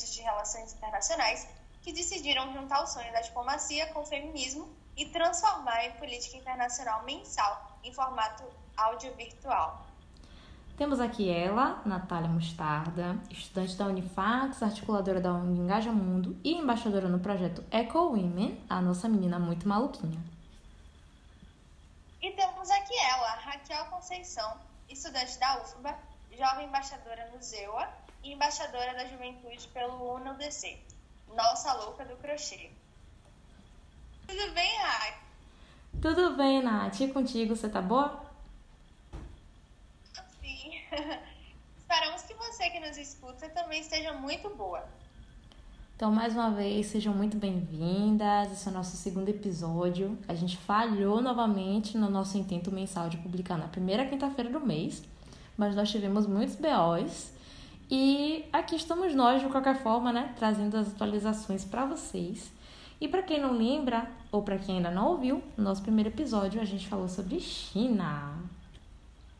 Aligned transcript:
estudantes 0.00 0.14
de 0.14 0.22
Relações 0.22 0.72
Internacionais, 0.72 1.48
que 1.82 1.92
decidiram 1.92 2.52
juntar 2.52 2.82
o 2.82 2.86
sonho 2.86 3.12
da 3.12 3.20
diplomacia 3.20 3.86
com 3.92 4.00
o 4.00 4.06
feminismo 4.06 4.68
e 4.96 5.06
transformar 5.06 5.84
em 5.84 5.92
política 5.92 6.36
internacional 6.36 7.04
mensal 7.04 7.78
em 7.82 7.92
formato 7.92 8.44
áudio 8.76 9.14
virtual. 9.14 9.86
Temos 10.76 10.98
aqui 10.98 11.28
ela, 11.28 11.82
Natália 11.84 12.28
Mostarda, 12.28 13.18
estudante 13.30 13.76
da 13.76 13.86
Unifax, 13.86 14.62
articuladora 14.62 15.20
da 15.20 15.32
ONG 15.32 15.60
Engaja 15.60 15.92
Mundo 15.92 16.36
e 16.42 16.54
embaixadora 16.54 17.06
no 17.06 17.20
projeto 17.20 17.62
Eco 17.70 17.98
Women, 17.98 18.64
a 18.68 18.80
nossa 18.80 19.06
menina 19.08 19.38
muito 19.38 19.68
maluquinha. 19.68 20.18
E 22.22 22.30
temos 22.32 22.70
aqui 22.70 22.96
ela, 22.98 23.34
Raquel 23.36 23.84
Conceição, 23.86 24.56
estudante 24.88 25.38
da 25.38 25.62
UFBA, 25.62 25.98
jovem 26.36 26.66
embaixadora 26.66 27.30
no 27.34 27.42
ZEUA 27.42 27.88
e 28.22 28.32
embaixadora 28.32 28.94
da 28.94 29.06
juventude 29.06 29.68
pelo 29.68 30.16
UNODC, 30.16 30.78
nossa 31.34 31.72
louca 31.74 32.04
do 32.04 32.16
crochê. 32.16 32.70
Tudo 34.26 34.52
bem, 34.52 34.76
Raquel? 34.78 35.20
Tudo 36.00 36.36
bem, 36.36 36.62
Nath. 36.62 37.00
E 37.00 37.08
contigo, 37.08 37.54
você 37.54 37.68
tá 37.68 37.82
boa? 37.82 38.24
Esperamos 41.78 42.22
que 42.22 42.34
você 42.34 42.70
que 42.70 42.80
nos 42.80 42.96
escuta 42.96 43.48
também 43.50 43.80
esteja 43.80 44.12
muito 44.12 44.48
boa. 44.50 44.84
Então, 45.94 46.10
mais 46.10 46.32
uma 46.32 46.50
vez, 46.50 46.86
sejam 46.86 47.12
muito 47.12 47.36
bem-vindas. 47.36 48.50
Esse 48.50 48.66
é 48.66 48.70
o 48.70 48.74
nosso 48.74 48.96
segundo 48.96 49.28
episódio. 49.28 50.18
A 50.26 50.34
gente 50.34 50.56
falhou 50.56 51.20
novamente 51.20 51.98
no 51.98 52.08
nosso 52.08 52.38
intento 52.38 52.72
mensal 52.72 53.10
de 53.10 53.18
publicar 53.18 53.58
na 53.58 53.68
primeira 53.68 54.06
quinta-feira 54.06 54.48
do 54.48 54.60
mês, 54.60 55.02
mas 55.58 55.76
nós 55.76 55.90
tivemos 55.90 56.26
muitos 56.26 56.56
BOs. 56.56 57.32
E 57.90 58.48
aqui 58.52 58.76
estamos 58.76 59.16
nós, 59.16 59.42
de 59.42 59.48
qualquer 59.48 59.82
forma, 59.82 60.12
né, 60.12 60.32
trazendo 60.38 60.76
as 60.76 60.86
atualizações 60.94 61.64
para 61.64 61.84
vocês. 61.84 62.52
E 63.00 63.08
para 63.08 63.20
quem 63.20 63.40
não 63.40 63.50
lembra, 63.50 64.08
ou 64.30 64.44
para 64.44 64.58
quem 64.58 64.76
ainda 64.76 64.92
não 64.92 65.08
ouviu, 65.08 65.42
no 65.56 65.64
nosso 65.64 65.82
primeiro 65.82 66.08
episódio 66.08 66.60
a 66.60 66.64
gente 66.64 66.86
falou 66.86 67.08
sobre 67.08 67.40
China. 67.40 68.38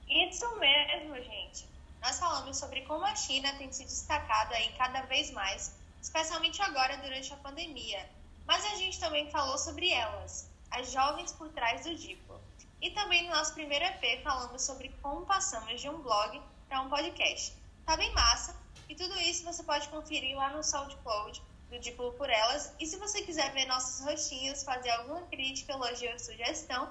Isso 0.08 0.58
mesmo, 0.58 1.14
gente. 1.14 1.64
Nós 2.02 2.18
falamos 2.18 2.56
sobre 2.56 2.80
como 2.80 3.04
a 3.04 3.14
China 3.14 3.52
tem 3.52 3.70
se 3.70 3.84
destacado 3.84 4.52
aí 4.54 4.72
cada 4.76 5.02
vez 5.02 5.30
mais, 5.30 5.78
especialmente 6.02 6.60
agora 6.60 6.96
durante 6.96 7.32
a 7.32 7.36
pandemia. 7.36 8.04
Mas 8.48 8.64
a 8.64 8.74
gente 8.74 8.98
também 8.98 9.30
falou 9.30 9.58
sobre 9.58 9.90
elas, 9.90 10.50
as 10.72 10.90
jovens 10.90 11.30
por 11.32 11.50
trás 11.50 11.84
do 11.84 11.94
Diplo. 11.94 12.40
E 12.82 12.90
também 12.90 13.28
no 13.28 13.36
nosso 13.36 13.54
primeiro 13.54 13.84
EP 13.84 14.24
falamos 14.24 14.62
sobre 14.62 14.88
como 15.00 15.24
passamos 15.24 15.80
de 15.80 15.88
um 15.88 16.00
blog 16.00 16.42
para 16.68 16.80
um 16.80 16.88
podcast. 16.88 17.59
Tá 17.90 17.96
bem 17.96 18.14
massa. 18.14 18.54
E 18.88 18.94
tudo 18.94 19.18
isso 19.18 19.44
você 19.44 19.64
pode 19.64 19.88
conferir 19.88 20.36
lá 20.36 20.50
no 20.50 20.62
SoundCloud 20.62 21.42
do 21.68 21.78
Diplo 21.80 22.12
por 22.12 22.30
Elas. 22.30 22.72
E 22.78 22.86
se 22.86 22.96
você 22.96 23.20
quiser 23.22 23.52
ver 23.52 23.66
nossos 23.66 24.06
rostinhos, 24.06 24.62
fazer 24.62 24.90
alguma 24.90 25.22
crítica, 25.22 25.72
elogio 25.72 26.12
ou 26.12 26.18
sugestão, 26.20 26.88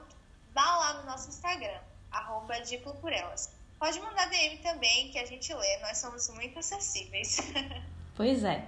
vá 0.53 0.75
lá 0.75 0.93
no 0.99 1.05
nosso 1.05 1.29
Instagram 1.29 1.79
arroba 2.11 2.59
Diplo 2.59 2.93
por 2.95 3.13
Elas. 3.13 3.49
Pode 3.79 3.97
mandar 4.01 4.29
DM 4.29 4.57
também, 4.57 5.09
que 5.09 5.17
a 5.17 5.25
gente 5.25 5.53
lê, 5.53 5.77
nós 5.77 5.99
somos 5.99 6.27
muito 6.31 6.59
acessíveis. 6.59 7.37
Pois 8.17 8.43
é. 8.43 8.67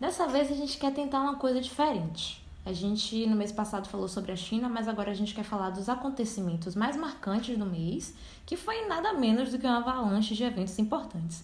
Dessa 0.00 0.26
vez 0.26 0.50
a 0.50 0.54
gente 0.54 0.78
quer 0.78 0.94
tentar 0.94 1.20
uma 1.20 1.38
coisa 1.38 1.60
diferente. 1.60 2.39
A 2.64 2.72
gente 2.72 3.26
no 3.26 3.34
mês 3.36 3.50
passado 3.50 3.88
falou 3.88 4.06
sobre 4.06 4.32
a 4.32 4.36
China, 4.36 4.68
mas 4.68 4.86
agora 4.86 5.10
a 5.10 5.14
gente 5.14 5.34
quer 5.34 5.44
falar 5.44 5.70
dos 5.70 5.88
acontecimentos 5.88 6.74
mais 6.74 6.96
marcantes 6.96 7.56
do 7.56 7.64
mês, 7.64 8.14
que 8.44 8.56
foi 8.56 8.86
nada 8.86 9.14
menos 9.14 9.50
do 9.50 9.58
que 9.58 9.66
uma 9.66 9.78
avalanche 9.78 10.34
de 10.34 10.44
eventos 10.44 10.78
importantes. 10.78 11.42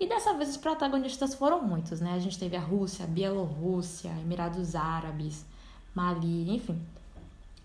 E 0.00 0.06
dessa 0.06 0.34
vez 0.34 0.50
os 0.50 0.56
protagonistas 0.56 1.34
foram 1.34 1.62
muitos, 1.62 2.00
né? 2.00 2.14
A 2.14 2.18
gente 2.18 2.38
teve 2.38 2.56
a 2.56 2.60
Rússia, 2.60 3.04
a 3.04 3.08
Bielorrússia, 3.08 4.10
Emirados 4.20 4.74
Árabes, 4.74 5.44
Mali, 5.94 6.54
enfim 6.54 6.80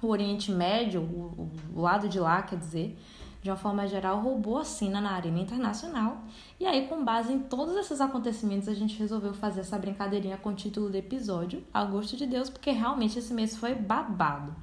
o 0.01 0.07
Oriente 0.07 0.51
Médio, 0.51 1.01
o, 1.01 1.49
o, 1.75 1.81
lado 1.81 2.07
de 2.07 2.19
lá, 2.19 2.41
quer 2.41 2.57
dizer, 2.57 2.97
de 3.41 3.49
uma 3.49 3.55
forma 3.55 3.87
geral, 3.87 4.19
roubou 4.19 4.57
a 4.57 4.65
cena 4.65 4.99
na 4.99 5.11
arena 5.11 5.39
internacional. 5.39 6.17
E 6.59 6.65
aí, 6.65 6.87
com 6.87 7.03
base 7.03 7.31
em 7.31 7.39
todos 7.39 7.75
esses 7.77 8.01
acontecimentos, 8.01 8.67
a 8.67 8.73
gente 8.73 8.99
resolveu 8.99 9.33
fazer 9.33 9.61
essa 9.61 9.77
brincadeirinha 9.77 10.37
com 10.37 10.49
o 10.49 10.53
título 10.53 10.89
do 10.89 10.97
episódio, 10.97 11.63
A 11.73 11.83
Gosto 11.85 12.17
de 12.17 12.25
Deus, 12.25 12.49
porque 12.49 12.71
realmente 12.71 13.17
esse 13.17 13.33
mês 13.33 13.55
foi 13.55 13.73
babado. 13.73 14.53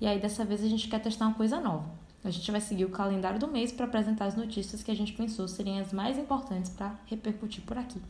E 0.00 0.06
aí, 0.06 0.18
dessa 0.18 0.44
vez, 0.44 0.64
a 0.64 0.68
gente 0.68 0.88
quer 0.88 1.00
testar 1.00 1.26
uma 1.26 1.34
coisa 1.34 1.60
nova. 1.60 1.88
A 2.24 2.30
gente 2.30 2.50
vai 2.50 2.60
seguir 2.60 2.84
o 2.84 2.90
calendário 2.90 3.38
do 3.38 3.46
mês 3.46 3.70
para 3.70 3.86
apresentar 3.86 4.24
as 4.26 4.36
notícias 4.36 4.82
que 4.82 4.90
a 4.90 4.96
gente 4.96 5.12
pensou 5.12 5.46
serem 5.46 5.80
as 5.80 5.92
mais 5.92 6.18
importantes 6.18 6.70
para 6.70 6.94
repercutir 7.06 7.62
por 7.62 7.78
aqui. 7.78 8.02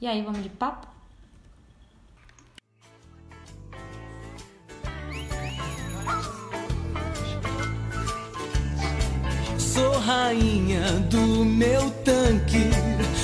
E 0.00 0.06
aí, 0.06 0.22
vamos 0.22 0.42
de 0.42 0.48
papo? 0.48 0.97
Rainha 10.28 10.82
do 11.08 11.42
meu 11.44 11.90
tanque. 12.04 12.70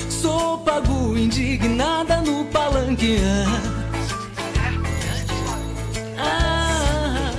Sou 0.09 0.59
pago 0.59 1.17
indignada 1.17 2.23
no 2.23 2.47
palanque. 2.47 3.19
Ah, 6.17 6.81
ah, 6.97 7.31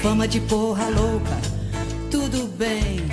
Fama 0.00 0.28
de 0.28 0.40
porra 0.40 0.88
louca, 0.90 1.36
tudo 2.08 2.46
bem. 2.56 3.05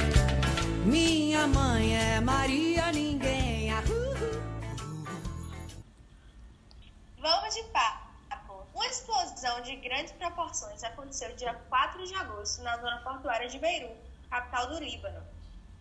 De 9.64 9.76
grandes 9.78 10.12
proporções 10.14 10.84
aconteceu 10.84 11.36
dia 11.36 11.54
4 11.70 12.06
de 12.06 12.14
agosto 12.16 12.62
na 12.62 12.78
zona 12.78 13.02
portuária 13.02 13.48
de 13.48 13.58
Beirut, 13.58 13.96
capital 14.30 14.68
do 14.68 14.80
Líbano. 14.80 15.24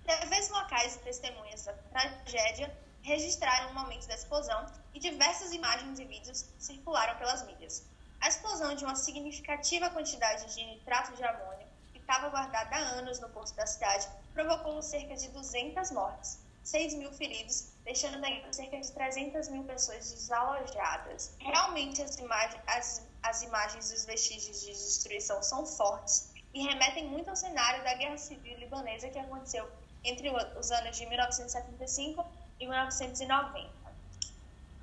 TVs 0.06 0.48
locais 0.50 0.96
e 0.96 0.98
testemunhas 1.00 1.64
da 1.64 1.72
tragédia 1.72 2.76
registraram 3.02 3.70
o 3.70 3.74
momento 3.74 4.06
da 4.06 4.14
explosão 4.14 4.66
e 4.94 5.00
diversas 5.00 5.52
imagens 5.52 5.98
e 5.98 6.04
vídeos 6.04 6.46
circularam 6.58 7.18
pelas 7.18 7.44
mídias. 7.46 7.84
A 8.20 8.28
explosão 8.28 8.74
de 8.74 8.84
uma 8.84 8.94
significativa 8.94 9.90
quantidade 9.90 10.54
de 10.54 10.64
nitrato 10.64 11.12
de 11.16 11.24
amônio, 11.24 11.66
que 11.92 11.98
estava 11.98 12.28
guardada 12.28 12.76
há 12.76 12.78
anos 12.78 13.18
no 13.18 13.28
porto 13.30 13.54
da 13.54 13.66
cidade, 13.66 14.08
provocou 14.32 14.80
cerca 14.80 15.16
de 15.16 15.28
200 15.28 15.90
mortes, 15.90 16.38
6 16.62 16.94
mil 16.94 17.12
feridos, 17.12 17.72
deixando 17.84 18.20
cerca 18.52 18.80
de 18.80 18.92
300 18.92 19.48
mil 19.48 19.64
pessoas 19.64 20.12
desalojadas. 20.12 21.34
Realmente, 21.40 22.00
as, 22.00 22.16
imag 22.18 22.60
as, 22.68 23.02
as 23.22 23.42
imagens 23.42 23.90
dos 23.90 24.04
vestígios 24.04 24.60
de 24.60 24.72
destruição 24.72 25.42
são 25.42 25.64
fortes 25.64 26.32
e 26.52 26.62
remetem 26.62 27.06
muito 27.08 27.30
ao 27.30 27.36
cenário 27.36 27.82
da 27.84 27.94
Guerra 27.94 28.18
Civil 28.18 28.58
Libanesa 28.58 29.08
que 29.08 29.18
aconteceu 29.18 29.70
entre 30.04 30.28
os 30.58 30.70
anos 30.70 30.96
de 30.96 31.06
1975 31.06 32.26
e 32.58 32.66
1990. 32.66 33.70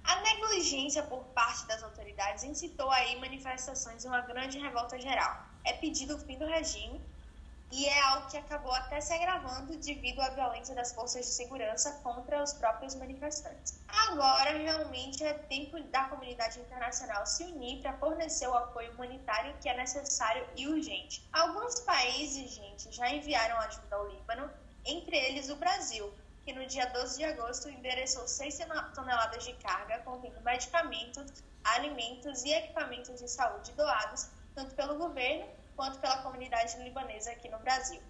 A 0.04 0.22
negligência 0.22 1.04
por 1.04 1.24
parte 1.26 1.68
das 1.68 1.84
autoridades 1.84 2.44
incitou 2.44 2.90
aí 2.90 3.20
manifestações 3.20 4.04
e 4.04 4.08
uma 4.08 4.22
grande 4.22 4.58
revolta 4.58 5.00
geral. 5.00 5.46
É 5.64 5.74
pedido 5.74 6.16
o 6.16 6.20
fim 6.20 6.38
do 6.38 6.48
regime 6.48 7.00
e 7.72 7.86
é 7.86 8.02
algo 8.02 8.28
que 8.28 8.38
acabou 8.38 8.74
até 8.74 9.00
se 9.00 9.14
agravando 9.14 9.78
devido 9.78 10.20
à 10.22 10.30
violência 10.30 10.74
das 10.74 10.92
forças 10.92 11.26
de 11.26 11.32
segurança 11.32 12.00
contra 12.04 12.42
os 12.42 12.54
próprios 12.54 12.96
manifestantes. 12.96 13.80
Agora, 13.88 14.58
realmente, 14.58 15.24
é 15.24 15.34
tempo 15.34 15.80
da 15.84 16.06
comunidade 16.06 16.60
internacional 16.60 17.26
se 17.28 17.44
unir 17.44 17.82
para 17.82 17.94
fornecer 17.94 18.48
o 18.48 18.56
apoio 18.56 18.92
humanitário 18.94 19.56
que 19.62 19.70
é 19.70 19.78
necessário 19.78 20.48
e 20.56 20.68
urgente. 20.68 21.28
Alguns 21.32 21.80
países, 21.82 22.52
gente, 22.52 22.92
já 22.92 23.10
enviaram 23.10 23.58
ajuda 23.60 23.96
ao 23.96 24.08
Líbano, 24.08 24.50
entre 24.86 25.16
eles 25.16 25.50
o 25.50 25.56
Brasil, 25.56 26.12
que 26.44 26.54
no 26.54 26.66
dia 26.66 26.88
12 26.88 27.18
de 27.18 27.24
agosto 27.26 27.70
endereçou 27.70 28.28
6 28.28 28.60
toneladas 28.96 29.44
de 29.44 29.54
carga 29.54 30.00
contendo 30.00 30.42
medicamentos, 30.42 31.32
alimentos 31.64 32.44
e 32.44 32.52
equipamentos 32.52 33.20
de 33.20 33.28
saúde 33.28 33.72
doados 33.74 34.28
tanto 34.56 34.74
pelo 34.76 34.98
governo 34.98 35.59
quanto 35.80 35.98
pela 36.00 36.18
comunidade 36.18 36.78
libanesa 36.80 37.32
aqui 37.32 37.48
no 37.48 37.58
Brasil. 37.60 38.02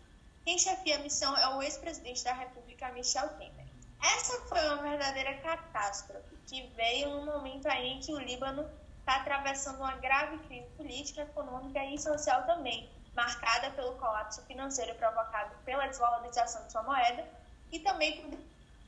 Quem 0.43 0.57
chefia 0.57 0.95
a 0.95 1.03
missão 1.03 1.37
é 1.37 1.55
o 1.55 1.61
ex-presidente 1.61 2.23
da 2.23 2.33
República, 2.33 2.91
Michel 2.93 3.29
Temer. 3.37 3.67
Essa 4.03 4.41
foi 4.47 4.59
uma 4.69 4.81
verdadeira 4.81 5.35
catástrofe 5.35 6.35
que 6.47 6.65
veio 6.75 7.09
num 7.11 7.25
momento 7.27 7.67
aí 7.67 7.89
em 7.89 7.99
que 7.99 8.11
o 8.11 8.17
Líbano 8.17 8.67
está 9.01 9.17
atravessando 9.17 9.77
uma 9.81 9.95
grave 9.97 10.39
crise 10.47 10.67
política, 10.69 11.21
econômica 11.21 11.85
e 11.85 11.99
social 11.99 12.43
também, 12.47 12.89
marcada 13.13 13.69
pelo 13.69 13.93
colapso 13.97 14.41
financeiro 14.47 14.95
provocado 14.95 15.53
pela 15.63 15.85
desvalorização 15.85 16.65
de 16.65 16.71
sua 16.71 16.81
moeda 16.81 17.23
e 17.71 17.77
também 17.81 18.19
por 18.19 18.39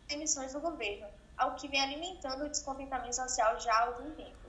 emissões 0.10 0.54
do 0.54 0.60
governo, 0.60 1.06
algo 1.38 1.56
que 1.56 1.68
vem 1.68 1.84
alimentando 1.84 2.46
o 2.46 2.50
descontentamento 2.50 3.16
social 3.16 3.60
já 3.60 3.76
há 3.76 3.82
algum 3.82 4.10
tempo. 4.16 4.41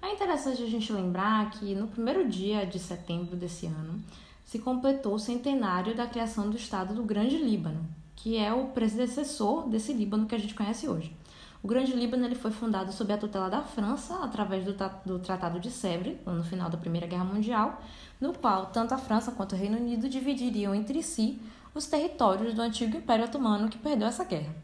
É 0.00 0.12
interessante 0.12 0.62
a 0.62 0.66
gente 0.66 0.92
lembrar 0.92 1.50
que 1.50 1.74
no 1.74 1.88
primeiro 1.88 2.28
dia 2.28 2.64
de 2.64 2.78
setembro 2.78 3.36
desse 3.36 3.66
ano 3.66 4.00
se 4.44 4.58
completou 4.58 5.14
o 5.14 5.18
centenário 5.18 5.94
da 5.94 6.06
criação 6.06 6.48
do 6.48 6.56
Estado 6.56 6.94
do 6.94 7.02
Grande 7.02 7.36
Líbano, 7.36 7.84
que 8.16 8.36
é 8.38 8.52
o 8.52 8.68
predecessor 8.68 9.68
desse 9.68 9.92
Líbano 9.92 10.26
que 10.26 10.34
a 10.34 10.38
gente 10.38 10.54
conhece 10.54 10.88
hoje. 10.88 11.14
O 11.62 11.66
Grande 11.66 11.92
Líbano 11.92 12.24
ele 12.24 12.36
foi 12.36 12.52
fundado 12.52 12.92
sob 12.92 13.12
a 13.12 13.18
tutela 13.18 13.50
da 13.50 13.62
França 13.62 14.20
através 14.22 14.64
do, 14.64 14.74
do 15.04 15.18
Tratado 15.18 15.58
de 15.58 15.70
Sèvres, 15.70 16.16
no 16.24 16.44
final 16.44 16.70
da 16.70 16.78
Primeira 16.78 17.06
Guerra 17.06 17.24
Mundial, 17.24 17.82
no 18.20 18.32
qual 18.32 18.66
tanto 18.66 18.94
a 18.94 18.98
França 18.98 19.32
quanto 19.32 19.54
o 19.54 19.58
Reino 19.58 19.76
Unido 19.76 20.08
dividiriam 20.08 20.74
entre 20.74 21.02
si 21.02 21.40
os 21.74 21.86
territórios 21.86 22.54
do 22.54 22.62
antigo 22.62 22.96
Império 22.96 23.24
Otomano 23.24 23.68
que 23.68 23.76
perdeu 23.76 24.06
essa 24.06 24.24
guerra. 24.24 24.54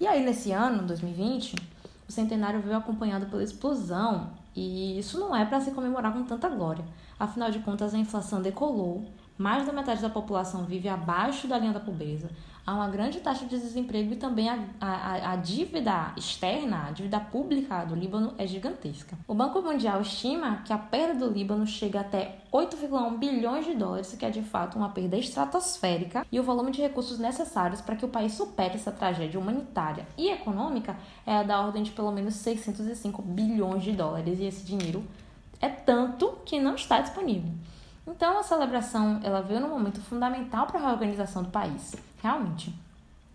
E 0.00 0.06
aí, 0.06 0.24
nesse 0.24 0.50
ano, 0.50 0.86
2020, 0.86 1.54
o 2.08 2.12
centenário 2.12 2.60
veio 2.60 2.76
acompanhado 2.76 3.26
pela 3.26 3.42
explosão, 3.42 4.32
e 4.54 4.98
isso 4.98 5.18
não 5.18 5.34
é 5.34 5.44
para 5.44 5.60
se 5.60 5.72
comemorar 5.72 6.12
com 6.12 6.24
tanta 6.24 6.48
glória. 6.48 6.84
Afinal 7.18 7.50
de 7.50 7.58
contas, 7.60 7.94
a 7.94 7.98
inflação 7.98 8.40
decolou, 8.40 9.04
mais 9.36 9.66
da 9.66 9.72
metade 9.72 10.00
da 10.00 10.08
população 10.08 10.64
vive 10.64 10.88
abaixo 10.88 11.48
da 11.48 11.58
linha 11.58 11.72
da 11.72 11.80
pobreza, 11.80 12.30
há 12.66 12.74
uma 12.74 12.88
grande 12.88 13.20
taxa 13.20 13.44
de 13.44 13.58
desemprego 13.58 14.12
e 14.12 14.16
também 14.16 14.48
a, 14.48 14.58
a, 14.80 15.32
a, 15.32 15.36
dívida 15.36 16.12
externa, 16.16 16.86
a 16.88 16.90
dívida 16.90 17.20
pública 17.20 17.84
do 17.84 17.94
Líbano 17.94 18.34
é 18.38 18.46
gigantesca. 18.46 19.16
O 19.28 19.34
Banco 19.34 19.60
Mundial 19.60 20.00
estima 20.00 20.62
que 20.64 20.72
a 20.72 20.78
perda 20.78 21.26
do 21.26 21.32
Líbano 21.32 21.66
chega 21.66 22.00
até 22.00 22.38
8,1 22.52 23.18
bilhões 23.18 23.66
de 23.66 23.74
dólares, 23.74 24.14
que 24.18 24.24
é 24.24 24.30
de 24.30 24.42
fato 24.42 24.76
uma 24.78 24.88
perda 24.88 25.16
estratosférica, 25.16 26.26
e 26.30 26.40
o 26.40 26.42
volume 26.42 26.70
de 26.70 26.80
recursos 26.80 27.18
necessários 27.18 27.80
para 27.80 27.96
que 27.96 28.04
o 28.04 28.08
país 28.08 28.32
supere 28.32 28.74
essa 28.74 28.92
tragédia 28.92 29.38
humanitária 29.38 30.06
e 30.16 30.30
econômica 30.30 30.96
é 31.26 31.44
da 31.44 31.60
ordem 31.60 31.82
de 31.82 31.90
pelo 31.90 32.12
menos 32.12 32.34
605 32.34 33.20
bilhões 33.22 33.82
de 33.82 33.92
dólares, 33.92 34.38
e 34.38 34.44
esse 34.44 34.64
dinheiro 34.64 35.04
é 35.60 35.68
tanto 35.68 36.38
que 36.44 36.58
não 36.58 36.74
está 36.74 37.00
disponível. 37.00 37.50
Então 38.06 38.38
a 38.38 38.42
celebração 38.42 39.20
ela 39.22 39.40
veio 39.40 39.60
num 39.60 39.68
momento 39.68 40.00
fundamental 40.00 40.66
para 40.66 40.78
a 40.78 40.82
reorganização 40.82 41.42
do 41.42 41.48
país. 41.48 41.94
Realmente, 42.24 42.74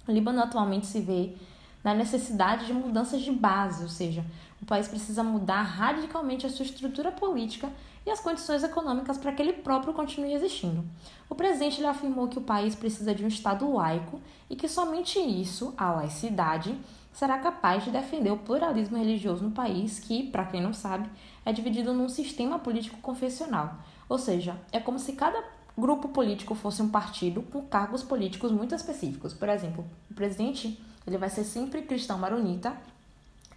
o 0.08 0.12
Líbano 0.12 0.42
atualmente 0.42 0.88
se 0.88 1.00
vê 1.00 1.36
na 1.84 1.94
necessidade 1.94 2.66
de 2.66 2.74
mudanças 2.74 3.22
de 3.22 3.32
base, 3.32 3.84
ou 3.84 3.88
seja, 3.88 4.26
o 4.60 4.66
país 4.66 4.88
precisa 4.88 5.24
mudar 5.24 5.62
radicalmente 5.62 6.48
a 6.48 6.50
sua 6.50 6.66
estrutura 6.66 7.12
política 7.12 7.72
e 8.04 8.10
as 8.10 8.20
condições 8.20 8.64
econômicas 8.64 9.20
para 9.20 9.32
que 9.32 9.44
ele 9.44 9.54
próprio 9.54 9.94
continue 9.94 10.34
existindo. 10.34 10.84
O 11.30 11.36
presidente 11.36 11.86
afirmou 11.86 12.30
que 12.30 12.40
o 12.40 12.42
país 12.42 12.74
precisa 12.74 13.14
de 13.14 13.24
um 13.24 13.28
Estado 13.28 13.72
laico 13.72 14.20
e 14.50 14.56
que 14.56 14.68
somente 14.68 15.20
isso, 15.20 15.72
a 15.78 15.92
laicidade, 15.92 16.76
será 17.14 17.38
capaz 17.38 17.84
de 17.84 17.92
defender 17.92 18.32
o 18.32 18.38
pluralismo 18.38 18.98
religioso 18.98 19.44
no 19.44 19.52
país, 19.52 20.00
que, 20.00 20.24
para 20.32 20.46
quem 20.46 20.64
não 20.64 20.74
sabe, 20.74 21.08
é 21.46 21.54
dividido 21.54 21.94
num 21.94 22.10
sistema 22.10 22.58
político 22.58 22.98
confessional. 23.04 23.76
Ou 24.10 24.18
seja, 24.18 24.60
é 24.72 24.80
como 24.80 24.98
se 24.98 25.14
cada 25.14 25.59
grupo 25.80 26.10
político 26.10 26.54
fosse 26.56 26.82
um 26.82 26.90
partido 26.90 27.42
com 27.42 27.62
cargos 27.64 28.04
políticos 28.04 28.52
muito 28.52 28.76
específicos. 28.76 29.34
Por 29.34 29.50
exemplo, 29.50 29.86
o 30.10 30.14
presidente 30.14 30.80
ele 31.06 31.18
vai 31.18 31.30
ser 31.30 31.44
sempre 31.44 31.82
cristão 31.82 32.18
maronita 32.18 32.76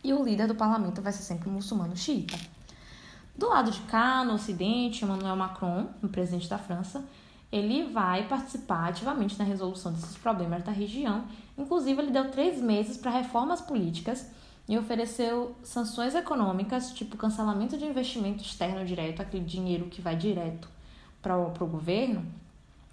e 0.03 0.13
o 0.13 0.23
líder 0.23 0.47
do 0.47 0.55
parlamento 0.55 1.03
vai 1.03 1.13
ser 1.13 1.23
sempre 1.23 1.51
muçulmano 1.51 1.97
xiita. 1.97 2.39
Do 3.37 3.49
lado 3.49 3.71
de 3.71 3.81
cá, 3.83 4.25
no 4.25 4.35
Ocidente, 4.35 5.05
Emmanuel 5.05 5.37
Macron, 5.37 5.89
o 6.03 6.09
presidente 6.09 6.49
da 6.49 6.59
França, 6.59 7.05
ele 7.51 7.85
vai 7.85 8.27
participar 8.27 8.89
ativamente 8.89 9.39
na 9.39 9.45
resolução 9.45 9.93
desses 9.93 10.17
problemas 10.17 10.63
da 10.63 10.73
região. 10.73 11.25
Inclusive, 11.57 12.01
ele 12.01 12.11
deu 12.11 12.31
três 12.31 12.61
meses 12.61 12.97
para 12.97 13.11
reformas 13.11 13.61
políticas 13.61 14.27
e 14.69 14.79
ofereceu 14.79 15.55
sanções 15.63 16.15
econômicas, 16.15 16.93
tipo 16.93 17.17
cancelamento 17.17 17.77
de 17.77 17.85
investimento 17.85 18.43
externo 18.43 18.85
direto, 18.85 19.21
aquele 19.21 19.45
dinheiro 19.45 19.87
que 19.87 20.01
vai 20.01 20.17
direto 20.17 20.69
para 21.23 21.39
o 21.39 21.67
governo. 21.67 22.27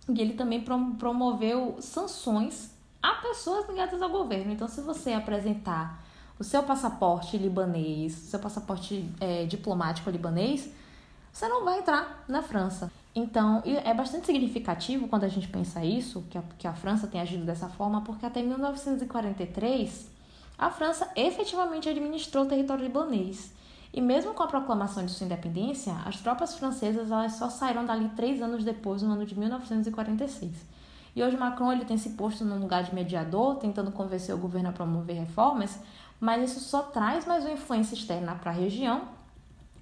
E 0.08 0.22
ele 0.22 0.34
também 0.34 0.64
promoveu 0.98 1.78
sanções 1.80 2.72
a 3.02 3.16
pessoas 3.16 3.68
ligadas 3.68 4.02
ao 4.02 4.10
governo. 4.10 4.54
Então, 4.54 4.68
se 4.68 4.82
você 4.82 5.14
apresentar 5.14 6.04
o 6.38 6.44
seu 6.44 6.64
passaporte 6.64 7.38
libanês, 7.38 8.14
seu 8.14 8.40
passaporte 8.40 9.10
é, 9.20 9.46
diplomático 9.46 10.10
libanês, 10.10 10.72
você 11.32 11.48
não 11.48 11.66
vai 11.66 11.80
entrar 11.80 12.24
na 12.28 12.42
França. 12.42 12.92
Então, 13.14 13.62
é 13.66 13.94
bastante 13.94 14.26
significativo 14.26 15.08
quando 15.08 15.24
a 15.24 15.28
gente 15.28 15.48
pensa 15.48 15.84
isso, 15.84 16.24
que 16.30 16.38
a, 16.38 16.44
que 16.58 16.68
a 16.68 16.74
França 16.74 17.08
tem 17.08 17.20
agido 17.20 17.44
dessa 17.44 17.68
forma, 17.68 18.02
porque 18.02 18.26
até 18.26 18.42
1943 18.42 20.10
a 20.58 20.70
França 20.70 21.10
efetivamente 21.16 21.90
administrou 21.90 22.46
o 22.46 22.48
território 22.48 22.84
libanês. 22.84 23.52
E 23.94 24.02
mesmo 24.02 24.34
com 24.34 24.44
a 24.44 24.48
proclamação 24.48 25.06
de 25.06 25.12
sua 25.12 25.26
independência, 25.26 25.94
as 26.06 26.20
tropas 26.22 26.56
francesas 26.56 27.12
elas 27.12 27.34
só 27.34 27.50
saíram 27.50 27.86
dali 27.86 28.10
três 28.16 28.42
anos 28.42 28.64
depois, 28.64 29.02
no 29.02 29.14
ano 29.14 29.26
de 29.26 29.38
1946. 29.38 30.52
E 31.16 31.24
hoje 31.24 31.36
Macron 31.36 31.72
ele 31.72 31.86
tem 31.86 31.98
se 31.98 32.12
posto 32.12 32.46
num 32.46 32.60
lugar 32.60 32.84
de 32.84 32.94
mediador, 32.94 33.56
tentando 33.56 33.92
convencer 33.92 34.34
o 34.34 34.38
governo 34.38 34.70
a 34.70 34.72
promover 34.72 35.18
reformas, 35.18 35.80
mas 36.20 36.52
isso 36.52 36.60
só 36.60 36.84
traz 36.84 37.26
mais 37.26 37.44
uma 37.44 37.54
influência 37.54 37.96
externa 37.96 38.36
para 38.36 38.52
a 38.52 38.54
região, 38.54 39.02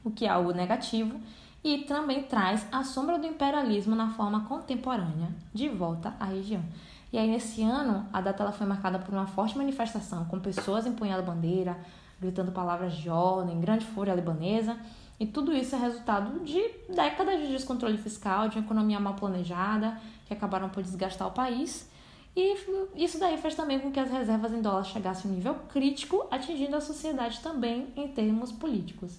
o 0.04 0.12
que 0.12 0.25
é 0.25 0.30
algo 0.30 0.54
negativo, 0.54 1.19
e 1.63 1.80
também 1.80 2.24
traz 2.24 2.65
a 2.71 2.83
sombra 2.83 3.19
do 3.19 3.27
imperialismo 3.27 3.95
na 3.95 4.09
forma 4.12 4.45
contemporânea 4.45 5.30
de 5.54 5.68
volta 5.68 6.15
à 6.19 6.25
região. 6.25 6.63
E 7.12 7.18
aí, 7.18 7.27
nesse 7.30 7.63
ano, 7.63 8.06
a 8.12 8.21
data 8.21 8.44
ela 8.44 8.51
foi 8.51 8.68
marcada 8.68 9.00
por 9.00 9.13
uma 9.13 9.27
forte 9.27 9.57
manifestação, 9.57 10.25
com 10.25 10.39
pessoas 10.39 10.86
empunhando 10.86 11.24
bandeira, 11.24 11.77
gritando 12.19 12.52
palavras 12.52 12.96
de 12.96 13.10
ordem, 13.10 13.60
grande 13.60 13.86
fúria 13.86 14.14
libanesa, 14.14 14.78
e 15.19 15.25
tudo 15.25 15.54
isso 15.54 15.75
é 15.75 15.80
resultado 15.80 16.40
de 16.44 16.62
décadas 16.90 17.40
de 17.40 17.48
descontrole 17.48 17.98
fiscal, 17.98 18.50
de 18.50 18.60
economia 18.60 19.00
mal 19.00 19.16
planejada, 19.16 20.00
que 20.28 20.34
acabaram 20.34 20.69
por 20.69 20.84
desgastar 20.84 21.28
o 21.28 21.31
país. 21.31 21.90
E 22.36 22.56
isso 22.96 23.19
daí 23.19 23.36
fez 23.38 23.56
também 23.56 23.80
com 23.80 23.92
que 23.92 24.00
as 24.00 24.12
reservas 24.12 24.54
em 24.54 24.62
dólar 24.62 24.84
chegassem 24.84 25.30
a 25.30 25.34
um 25.34 25.36
nível 25.38 25.56
crítico, 25.69 26.28
atingindo 26.30 26.75
a 26.75 26.81
sociedade 26.81 27.40
também 27.40 27.92
em 27.96 28.08
termos 28.10 28.52
políticos. 28.52 29.18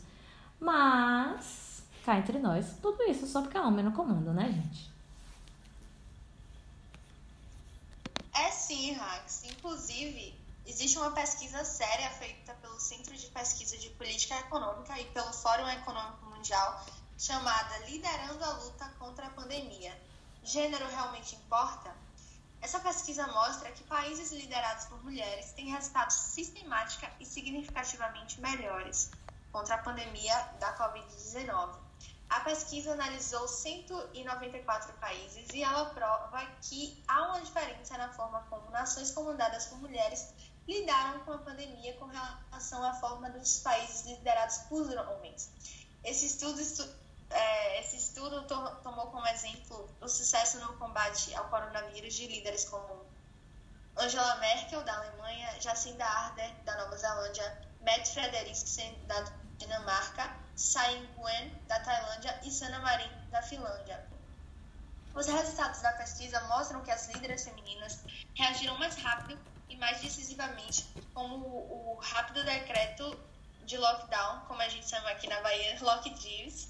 Mas, 0.60 1.82
cá 2.04 2.16
entre 2.16 2.38
nós, 2.38 2.76
tudo 2.80 3.02
isso 3.04 3.26
só 3.26 3.42
porque 3.42 3.58
a 3.58 3.66
homem 3.66 3.84
no 3.84 3.90
comando, 3.90 4.32
né, 4.32 4.52
gente? 4.52 4.88
É 8.32 8.50
sim, 8.50 8.92
Rax. 8.92 9.42
Inclusive, 9.50 10.32
existe 10.68 10.98
uma 10.98 11.10
pesquisa 11.12 11.64
séria 11.64 12.10
feita 12.10 12.52
pelo 12.54 12.78
Centro 12.78 13.16
de 13.16 13.26
Pesquisa 13.28 13.78
de 13.78 13.88
Política 13.90 14.38
Econômica 14.38 15.00
e 15.00 15.06
pelo 15.06 15.32
Fórum 15.32 15.66
Econômico 15.66 16.26
Mundial, 16.26 16.84
chamada 17.16 17.78
Liderando 17.86 18.44
a 18.44 18.52
Luta 18.52 18.86
contra 18.98 19.26
a 19.26 19.30
Pandemia. 19.30 19.98
Gênero 20.42 20.86
realmente 20.88 21.34
importa? 21.36 21.96
Essa 22.60 22.78
pesquisa 22.80 23.26
mostra 23.28 23.72
que 23.72 23.82
países 23.84 24.30
liderados 24.30 24.84
por 24.86 25.02
mulheres 25.02 25.52
têm 25.52 25.70
resultados 25.70 26.14
sistemática 26.14 27.10
e 27.18 27.24
significativamente 27.24 28.38
melhores 28.38 29.10
contra 29.50 29.76
a 29.76 29.78
pandemia 29.78 30.36
da 30.60 30.76
Covid-19. 30.76 31.78
A 32.28 32.40
pesquisa 32.40 32.92
analisou 32.92 33.48
194 33.48 34.92
países 34.98 35.48
e 35.54 35.62
ela 35.62 35.86
prova 35.86 36.44
que 36.60 37.02
há 37.08 37.28
uma 37.28 37.40
diferença 37.40 37.96
na 37.96 38.12
forma 38.12 38.42
como 38.50 38.70
nações 38.70 39.10
comandadas 39.12 39.66
por 39.66 39.78
mulheres 39.78 40.28
lidaram 40.68 41.20
com 41.20 41.32
a 41.32 41.38
pandemia 41.38 41.94
com 41.94 42.04
relação 42.04 42.84
à 42.84 42.92
forma 42.92 43.30
dos 43.30 43.60
países 43.60 44.04
liderados 44.04 44.58
por 44.68 44.86
homens. 44.86 45.50
Esse 46.04 46.26
estudo, 46.26 46.60
estu, 46.60 46.86
é, 47.30 47.80
esse 47.80 47.96
estudo 47.96 48.42
to, 48.42 48.76
tomou 48.82 49.06
como 49.06 49.26
exemplo 49.28 49.88
o 50.00 50.06
sucesso 50.06 50.60
no 50.60 50.76
combate 50.76 51.34
ao 51.34 51.48
coronavírus 51.48 52.14
de 52.14 52.26
líderes 52.26 52.66
como 52.66 53.06
Angela 53.96 54.36
Merkel, 54.36 54.82
da 54.84 54.94
Alemanha, 54.94 55.58
Jacinda 55.58 56.04
Ardern, 56.04 56.54
da 56.64 56.76
Nova 56.76 56.96
Zelândia, 56.98 57.62
Matt 57.80 58.06
Frederiksen, 58.08 58.94
da 59.06 59.24
Dinamarca, 59.56 60.36
Tsai 60.54 60.98
Ing-wen, 60.98 61.50
da 61.66 61.80
Tailândia, 61.80 62.40
e 62.44 62.50
Sana 62.50 62.78
Marin, 62.80 63.10
da 63.30 63.42
Finlândia. 63.42 64.06
Os 65.14 65.26
resultados 65.26 65.80
da 65.80 65.92
pesquisa 65.92 66.40
mostram 66.42 66.82
que 66.82 66.90
as 66.90 67.08
líderes 67.08 67.42
femininas 67.42 67.98
reagiram 68.34 68.78
mais 68.78 68.94
rápido 68.96 69.40
mais 69.78 70.00
decisivamente 70.00 70.84
com 71.14 71.26
o, 71.26 71.98
rápido 72.00 72.44
decreto 72.44 73.18
de 73.64 73.76
lockdown, 73.76 74.40
como 74.46 74.60
a 74.62 74.68
gente 74.68 74.88
chama 74.88 75.10
aqui 75.10 75.26
na 75.28 75.40
Bahia, 75.40 75.78
lockdowns, 75.82 76.68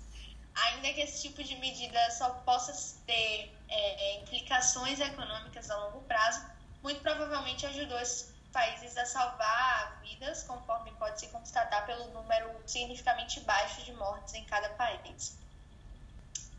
ainda 0.55 0.93
que 0.93 1.01
esse 1.01 1.29
tipo 1.29 1.43
de 1.43 1.57
medida 1.57 2.11
só 2.11 2.31
possa 2.45 2.73
ter 3.07 3.55
é, 3.69 4.21
implicações 4.21 5.01
econômicas 5.01 5.71
a 5.71 5.77
longo 5.77 6.01
prazo, 6.03 6.45
muito 6.83 7.01
provavelmente 7.01 7.67
ajudou 7.67 7.99
esses 8.01 8.33
países 8.53 8.97
a 8.97 9.05
salvar 9.05 10.01
vidas, 10.03 10.43
conforme 10.45 10.91
pode 10.93 11.21
se 11.21 11.29
constatar 11.29 11.87
pelo 11.87 12.09
número 12.13 12.51
significativamente 12.67 13.41
baixo 13.41 13.83
de 13.83 13.93
mortes 13.93 14.35
em 14.35 14.45
cada 14.45 14.71
país. 14.71 15.39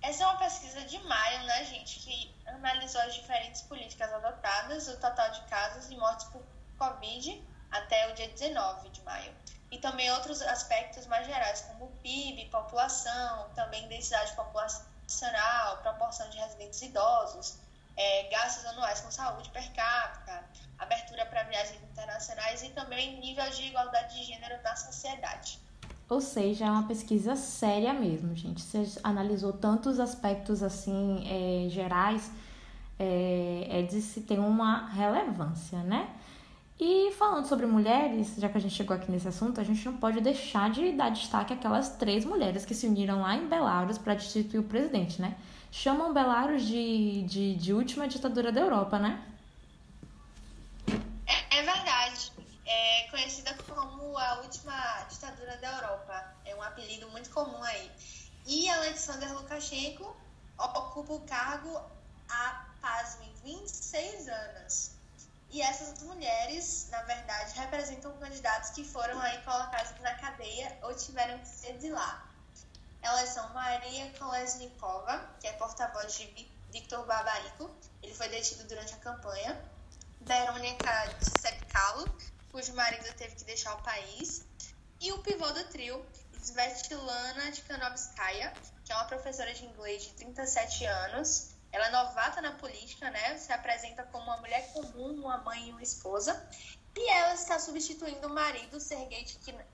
Essa 0.01 0.23
é 0.23 0.27
uma 0.27 0.37
pesquisa 0.37 0.81
de 0.81 0.97
maio, 0.99 1.43
né, 1.43 1.65
gente, 1.65 1.99
que 1.99 2.35
analisou 2.47 3.01
as 3.01 3.13
diferentes 3.13 3.61
políticas 3.63 4.11
adotadas, 4.13 4.87
o 4.87 4.97
total 4.97 5.29
de 5.31 5.41
casos 5.41 5.89
e 5.89 5.97
mortes 5.97 6.25
por 6.27 6.41
Covid 6.77 7.45
até 7.69 8.09
o 8.09 8.15
dia 8.15 8.29
19 8.29 8.89
de 8.89 9.01
maio. 9.01 9.35
E 9.69 9.77
também 9.77 10.09
outros 10.11 10.41
aspectos 10.41 11.05
mais 11.05 11.27
gerais, 11.27 11.61
como 11.61 11.91
PIB, 12.01 12.45
população, 12.45 13.49
também 13.53 13.87
densidade 13.87 14.31
internacional, 15.09 15.77
proporção 15.77 16.29
de 16.29 16.37
residentes 16.37 16.81
idosos, 16.81 17.57
é, 17.97 18.23
gastos 18.29 18.65
anuais 18.65 19.01
com 19.01 19.11
saúde 19.11 19.49
per 19.49 19.71
capita, 19.73 20.43
abertura 20.77 21.25
para 21.25 21.43
viagens 21.43 21.81
internacionais 21.83 22.63
e 22.63 22.69
também 22.69 23.19
nível 23.19 23.49
de 23.49 23.63
igualdade 23.63 24.15
de 24.15 24.23
gênero 24.23 24.61
na 24.61 24.75
sociedade. 24.75 25.59
Ou 26.09 26.19
seja, 26.19 26.65
é 26.65 26.71
uma 26.71 26.87
pesquisa 26.87 27.35
séria 27.35 27.93
mesmo, 27.93 28.35
gente. 28.35 28.61
Você 28.61 28.99
analisou 29.03 29.53
tantos 29.53 29.99
aspectos 29.99 30.63
assim 30.63 31.23
é, 31.27 31.69
gerais, 31.69 32.31
é, 32.97 33.67
é 33.69 33.81
de 33.83 34.01
se 34.01 34.21
ter 34.21 34.39
uma 34.39 34.87
relevância, 34.87 35.83
né? 35.83 36.09
E 36.79 37.11
falando 37.11 37.45
sobre 37.45 37.65
mulheres, 37.65 38.35
já 38.37 38.47
que 38.49 38.57
a 38.57 38.61
gente 38.61 38.73
chegou 38.73 38.95
aqui 38.95 39.11
nesse 39.11 39.27
assunto, 39.27 39.59
a 39.59 39.63
gente 39.63 39.85
não 39.85 39.97
pode 39.97 40.21
deixar 40.21 40.71
de 40.71 40.93
dar 40.93 41.09
destaque 41.11 41.53
àquelas 41.53 41.97
três 41.97 42.25
mulheres 42.25 42.65
que 42.65 42.73
se 42.73 42.87
uniram 42.87 43.21
lá 43.21 43.35
em 43.35 43.47
Belarus 43.47 43.97
para 43.97 44.15
destituir 44.15 44.61
o 44.61 44.63
presidente, 44.63 45.21
né? 45.21 45.35
Chamam 45.71 46.13
Belarus 46.13 46.63
de, 46.65 47.21
de, 47.23 47.55
de 47.55 47.73
última 47.73 48.07
ditadura 48.07 48.51
da 48.51 48.61
Europa, 48.61 48.97
né? 48.97 49.21
É, 51.27 51.59
é 51.59 51.63
verdade. 51.63 51.98
É 52.71 53.07
conhecida 53.09 53.51
como 53.63 54.15
a 54.15 54.41
última 54.41 55.03
ditadura 55.09 55.57
da 55.57 55.71
Europa. 55.71 56.35
É 56.45 56.55
um 56.55 56.61
apelido 56.61 57.09
muito 57.09 57.31
comum 57.31 57.63
aí. 57.63 57.91
E 58.45 58.69
Alexander 58.69 59.33
Lukashenko 59.33 60.15
ocupa 60.55 61.13
o 61.13 61.21
cargo 61.21 61.81
há, 62.29 62.67
pasmem, 62.79 63.33
26 63.43 64.27
anos. 64.27 64.91
E 65.49 65.63
essas 65.63 66.03
mulheres, 66.03 66.87
na 66.91 67.01
verdade, 67.01 67.57
representam 67.57 68.15
candidatos 68.19 68.69
que 68.69 68.83
foram 68.83 69.19
aí 69.19 69.41
colocados 69.41 69.99
na 70.01 70.13
cadeia 70.13 70.77
ou 70.83 70.93
tiveram 70.93 71.39
que 71.39 71.47
ser 71.47 71.75
de 71.79 71.89
lá. 71.89 72.29
Elas 73.01 73.29
são 73.29 73.49
Maria 73.51 74.11
Kolesnikova, 74.19 75.27
que 75.39 75.47
é 75.47 75.53
porta-voz 75.53 76.13
de 76.13 76.47
Viktor 76.71 77.03
Babariko, 77.03 77.71
ele 78.03 78.13
foi 78.13 78.29
detido 78.29 78.63
durante 78.65 78.93
a 78.93 78.97
campanha. 78.97 79.59
Verônica 80.21 81.15
Tsepkalo, 81.19 82.05
cujo 82.51 82.73
marido 82.73 83.11
teve 83.15 83.35
que 83.35 83.43
deixar 83.43 83.73
o 83.75 83.83
país. 83.83 84.45
E 85.01 85.11
o 85.11 85.19
pivô 85.19 85.49
do 85.51 85.63
trio, 85.65 86.05
Svetlana 86.41 87.51
Tikhanovskaya, 87.51 88.53
que 88.83 88.91
é 88.91 88.95
uma 88.95 89.05
professora 89.05 89.53
de 89.53 89.65
inglês 89.65 90.03
de 90.03 90.13
37 90.13 90.85
anos, 90.85 91.51
ela 91.71 91.87
é 91.87 91.91
novata 91.91 92.41
na 92.41 92.53
política, 92.53 93.09
né? 93.09 93.37
Se 93.37 93.53
apresenta 93.53 94.03
como 94.05 94.23
uma 94.25 94.37
mulher 94.37 94.71
comum, 94.73 95.21
uma 95.21 95.37
mãe 95.37 95.69
e 95.69 95.71
uma 95.71 95.83
esposa. 95.83 96.49
E 96.95 97.09
ela 97.11 97.33
está 97.33 97.59
substituindo 97.59 98.27
o 98.27 98.33
marido, 98.33 98.79
Sergei 98.79 99.23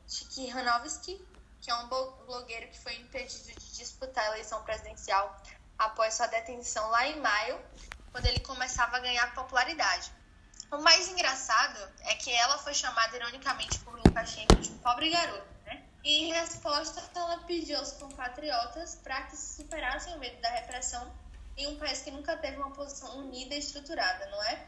Tikhanovsky, 0.08 1.26
que 1.62 1.72
é 1.72 1.76
um 1.76 1.88
blogueiro 1.88 2.70
que 2.70 2.80
foi 2.80 2.96
impedido 2.98 3.60
de 3.60 3.78
disputar 3.78 4.26
a 4.26 4.28
eleição 4.34 4.62
presidencial 4.64 5.36
após 5.80 6.14
sua 6.14 6.28
detenção 6.28 6.90
lá 6.90 7.08
em 7.08 7.20
maio, 7.20 7.60
quando 8.12 8.26
ele 8.26 8.40
começava 8.42 8.98
a 8.98 9.00
ganhar 9.00 9.34
popularidade. 9.34 10.12
O 10.72 10.78
mais 10.80 11.08
engraçado 11.08 11.80
é 12.02 12.16
que 12.16 12.32
ela 12.32 12.58
foi 12.58 12.74
chamada 12.74 13.16
ironicamente 13.16 13.80
por 13.80 13.96
Lukashenko 13.96 14.56
de 14.56 14.70
pobre 14.72 15.10
garota, 15.10 15.46
né? 15.66 15.84
E 16.04 16.26
em 16.26 16.34
resposta, 16.34 17.02
ela 17.16 17.40
pediu 17.40 17.78
aos 17.78 17.94
compatriotas 17.94 18.96
para 18.96 19.24
que 19.24 19.36
se 19.36 19.62
superassem 19.62 20.16
o 20.16 20.20
medo 20.20 20.40
da 20.42 20.50
repressão 20.50 21.12
em 21.58 21.68
um 21.68 21.78
país 21.78 22.02
que 22.02 22.12
nunca 22.12 22.36
teve 22.38 22.58
uma 22.58 22.72
posição 22.72 23.20
unida 23.20 23.56
e 23.56 23.60
estruturada, 23.60 24.26
não 24.28 24.44
é? 24.44 24.68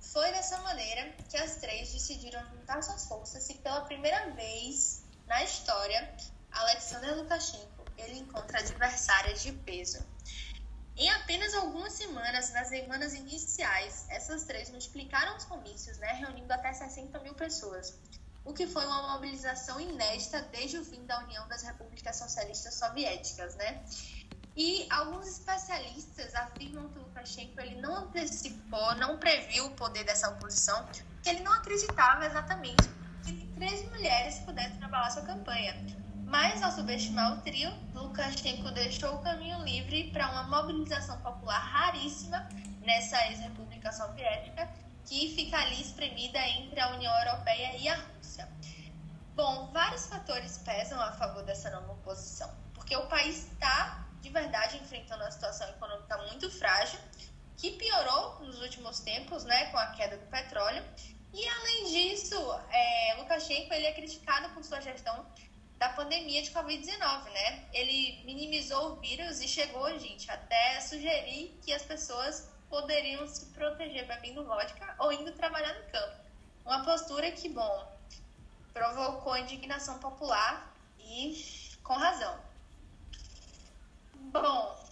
Foi 0.00 0.30
dessa 0.32 0.58
maneira 0.58 1.10
que 1.28 1.36
as 1.36 1.56
três 1.56 1.92
decidiram 1.92 2.44
juntar 2.46 2.82
suas 2.82 3.06
forças 3.06 3.48
e 3.50 3.54
pela 3.54 3.82
primeira 3.82 4.30
vez 4.30 5.02
na 5.26 5.42
história, 5.42 6.14
Alexander 6.52 7.16
Lukashenko 7.16 7.84
ele 7.96 8.18
encontra 8.18 8.58
adversárias 8.58 9.42
de 9.42 9.52
peso. 9.52 10.04
Em 10.96 11.08
apenas 11.10 11.54
algumas 11.54 11.92
semanas, 11.92 12.52
nas 12.52 12.68
semanas 12.68 13.14
iniciais, 13.14 14.06
essas 14.08 14.44
três 14.44 14.70
multiplicaram 14.70 15.36
os 15.36 15.44
comícios, 15.44 15.98
né, 15.98 16.12
reunindo 16.12 16.52
até 16.52 16.72
60 16.72 17.18
mil 17.20 17.34
pessoas, 17.34 17.98
o 18.44 18.52
que 18.52 18.66
foi 18.66 18.84
uma 18.84 19.14
mobilização 19.14 19.80
inédita 19.80 20.42
desde 20.52 20.78
o 20.78 20.84
fim 20.84 21.04
da 21.06 21.18
União 21.20 21.46
das 21.48 21.62
Repúblicas 21.62 22.16
Socialistas 22.16 22.74
Soviéticas, 22.74 23.54
né? 23.56 23.84
E 24.56 24.86
alguns 24.90 25.26
especialistas 25.28 26.34
afirmam 26.34 26.88
que 26.88 26.98
Lukashenko 26.98 27.60
ele 27.60 27.80
não 27.80 27.94
antecipou, 27.96 28.94
não 28.96 29.16
previu 29.18 29.66
o 29.66 29.70
poder 29.70 30.04
dessa 30.04 30.28
oposição, 30.30 30.86
que 31.22 31.28
ele 31.28 31.40
não 31.40 31.52
acreditava 31.52 32.26
exatamente 32.26 32.88
que 33.24 33.46
três 33.54 33.88
mulheres 33.88 34.38
pudessem 34.40 34.82
abalar 34.82 35.12
sua 35.12 35.22
campanha. 35.22 35.99
Mas, 36.30 36.62
ao 36.62 36.70
subestimar 36.70 37.36
o 37.36 37.42
trio, 37.42 37.68
Lukashenko 37.92 38.70
deixou 38.70 39.16
o 39.16 39.18
caminho 39.18 39.64
livre 39.64 40.12
para 40.12 40.30
uma 40.30 40.44
mobilização 40.44 41.20
popular 41.22 41.58
raríssima 41.58 42.48
nessa 42.82 43.20
ex-república 43.26 43.90
soviética, 43.90 44.70
que 45.04 45.34
fica 45.34 45.58
ali 45.58 45.80
espremida 45.80 46.38
entre 46.38 46.78
a 46.78 46.90
União 46.90 47.12
Europeia 47.18 47.76
e 47.76 47.88
a 47.88 47.96
Rússia. 47.96 48.48
Bom, 49.34 49.72
vários 49.72 50.06
fatores 50.06 50.58
pesam 50.58 51.00
a 51.00 51.10
favor 51.14 51.42
dessa 51.42 51.68
nova 51.68 51.94
oposição, 51.94 52.48
porque 52.74 52.94
o 52.94 53.08
país 53.08 53.50
está 53.50 54.06
de 54.20 54.30
verdade 54.30 54.76
enfrentando 54.76 55.24
uma 55.24 55.32
situação 55.32 55.68
econômica 55.68 56.16
muito 56.28 56.48
frágil, 56.48 57.00
que 57.56 57.72
piorou 57.72 58.38
nos 58.44 58.62
últimos 58.62 59.00
tempos, 59.00 59.42
né, 59.42 59.64
com 59.72 59.78
a 59.78 59.86
queda 59.88 60.16
do 60.16 60.26
petróleo. 60.26 60.84
E 61.32 61.48
além 61.48 61.86
disso, 61.86 62.36
é, 62.70 63.16
Lukashenko 63.18 63.74
ele 63.74 63.86
é 63.86 63.92
criticado 63.92 64.48
por 64.50 64.62
sua 64.62 64.80
gestão 64.80 65.26
da 65.80 65.88
pandemia 65.88 66.42
de 66.42 66.50
Covid-19, 66.50 67.24
né? 67.30 67.64
Ele 67.72 68.22
minimizou 68.26 68.92
o 68.92 68.96
vírus 68.96 69.40
e 69.40 69.48
chegou, 69.48 69.98
gente, 69.98 70.30
até 70.30 70.78
sugerir 70.82 71.58
que 71.62 71.72
as 71.72 71.82
pessoas 71.82 72.50
poderiam 72.68 73.26
se 73.26 73.46
proteger 73.46 74.06
bebendo 74.06 74.44
vodka 74.44 74.94
ou 74.98 75.10
indo 75.10 75.32
trabalhar 75.32 75.72
no 75.72 75.90
campo. 75.90 76.16
Uma 76.66 76.84
postura 76.84 77.32
que, 77.32 77.48
bom, 77.48 77.98
provocou 78.74 79.34
indignação 79.38 79.98
popular 80.00 80.70
e 80.98 81.42
com 81.82 81.94
razão. 81.94 82.38
Bom, 84.14 84.86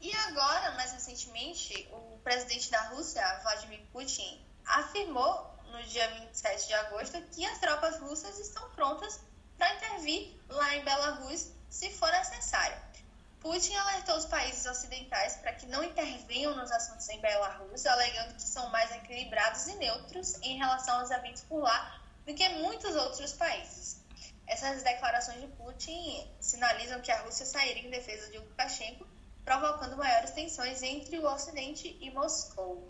e 0.00 0.12
agora, 0.12 0.72
mais 0.72 0.92
recentemente, 0.94 1.88
o 1.92 2.18
presidente 2.24 2.72
da 2.72 2.88
Rússia, 2.88 3.22
Vladimir 3.44 3.82
Putin, 3.92 4.44
afirmou 4.64 5.48
no 5.70 5.80
dia 5.84 6.08
27 6.08 6.66
de 6.66 6.74
agosto 6.74 7.22
que 7.30 7.46
as 7.46 7.60
tropas 7.60 8.00
russas 8.00 8.36
estão 8.40 8.68
prontas 8.70 9.20
para 9.56 9.74
intervir 9.74 10.34
lá 10.48 10.76
em 10.76 10.84
Belarus 10.84 11.52
se 11.68 11.90
for 11.90 12.10
necessário. 12.12 12.76
Putin 13.40 13.74
alertou 13.76 14.16
os 14.16 14.26
países 14.26 14.66
ocidentais 14.66 15.36
para 15.36 15.52
que 15.52 15.66
não 15.66 15.84
intervenham 15.84 16.56
nos 16.56 16.70
assuntos 16.72 17.08
em 17.08 17.20
Belarus, 17.20 17.86
alegando 17.86 18.34
que 18.34 18.42
são 18.42 18.68
mais 18.70 18.90
equilibrados 18.90 19.66
e 19.68 19.74
neutros 19.76 20.34
em 20.42 20.56
relação 20.58 21.00
aos 21.00 21.10
eventos 21.10 21.42
por 21.42 21.60
lá 21.60 22.00
do 22.26 22.34
que 22.34 22.48
muitos 22.48 22.96
outros 22.96 23.32
países. 23.34 24.04
Essas 24.46 24.82
declarações 24.82 25.40
de 25.40 25.48
Putin 25.48 26.26
sinalizam 26.40 27.00
que 27.00 27.10
a 27.10 27.20
Rússia 27.22 27.46
sairia 27.46 27.86
em 27.86 27.90
defesa 27.90 28.30
de 28.30 28.38
Lukashenko, 28.38 29.06
provocando 29.44 29.96
maiores 29.96 30.30
tensões 30.30 30.82
entre 30.82 31.18
o 31.18 31.26
Ocidente 31.26 31.96
e 32.00 32.10
Moscou. 32.10 32.84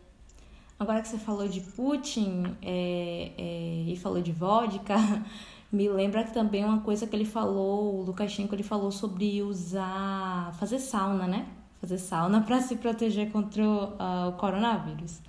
Agora 0.78 1.00
que 1.00 1.08
você 1.08 1.18
falou 1.18 1.48
de 1.48 1.60
Putin 1.60 2.56
é, 2.62 3.32
é, 3.38 3.92
e 3.92 3.96
falou 3.96 4.20
de 4.20 4.32
vodka, 4.32 4.94
me 5.72 5.88
lembra 5.88 6.24
também 6.24 6.64
uma 6.64 6.80
coisa 6.80 7.06
que 7.06 7.14
ele 7.14 7.24
falou, 7.24 8.00
o 8.00 8.02
Lukashenko 8.02 8.54
ele 8.54 8.62
falou 8.62 8.90
sobre 8.90 9.42
usar, 9.42 10.52
fazer 10.54 10.78
sauna, 10.78 11.26
né? 11.26 11.46
Fazer 11.80 11.98
sauna 11.98 12.40
para 12.46 12.60
se 12.60 12.76
proteger 12.76 13.30
contra 13.30 13.62
o, 13.62 13.84
uh, 13.84 14.28
o 14.28 14.32
coronavírus. 14.32 15.20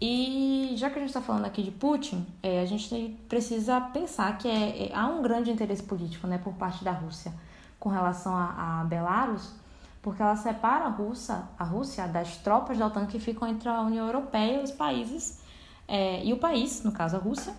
E 0.00 0.74
já 0.76 0.90
que 0.90 0.96
a 0.96 0.98
gente 0.98 1.10
está 1.10 1.20
falando 1.20 1.44
aqui 1.44 1.62
de 1.62 1.70
Putin, 1.70 2.26
é, 2.42 2.60
a 2.60 2.66
gente 2.66 3.16
precisa 3.28 3.80
pensar 3.80 4.36
que 4.36 4.48
é, 4.48 4.86
é, 4.86 4.96
há 4.96 5.06
um 5.06 5.22
grande 5.22 5.48
interesse 5.48 5.84
político 5.84 6.26
né, 6.26 6.38
por 6.38 6.54
parte 6.54 6.82
da 6.82 6.90
Rússia 6.90 7.32
com 7.78 7.88
relação 7.88 8.34
a, 8.36 8.80
a 8.80 8.84
Belarus, 8.84 9.54
porque 10.02 10.20
ela 10.20 10.34
separa 10.34 10.86
a 10.86 10.88
Rússia, 10.88 11.44
a 11.56 11.62
Rússia 11.62 12.08
das 12.08 12.36
tropas 12.38 12.78
da 12.78 12.86
OTAN 12.86 13.06
que 13.06 13.20
ficam 13.20 13.46
entre 13.46 13.68
a 13.68 13.80
União 13.82 14.06
Europeia 14.06 14.60
e 14.60 14.64
os 14.64 14.72
países, 14.72 15.40
é, 15.86 16.24
e 16.24 16.32
o 16.32 16.36
país, 16.36 16.82
no 16.82 16.90
caso 16.90 17.14
a 17.14 17.20
Rússia, 17.20 17.54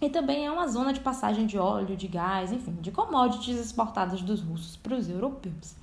e 0.00 0.08
também 0.10 0.46
é 0.46 0.50
uma 0.50 0.66
zona 0.68 0.92
de 0.92 1.00
passagem 1.00 1.46
de 1.46 1.58
óleo, 1.58 1.96
de 1.96 2.08
gás, 2.08 2.52
enfim, 2.52 2.76
de 2.80 2.90
commodities 2.90 3.58
exportadas 3.58 4.22
dos 4.22 4.40
russos 4.40 4.76
para 4.76 4.94
os 4.94 5.08
europeus. 5.08 5.74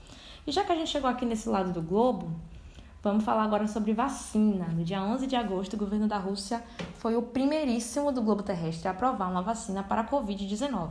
E 0.45 0.51
já 0.51 0.63
que 0.63 0.71
a 0.71 0.75
gente 0.75 0.89
chegou 0.89 1.09
aqui 1.09 1.25
nesse 1.25 1.47
lado 1.47 1.71
do 1.71 1.81
globo, 1.81 2.31
Vamos 3.03 3.23
falar 3.23 3.45
agora 3.45 3.67
sobre 3.67 3.93
vacina. 3.93 4.67
No 4.67 4.83
dia 4.83 5.01
11 5.01 5.25
de 5.25 5.35
agosto, 5.35 5.73
o 5.73 5.77
governo 5.77 6.07
da 6.07 6.19
Rússia 6.19 6.63
foi 6.99 7.15
o 7.15 7.23
primeiríssimo 7.23 8.11
do 8.11 8.21
globo 8.21 8.43
terrestre 8.43 8.87
a 8.87 8.91
aprovar 8.91 9.27
uma 9.27 9.41
vacina 9.41 9.81
para 9.81 10.01
a 10.01 10.07
Covid-19. 10.07 10.89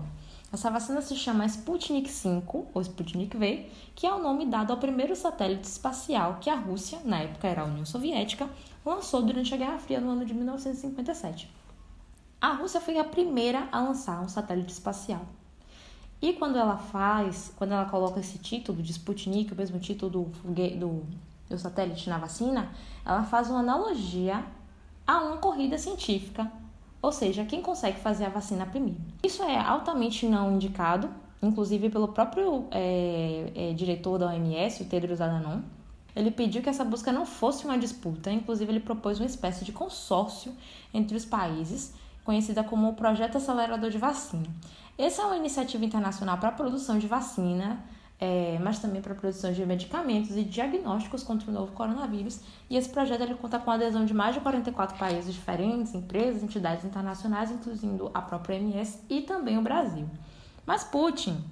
Essa 0.53 0.73
vacina 0.73 1.01
se 1.01 1.15
chama 1.15 1.47
Sputnik 1.47 2.11
V, 2.11 2.43
ou 2.75 2.83
Sputnik 2.83 3.37
V, 3.37 3.71
que 3.95 4.09
é 4.09 4.13
o 4.13 4.21
nome 4.21 4.45
dado 4.47 4.73
ao 4.73 4.79
primeiro 4.79 5.15
satélite 5.15 5.69
espacial 5.69 6.39
que 6.41 6.51
a 6.51 6.57
Rússia, 6.57 6.99
na 7.05 7.21
época 7.21 7.47
era 7.47 7.63
a 7.63 7.67
União 7.67 7.87
Soviética, 7.87 8.51
lançou 8.85 9.23
durante 9.23 9.55
a 9.55 9.57
Guerra 9.57 9.79
Fria 9.79 10.01
no 10.01 10.11
ano 10.11 10.25
de 10.25 10.35
1957. 10.35 11.60
A 12.41 12.55
Rússia 12.55 12.81
foi 12.81 12.99
a 12.99 13.05
primeira 13.05 13.69
a 13.71 13.81
lançar 13.81 14.23
um 14.23 14.29
satélite 14.29 14.73
espacial. 14.73 15.27
E 16.23 16.33
quando 16.33 16.57
ela 16.57 16.79
faz, 16.79 17.53
quando 17.57 17.73
ela 17.73 17.85
coloca 17.85 18.19
esse 18.19 18.39
título 18.39 18.83
de 18.83 18.93
Sputnik, 18.93 19.53
o 19.53 19.57
mesmo 19.57 19.79
título 19.79 20.11
do, 20.11 20.53
do, 20.77 21.03
do 21.49 21.59
satélite 21.59 22.09
na 22.09 22.17
vacina, 22.17 22.71
ela 23.05 23.25
faz 23.25 23.51
uma 23.51 23.61
analogia 23.61 24.43
a 25.07 25.21
uma 25.21 25.37
corrida 25.37 25.77
científica, 25.77 26.51
ou 27.03 27.13
seja, 27.13 27.45
quem 27.45 27.61
consegue 27.61 27.99
fazer 28.01 28.25
a 28.25 28.29
vacina 28.31 28.65
primeiro. 28.65 29.01
Isso 29.23 29.43
é 29.43 29.59
altamente 29.59 30.27
não 30.27 30.53
indicado, 30.53 31.11
inclusive 31.43 31.91
pelo 31.91 32.09
próprio 32.09 32.67
é, 32.71 33.53
é, 33.55 33.73
diretor 33.75 34.19
da 34.19 34.29
OMS, 34.29 34.83
o 34.83 34.87
Tedros 34.87 35.21
Adhanom. 35.21 35.61
Ele 36.15 36.31
pediu 36.31 36.63
que 36.63 36.69
essa 36.69 36.85
busca 36.85 37.13
não 37.13 37.27
fosse 37.27 37.65
uma 37.65 37.79
disputa, 37.79 38.31
inclusive 38.31 38.71
ele 38.71 38.81
propôs 38.81 39.19
uma 39.19 39.27
espécie 39.27 39.65
de 39.65 39.73
consórcio 39.73 40.55
entre 40.93 41.17
os 41.17 41.25
países, 41.25 41.95
conhecida 42.31 42.63
como 42.63 42.89
o 42.89 42.95
Projeto 42.95 43.39
Acelerador 43.39 43.91
de 43.91 43.99
Vacina. 43.99 44.47
Essa 44.97 45.23
é 45.23 45.25
uma 45.25 45.37
iniciativa 45.37 45.85
internacional 45.85 46.39
para 46.39 46.51
a 46.51 46.53
produção 46.53 46.97
de 46.97 47.09
vacina, 47.09 47.81
é, 48.21 48.57
mas 48.63 48.79
também 48.79 49.03
para 49.03 49.15
a 49.15 49.17
produção 49.17 49.53
de 49.53 49.67
medicamentos 49.67 50.37
e 50.37 50.45
diagnósticos 50.45 51.25
contra 51.25 51.51
o 51.51 51.53
novo 51.53 51.73
coronavírus. 51.73 52.39
E 52.69 52.77
esse 52.77 52.89
projeto 52.89 53.23
ele 53.23 53.35
conta 53.35 53.59
com 53.59 53.69
a 53.73 53.75
adesão 53.75 54.05
de 54.05 54.15
mais 54.15 54.37
de 54.37 54.41
44 54.43 54.97
países 54.97 55.35
diferentes, 55.35 55.93
empresas, 55.93 56.41
entidades 56.41 56.85
internacionais, 56.85 57.51
incluindo 57.51 58.13
a 58.15 58.23
própria 58.23 58.57
OMS 58.57 59.01
e 59.11 59.23
também 59.23 59.59
o 59.59 59.63
Brasil. 59.63 60.09
Mas 60.65 60.85
Putin, 60.85 61.45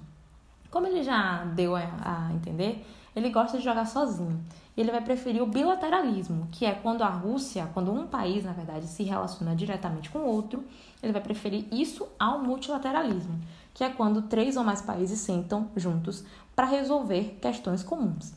como 0.71 0.87
ele 0.87 1.03
já 1.03 1.43
deu 1.43 1.75
a 1.75 2.29
entender, 2.33 2.87
ele 3.19 3.29
gosta 3.29 3.57
de 3.57 3.63
jogar 3.63 3.85
sozinho. 3.85 4.43
Ele 4.75 4.91
vai 4.91 5.01
preferir 5.01 5.41
o 5.41 5.45
bilateralismo, 5.45 6.47
que 6.51 6.65
é 6.65 6.71
quando 6.71 7.03
a 7.03 7.09
Rússia, 7.09 7.69
quando 7.73 7.91
um 7.91 8.07
país, 8.07 8.43
na 8.43 8.53
verdade, 8.53 8.87
se 8.87 9.03
relaciona 9.03 9.55
diretamente 9.55 10.09
com 10.09 10.19
outro, 10.19 10.63
ele 11.03 11.11
vai 11.11 11.21
preferir 11.21 11.67
isso 11.71 12.07
ao 12.17 12.39
multilateralismo, 12.39 13.39
que 13.73 13.83
é 13.83 13.89
quando 13.89 14.21
três 14.23 14.57
ou 14.57 14.63
mais 14.63 14.81
países 14.81 15.19
sentam 15.19 15.69
juntos 15.75 16.23
para 16.55 16.65
resolver 16.65 17.37
questões 17.41 17.83
comuns. 17.83 18.33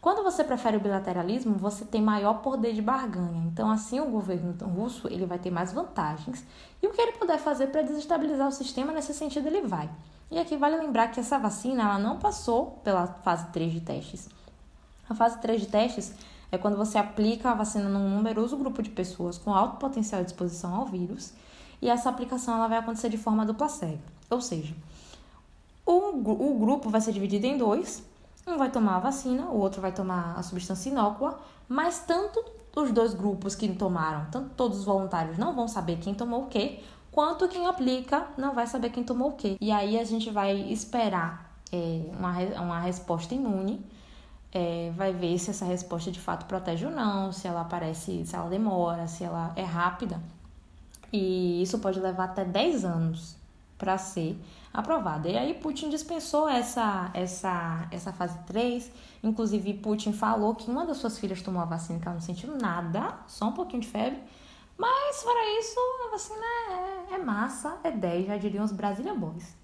Quando 0.00 0.22
você 0.22 0.44
prefere 0.44 0.76
o 0.76 0.80
bilateralismo, 0.80 1.54
você 1.56 1.84
tem 1.84 2.00
maior 2.00 2.34
poder 2.34 2.72
de 2.72 2.80
barganha. 2.80 3.44
Então, 3.46 3.68
assim, 3.68 3.98
o 3.98 4.06
governo 4.06 4.54
russo 4.64 5.08
ele 5.08 5.26
vai 5.26 5.38
ter 5.38 5.50
mais 5.50 5.72
vantagens. 5.72 6.44
E 6.80 6.86
o 6.86 6.90
que 6.90 7.00
ele 7.00 7.12
puder 7.12 7.38
fazer 7.38 7.66
para 7.68 7.82
desestabilizar 7.82 8.46
o 8.46 8.52
sistema, 8.52 8.92
nesse 8.92 9.12
sentido, 9.12 9.48
ele 9.48 9.62
vai. 9.62 9.90
E 10.30 10.38
aqui 10.38 10.56
vale 10.56 10.76
lembrar 10.76 11.08
que 11.08 11.20
essa 11.20 11.38
vacina 11.38 11.82
ela 11.82 11.98
não 11.98 12.18
passou 12.18 12.80
pela 12.84 13.06
fase 13.06 13.46
3 13.46 13.72
de 13.72 13.80
testes. 13.80 14.28
A 15.08 15.14
fase 15.14 15.38
3 15.38 15.62
de 15.62 15.66
testes 15.68 16.12
é 16.52 16.58
quando 16.58 16.76
você 16.76 16.98
aplica 16.98 17.50
a 17.50 17.54
vacina 17.54 17.88
num 17.88 18.10
numeroso 18.10 18.56
grupo 18.56 18.82
de 18.82 18.90
pessoas 18.90 19.38
com 19.38 19.54
alto 19.54 19.76
potencial 19.78 20.22
de 20.22 20.30
exposição 20.30 20.74
ao 20.74 20.86
vírus 20.86 21.32
e 21.80 21.88
essa 21.88 22.08
aplicação 22.08 22.54
ela 22.54 22.68
vai 22.68 22.78
acontecer 22.78 23.08
de 23.08 23.18
forma 23.18 23.46
dupla 23.46 23.68
cega. 23.68 24.00
Ou 24.30 24.40
seja, 24.40 24.74
o, 25.86 26.18
o 26.18 26.58
grupo 26.58 26.90
vai 26.90 27.00
ser 27.00 27.12
dividido 27.12 27.46
em 27.46 27.56
dois, 27.56 28.02
um 28.46 28.56
vai 28.56 28.70
tomar 28.70 28.96
a 28.96 29.00
vacina, 29.00 29.46
o 29.46 29.58
outro 29.58 29.80
vai 29.80 29.92
tomar 29.92 30.38
a 30.38 30.42
substância 30.42 30.90
inócua, 30.90 31.38
mas 31.68 32.00
tanto 32.00 32.44
os 32.76 32.92
dois 32.92 33.14
grupos 33.14 33.54
que 33.54 33.68
tomaram, 33.74 34.26
tanto 34.30 34.50
todos 34.50 34.80
os 34.80 34.84
voluntários 34.84 35.36
não 35.36 35.54
vão 35.54 35.66
saber 35.66 35.98
quem 35.98 36.14
tomou 36.14 36.44
o 36.44 36.46
quê, 36.46 36.82
quanto 37.12 37.48
quem 37.48 37.66
aplica 37.66 38.26
não 38.36 38.54
vai 38.54 38.66
saber 38.66 38.90
quem 38.90 39.04
tomou 39.04 39.30
o 39.30 39.32
quê. 39.32 39.56
E 39.60 39.70
aí 39.70 39.98
a 39.98 40.04
gente 40.04 40.30
vai 40.30 40.56
esperar 40.72 41.52
é, 41.72 42.02
uma, 42.16 42.32
uma 42.62 42.80
resposta 42.80 43.34
imune, 43.34 43.84
é, 44.52 44.92
vai 44.96 45.12
ver 45.12 45.38
se 45.38 45.50
essa 45.50 45.64
resposta 45.64 46.10
de 46.10 46.20
fato 46.20 46.46
protege 46.46 46.86
ou 46.86 46.92
não, 46.92 47.32
se 47.32 47.46
ela 47.46 47.62
aparece, 47.62 48.24
se 48.24 48.34
ela 48.34 48.48
demora, 48.48 49.06
se 49.06 49.24
ela 49.24 49.52
é 49.56 49.64
rápida. 49.64 50.20
E 51.12 51.62
isso 51.62 51.78
pode 51.78 52.00
levar 52.00 52.24
até 52.24 52.44
10 52.44 52.84
anos 52.84 53.36
para 53.78 53.96
ser 53.96 54.36
aprovada. 54.72 55.28
E 55.28 55.36
aí 55.36 55.54
Putin 55.54 55.88
dispensou 55.88 56.48
essa, 56.48 57.10
essa, 57.14 57.86
essa 57.90 58.12
fase 58.12 58.38
3. 58.46 58.90
Inclusive, 59.22 59.74
Putin 59.74 60.12
falou 60.12 60.54
que 60.54 60.70
uma 60.70 60.84
das 60.84 60.98
suas 60.98 61.18
filhas 61.18 61.40
tomou 61.40 61.62
a 61.62 61.64
vacina 61.64 61.98
que 61.98 62.06
ela 62.06 62.14
não 62.14 62.20
sentiu 62.20 62.56
nada, 62.56 63.14
só 63.26 63.46
um 63.46 63.52
pouquinho 63.52 63.82
de 63.82 63.88
febre. 63.88 64.20
Mas, 64.78 65.22
fora 65.22 65.58
isso, 65.58 65.78
a 66.06 66.10
vacina 66.12 66.46
é, 67.10 67.14
é 67.14 67.18
massa, 67.18 67.78
é 67.82 67.90
10, 67.90 68.26
já 68.28 68.36
diriam 68.36 68.64
os 68.64 68.70
Brasília 68.70 69.12
Boys. 69.12 69.56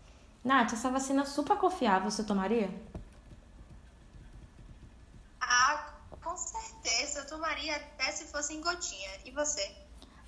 Nath, 0.44 0.72
essa 0.72 0.90
vacina 0.90 1.22
é 1.22 1.24
super 1.24 1.56
confiável, 1.56 2.10
você 2.10 2.24
tomaria? 2.24 2.68
Ah, 5.40 5.86
com 6.20 6.36
certeza. 6.36 7.20
Eu 7.20 7.26
tomaria 7.28 7.76
até 7.76 8.10
se 8.10 8.24
fosse 8.24 8.54
em 8.54 8.60
gotinha. 8.60 9.10
E 9.24 9.30
você? 9.30 9.74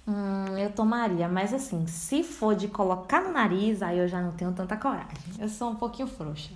Hum, 0.07 0.57
eu 0.57 0.73
tomaria, 0.73 1.29
mas 1.29 1.53
assim, 1.53 1.85
se 1.89 2.23
for 2.23 2.55
de 2.55 2.69
colocar 2.69 3.21
no 3.21 3.33
nariz, 3.33 3.83
aí 3.83 3.99
eu 3.99 4.07
já 4.07 4.23
não 4.23 4.31
tenho 4.31 4.53
tanta 4.53 4.77
coragem. 4.77 5.19
Eu 5.37 5.49
sou 5.49 5.71
um 5.71 5.75
pouquinho 5.75 6.07
frouxa. 6.07 6.53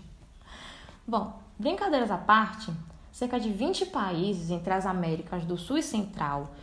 Bom, 1.04 1.36
brincadeiras 1.58 2.12
à 2.12 2.16
parte, 2.16 2.72
cerca 3.12 3.40
de 3.40 3.52
20 3.52 3.86
países 3.86 4.50
entre 4.50 4.72
as 4.72 4.86
Américas 4.86 5.44
do 5.44 5.58
Sul 5.58 5.78
e 5.78 5.82
Central, 5.82 6.54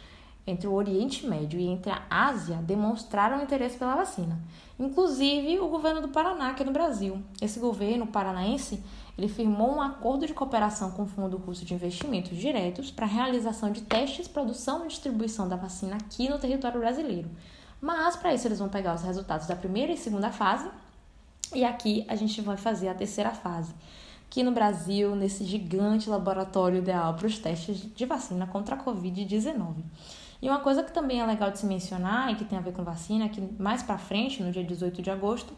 entre 0.48 0.66
o 0.66 0.74
Oriente 0.74 1.28
Médio 1.28 1.60
e 1.60 1.68
entre 1.68 1.92
a 1.92 2.02
Ásia 2.10 2.56
demonstraram 2.56 3.44
interesse 3.44 3.78
pela 3.78 3.96
vacina. 3.96 4.40
Inclusive 4.80 5.60
o 5.60 5.68
governo 5.68 6.02
do 6.02 6.08
Paraná, 6.08 6.52
aqui 6.52 6.64
no 6.64 6.72
Brasil. 6.72 7.22
Esse 7.42 7.60
governo 7.60 8.08
paranaense 8.08 8.82
ele 9.18 9.28
firmou 9.28 9.76
um 9.76 9.82
acordo 9.82 10.26
de 10.26 10.34
cooperação 10.34 10.92
com 10.92 11.04
o 11.04 11.08
Fundo 11.08 11.38
Russo 11.38 11.66
de 11.66 11.74
Investimentos 11.74 12.38
Diretos 12.38 12.90
para 12.90 13.06
a 13.06 13.10
realização 13.10 13.72
de 13.72 13.82
testes, 13.82 14.28
produção 14.28 14.86
e 14.86 14.88
distribuição 14.88 15.50
da 15.50 15.56
vacina 15.56 15.98
aqui 15.98 16.30
no 16.30 16.40
território 16.40 16.80
brasileiro. 16.80 17.30
Mas 17.82 18.16
para 18.16 18.34
isso 18.34 18.48
eles 18.48 18.60
vão 18.60 18.70
pegar 18.70 18.96
os 18.96 19.02
resultados 19.02 19.48
da 19.48 19.56
primeira 19.56 19.92
e 19.92 19.98
segunda 19.98 20.32
fase 20.32 20.70
e 21.54 21.64
aqui 21.64 22.06
a 22.08 22.16
gente 22.16 22.42
vai 22.42 22.58
fazer 22.58 22.90
a 22.90 22.94
terceira 22.94 23.32
fase, 23.32 23.74
que 24.30 24.44
no 24.44 24.52
Brasil, 24.52 25.16
nesse 25.16 25.46
gigante 25.46 26.10
laboratório 26.10 26.80
ideal 26.80 27.14
para 27.14 27.28
os 27.28 27.40
testes 27.40 27.88
de 27.96 28.06
vacina 28.06 28.46
contra 28.46 28.76
a 28.76 28.84
Covid-19. 28.84 29.76
E 30.42 30.50
uma 30.50 30.60
coisa 30.60 30.84
que 30.84 30.92
também 30.92 31.20
é 31.20 31.26
legal 31.26 31.52
de 31.52 31.60
se 31.60 31.66
mencionar 31.66 32.32
e 32.32 32.36
que 32.36 32.46
tem 32.46 32.58
a 32.58 32.62
ver 32.62 32.74
com 32.74 32.84
vacina, 32.84 33.26
é 33.26 33.30
que 33.30 33.42
mais 33.60 33.82
para 33.82 33.98
frente, 33.98 34.42
no 34.44 34.52
dia 34.52 34.64
18 34.64 35.02
de 35.02 35.10
agosto, 35.10 35.54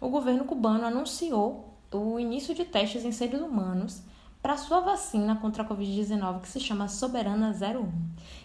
o 0.00 0.08
governo 0.08 0.44
cubano 0.44 0.84
anunciou 0.84 1.74
o 1.92 2.18
início 2.18 2.54
de 2.54 2.64
testes 2.64 3.04
em 3.04 3.12
seres 3.12 3.40
humanos 3.40 4.02
para 4.42 4.56
sua 4.56 4.80
vacina 4.80 5.36
contra 5.36 5.62
a 5.62 5.66
Covid-19 5.66 6.42
que 6.42 6.48
se 6.48 6.60
chama 6.60 6.88
Soberana 6.88 7.50
01. 7.50 7.90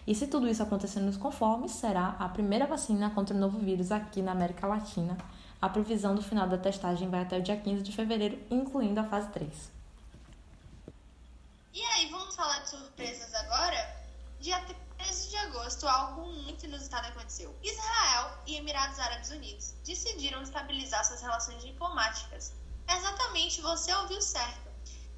E 0.06 0.14
se 0.14 0.26
tudo 0.26 0.48
isso 0.48 0.62
acontecer 0.62 1.00
nos 1.00 1.16
conformes, 1.16 1.72
será 1.72 2.16
a 2.18 2.28
primeira 2.28 2.66
vacina 2.66 3.10
contra 3.10 3.36
o 3.36 3.38
novo 3.38 3.58
vírus 3.58 3.92
aqui 3.92 4.20
na 4.20 4.32
América 4.32 4.66
Latina. 4.66 5.16
A 5.60 5.68
previsão 5.68 6.14
do 6.14 6.22
final 6.22 6.48
da 6.48 6.58
testagem 6.58 7.08
vai 7.08 7.22
até 7.22 7.38
o 7.38 7.42
dia 7.42 7.56
15 7.56 7.82
de 7.82 7.92
fevereiro, 7.92 8.36
incluindo 8.50 8.98
a 8.98 9.04
fase 9.04 9.28
3. 9.28 9.70
E 11.72 11.80
aí, 11.80 12.10
vamos 12.10 12.34
falar 12.34 12.58
de 12.60 12.70
surpresas 12.70 13.32
agora? 13.34 13.96
Dia 14.40 14.58
13 14.58 14.74
de 14.74 14.81
agosto, 15.42 15.86
algo 15.86 16.26
muito 16.26 16.66
inusitado 16.66 17.08
aconteceu. 17.08 17.56
Israel 17.62 18.38
e 18.46 18.56
Emirados 18.56 18.98
Árabes 18.98 19.30
Unidos 19.30 19.74
decidiram 19.84 20.42
estabilizar 20.42 21.04
suas 21.04 21.20
relações 21.20 21.62
diplomáticas 21.62 22.52
Exatamente, 22.88 23.60
você 23.60 23.94
ouviu 23.94 24.20
certo. 24.20 24.70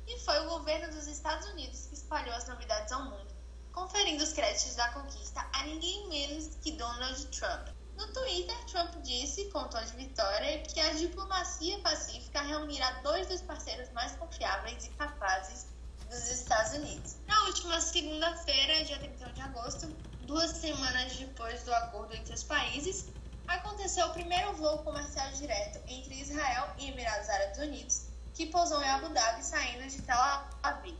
E 0.06 0.18
foi 0.20 0.38
o 0.40 0.48
governo 0.50 0.94
dos 0.94 1.06
Estados 1.06 1.48
Unidos 1.48 1.86
que 1.86 1.94
espalhou 1.94 2.34
as 2.34 2.46
novidades 2.46 2.92
ao 2.92 3.04
mundo, 3.04 3.34
conferindo 3.72 4.22
os 4.22 4.32
créditos 4.32 4.74
da 4.74 4.88
conquista 4.90 5.44
a 5.52 5.64
ninguém 5.64 6.08
menos 6.08 6.54
que 6.62 6.72
Donald 6.72 7.26
Trump. 7.28 7.68
No 7.96 8.12
Twitter, 8.12 8.56
Trump 8.66 8.92
disse, 9.02 9.50
com 9.50 9.64
tom 9.68 9.82
de 9.82 9.96
vitória, 9.96 10.62
que 10.62 10.78
a 10.80 10.92
diplomacia 10.92 11.78
pacífica 11.80 12.42
reunirá 12.42 12.90
dois 13.02 13.26
dos 13.28 13.40
parceiros 13.42 13.90
mais 13.92 14.12
confiáveis 14.16 14.84
e 14.84 14.90
capazes 14.90 15.66
dos 16.10 16.30
Estados 16.30 16.72
Unidos. 16.74 17.16
Na 17.26 17.44
última 17.44 17.80
segunda-feira, 17.80 18.84
dia 18.84 18.98
31 18.98 19.32
de 19.32 19.40
agosto, 19.40 19.96
duas 20.24 20.50
semanas 20.52 21.16
depois 21.16 21.62
do 21.64 21.74
acordo 21.74 22.14
entre 22.14 22.34
os 22.34 22.42
países, 22.42 23.06
aconteceu 23.46 24.06
o 24.06 24.12
primeiro 24.12 24.52
voo 24.54 24.78
comercial 24.78 25.30
direto 25.32 25.80
entre 25.86 26.20
Israel 26.20 26.68
e 26.78 26.88
Emirados 26.88 27.28
Árabes 27.28 27.58
Unidos, 27.58 28.06
que 28.34 28.46
pousou 28.46 28.82
em 28.82 28.88
Abu 28.88 29.08
Dhabi 29.10 29.44
saindo 29.44 29.86
de 29.86 30.02
Tel 30.02 30.18
Aviv. 30.62 30.96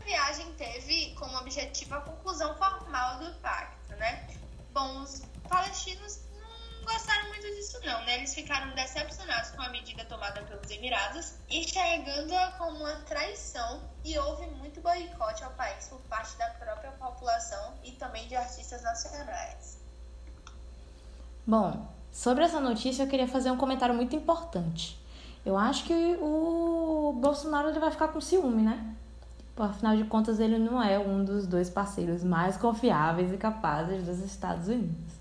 A 0.00 0.04
viagem 0.04 0.52
teve 0.54 1.14
como 1.14 1.36
objetivo 1.38 1.94
a 1.94 2.00
conclusão 2.00 2.56
formal 2.56 3.18
do 3.20 3.32
pacto, 3.34 3.94
né? 3.96 4.28
Bom, 4.72 5.02
os 5.02 5.22
palestinos 5.48 6.20
gostaram 6.84 7.28
muito 7.28 7.46
disso 7.54 7.78
não, 7.84 8.04
né? 8.04 8.16
Eles 8.16 8.34
ficaram 8.34 8.74
decepcionados 8.74 9.50
com 9.50 9.62
a 9.62 9.68
medida 9.70 10.04
tomada 10.04 10.42
pelos 10.42 10.70
Emirados, 10.70 11.34
enxergando-a 11.50 12.52
como 12.52 12.78
uma 12.78 12.96
traição 13.06 13.80
e 14.04 14.18
houve 14.18 14.46
muito 14.56 14.80
boicote 14.80 15.44
ao 15.44 15.50
país 15.52 15.88
por 15.88 16.00
parte 16.02 16.36
da 16.36 16.48
própria 16.50 16.90
população 16.92 17.74
e 17.84 17.92
também 17.92 18.26
de 18.28 18.36
artistas 18.36 18.82
nacionais. 18.82 19.78
Bom, 21.46 21.88
sobre 22.10 22.44
essa 22.44 22.60
notícia 22.60 23.02
eu 23.02 23.08
queria 23.08 23.28
fazer 23.28 23.50
um 23.50 23.56
comentário 23.56 23.94
muito 23.94 24.14
importante. 24.14 25.00
Eu 25.44 25.56
acho 25.56 25.84
que 25.84 26.16
o 26.20 27.18
Bolsonaro 27.20 27.68
ele 27.68 27.80
vai 27.80 27.90
ficar 27.90 28.08
com 28.08 28.20
ciúme, 28.20 28.62
né? 28.62 28.94
Afinal 29.56 29.96
de 29.96 30.04
contas, 30.04 30.40
ele 30.40 30.58
não 30.58 30.82
é 30.82 30.98
um 30.98 31.24
dos 31.24 31.46
dois 31.46 31.68
parceiros 31.68 32.24
mais 32.24 32.56
confiáveis 32.56 33.32
e 33.32 33.36
capazes 33.36 34.04
dos 34.04 34.18
Estados 34.20 34.66
Unidos. 34.68 35.11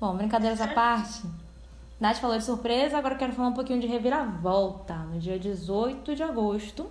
Bom, 0.00 0.16
brincadeiras 0.16 0.60
à 0.60 0.68
parte, 0.68 1.22
Nath 1.98 2.18
falou 2.18 2.38
de 2.38 2.44
surpresa, 2.44 2.96
agora 2.96 3.16
quero 3.16 3.32
falar 3.32 3.48
um 3.48 3.52
pouquinho 3.52 3.80
de 3.80 3.86
reviravolta. 3.88 4.94
No 4.94 5.18
dia 5.18 5.36
18 5.36 6.14
de 6.14 6.22
agosto, 6.22 6.86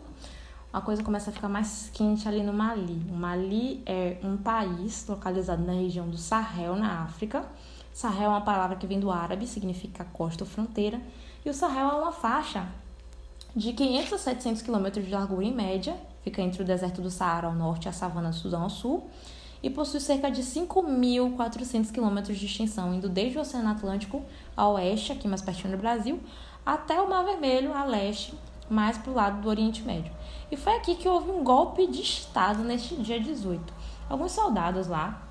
a 0.73 0.81
coisa 0.81 1.01
começa 1.01 1.29
a 1.29 1.33
ficar 1.33 1.47
mais 1.47 1.89
quente 1.93 2.27
ali 2.27 2.43
no 2.43 2.51
Mali. 2.51 3.01
O 3.09 3.13
Mali 3.13 3.81
é 3.85 4.17
um 4.21 4.35
país 4.35 5.07
localizado 5.07 5.63
na 5.63 5.71
região 5.71 6.09
do 6.09 6.17
Sahel, 6.17 6.75
na 6.75 7.03
África. 7.03 7.45
Sahel 7.93 8.25
é 8.25 8.27
uma 8.27 8.41
palavra 8.41 8.75
que 8.75 8.85
vem 8.85 8.99
do 8.99 9.09
árabe, 9.09 9.47
significa 9.47 10.03
costa 10.11 10.43
ou 10.43 10.49
fronteira. 10.49 10.99
E 11.45 11.49
o 11.49 11.53
Sahel 11.53 11.87
é 11.87 11.93
uma 11.93 12.11
faixa 12.11 12.67
de 13.55 13.71
500 13.71 14.11
a 14.11 14.17
700 14.17 14.61
quilômetros 14.61 15.05
de 15.05 15.11
largura 15.11 15.45
em 15.45 15.53
média, 15.53 15.95
fica 16.23 16.41
entre 16.41 16.61
o 16.61 16.65
deserto 16.65 17.01
do 17.01 17.09
Saara 17.09 17.47
ao 17.47 17.53
norte 17.53 17.85
e 17.85 17.89
a 17.89 17.93
savana 17.93 18.31
do 18.31 18.35
Sudão 18.35 18.63
ao 18.63 18.69
sul, 18.69 19.09
e 19.61 19.69
possui 19.69 19.99
cerca 19.99 20.29
de 20.29 20.41
5.400 20.41 21.91
quilômetros 21.91 22.37
de 22.37 22.45
extensão, 22.45 22.93
indo 22.93 23.09
desde 23.09 23.37
o 23.37 23.41
Oceano 23.41 23.69
Atlântico 23.69 24.23
a 24.55 24.67
oeste, 24.69 25.11
aqui 25.11 25.27
mais 25.27 25.41
pertinho 25.41 25.75
do 25.75 25.79
Brasil, 25.79 26.19
até 26.65 27.01
o 27.01 27.09
Mar 27.09 27.23
Vermelho, 27.23 27.73
a 27.73 27.83
leste, 27.83 28.33
mais 28.69 28.97
para 28.97 29.11
o 29.11 29.15
lado 29.15 29.41
do 29.41 29.49
Oriente 29.49 29.81
Médio. 29.83 30.11
E 30.51 30.57
foi 30.57 30.75
aqui 30.75 30.95
que 30.95 31.07
houve 31.07 31.31
um 31.31 31.43
golpe 31.43 31.87
de 31.87 32.01
Estado 32.01 32.63
neste 32.63 32.95
dia 32.95 33.19
18. 33.19 33.73
Alguns 34.09 34.31
soldados 34.31 34.87
lá, 34.87 35.21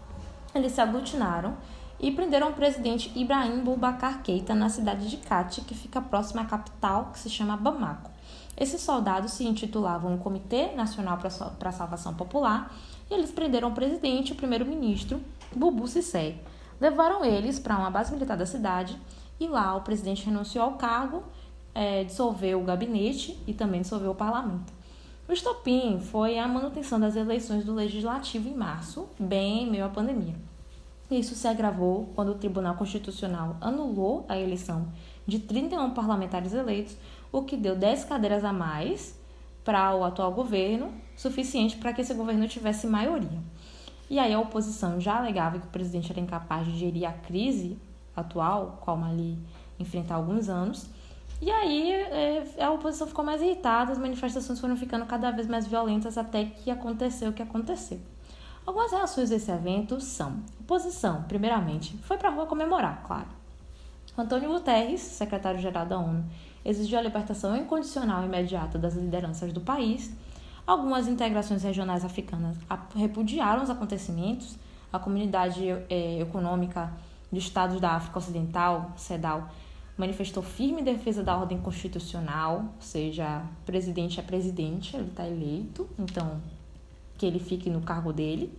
eles 0.55 0.73
se 0.73 0.81
aglutinaram 0.81 1.57
e 1.99 2.11
prenderam 2.11 2.51
o 2.51 2.53
presidente 2.53 3.11
Ibrahim 3.15 3.61
Boubacar 3.61 4.23
Keita 4.23 4.55
na 4.55 4.69
cidade 4.69 5.09
de 5.09 5.17
Kati, 5.19 5.63
que 5.63 5.75
fica 5.75 6.01
próxima 6.01 6.43
à 6.43 6.45
capital, 6.45 7.11
que 7.13 7.19
se 7.19 7.31
chama 7.31 7.57
Bamako. 7.57 8.11
Esses 8.57 8.81
soldados 8.81 9.33
se 9.33 9.45
intitulavam 9.45 10.17
Comitê 10.19 10.73
Nacional 10.73 11.19
para 11.19 11.69
a 11.69 11.73
Salvação 11.73 12.15
Popular 12.15 12.73
e 13.11 13.15
eles 13.15 13.31
prenderam 13.31 13.69
o 13.69 13.75
presidente 13.75 14.31
e 14.31 14.33
o 14.33 14.37
primeiro-ministro, 14.37 15.21
Bubu 15.55 15.87
Sissé. 15.87 16.37
Levaram 16.81 17.25
eles 17.25 17.59
para 17.59 17.79
uma 17.79 17.91
base 17.91 18.13
militar 18.13 18.37
da 18.37 18.47
cidade 18.47 18.99
e 19.41 19.47
lá 19.47 19.75
o 19.77 19.83
presidente 19.83 20.27
renunciou 20.27 20.65
ao 20.65 20.73
cargo, 20.75 21.23
é, 21.75 22.05
dissolveu 22.05 22.61
o 22.61 22.65
gabinete 22.65 23.39
e 23.47 23.55
também 23.55 23.83
dissolveu 23.83 24.11
o 24.11 24.15
parlamento. 24.15 24.73
O 25.29 25.33
estopim 25.33 25.99
foi 26.01 26.39
a 26.39 26.47
manutenção 26.47 27.01
das 27.01 27.17
eleições 27.17 27.65
do 27.65 27.75
legislativo 27.75 28.49
em 28.49 28.55
março, 28.55 29.09
bem 29.19 29.65
em 29.65 29.71
meio 29.71 29.85
à 29.85 29.89
pandemia. 29.89 30.35
Isso 31.11 31.35
se 31.35 31.47
agravou 31.47 32.09
quando 32.15 32.31
o 32.31 32.35
Tribunal 32.35 32.75
Constitucional 32.77 33.57
anulou 33.61 34.25
a 34.29 34.39
eleição 34.39 34.89
de 35.27 35.39
31 35.39 35.91
parlamentares 35.91 36.53
eleitos, 36.53 36.97
o 37.33 37.43
que 37.43 37.57
deu 37.57 37.77
10 37.77 38.05
cadeiras 38.05 38.45
a 38.45 38.53
mais 38.53 39.19
para 39.65 39.95
o 39.95 40.05
atual 40.05 40.33
governo, 40.33 40.93
suficiente 41.17 41.77
para 41.77 41.93
que 41.93 42.03
esse 42.03 42.15
governo 42.15 42.47
tivesse 42.47 42.87
maioria. 42.87 43.41
E 44.09 44.19
aí 44.19 44.33
a 44.33 44.39
oposição 44.39 45.01
já 45.01 45.19
alegava 45.19 45.59
que 45.59 45.67
o 45.67 45.71
presidente 45.71 46.13
era 46.13 46.21
incapaz 46.21 46.67
de 46.67 46.79
gerir 46.79 47.09
a 47.09 47.13
crise 47.13 47.77
atual, 48.15 48.79
qual 48.81 48.97
Mali 48.97 49.39
enfrenta 49.79 50.15
há 50.15 50.17
alguns 50.17 50.49
anos. 50.49 50.87
E 51.41 51.51
aí 51.51 51.93
é, 51.93 52.45
a 52.61 52.71
oposição 52.71 53.07
ficou 53.07 53.25
mais 53.25 53.43
irritada, 53.43 53.93
as 53.93 53.99
manifestações 53.99 54.61
foram 54.61 54.77
ficando 54.77 55.05
cada 55.07 55.31
vez 55.31 55.47
mais 55.47 55.67
violentas 55.67 56.17
até 56.17 56.45
que 56.45 56.71
aconteceu 56.71 57.31
o 57.31 57.33
que 57.33 57.43
aconteceu. 57.43 58.01
Algumas 58.65 58.91
reações 58.91 59.31
desse 59.31 59.51
evento 59.51 60.01
são: 60.01 60.39
oposição, 60.61 61.23
primeiramente, 61.25 61.97
foi 61.99 62.17
para 62.17 62.29
a 62.29 62.33
rua 62.33 62.47
comemorar, 62.47 63.03
claro. 63.07 63.29
Antônio 64.19 64.49
Guterres, 64.49 65.03
secretário-geral 65.03 65.85
da 65.85 65.99
ONU, 65.99 66.25
exigiu 66.65 66.99
a 66.99 67.03
libertação 67.03 67.55
incondicional 67.55 68.23
e 68.23 68.27
imediata 68.27 68.79
das 68.79 68.95
lideranças 68.95 69.53
do 69.53 69.61
país. 69.61 70.11
Algumas 70.67 71.07
integrações 71.07 71.63
regionais 71.63 72.05
africanas 72.05 72.57
repudiaram 72.95 73.63
os 73.63 73.71
acontecimentos. 73.71 74.57
A 74.93 74.99
Comunidade 74.99 75.69
é, 75.89 76.21
Econômica 76.21 76.93
de 77.31 77.39
Estados 77.39 77.81
da 77.81 77.93
África 77.93 78.19
Ocidental, 78.19 78.91
CEDAW, 78.97 79.49
manifestou 79.97 80.43
firme 80.43 80.83
defesa 80.83 81.23
da 81.23 81.37
ordem 81.37 81.59
constitucional, 81.59 82.65
ou 82.75 82.83
seja, 82.83 83.43
presidente 83.65 84.19
é 84.19 84.23
presidente, 84.23 84.97
ele 84.97 85.09
está 85.09 85.27
eleito, 85.27 85.89
então 85.99 86.41
que 87.17 87.25
ele 87.25 87.39
fique 87.39 87.71
no 87.71 87.81
cargo 87.81 88.13
dele. 88.13 88.53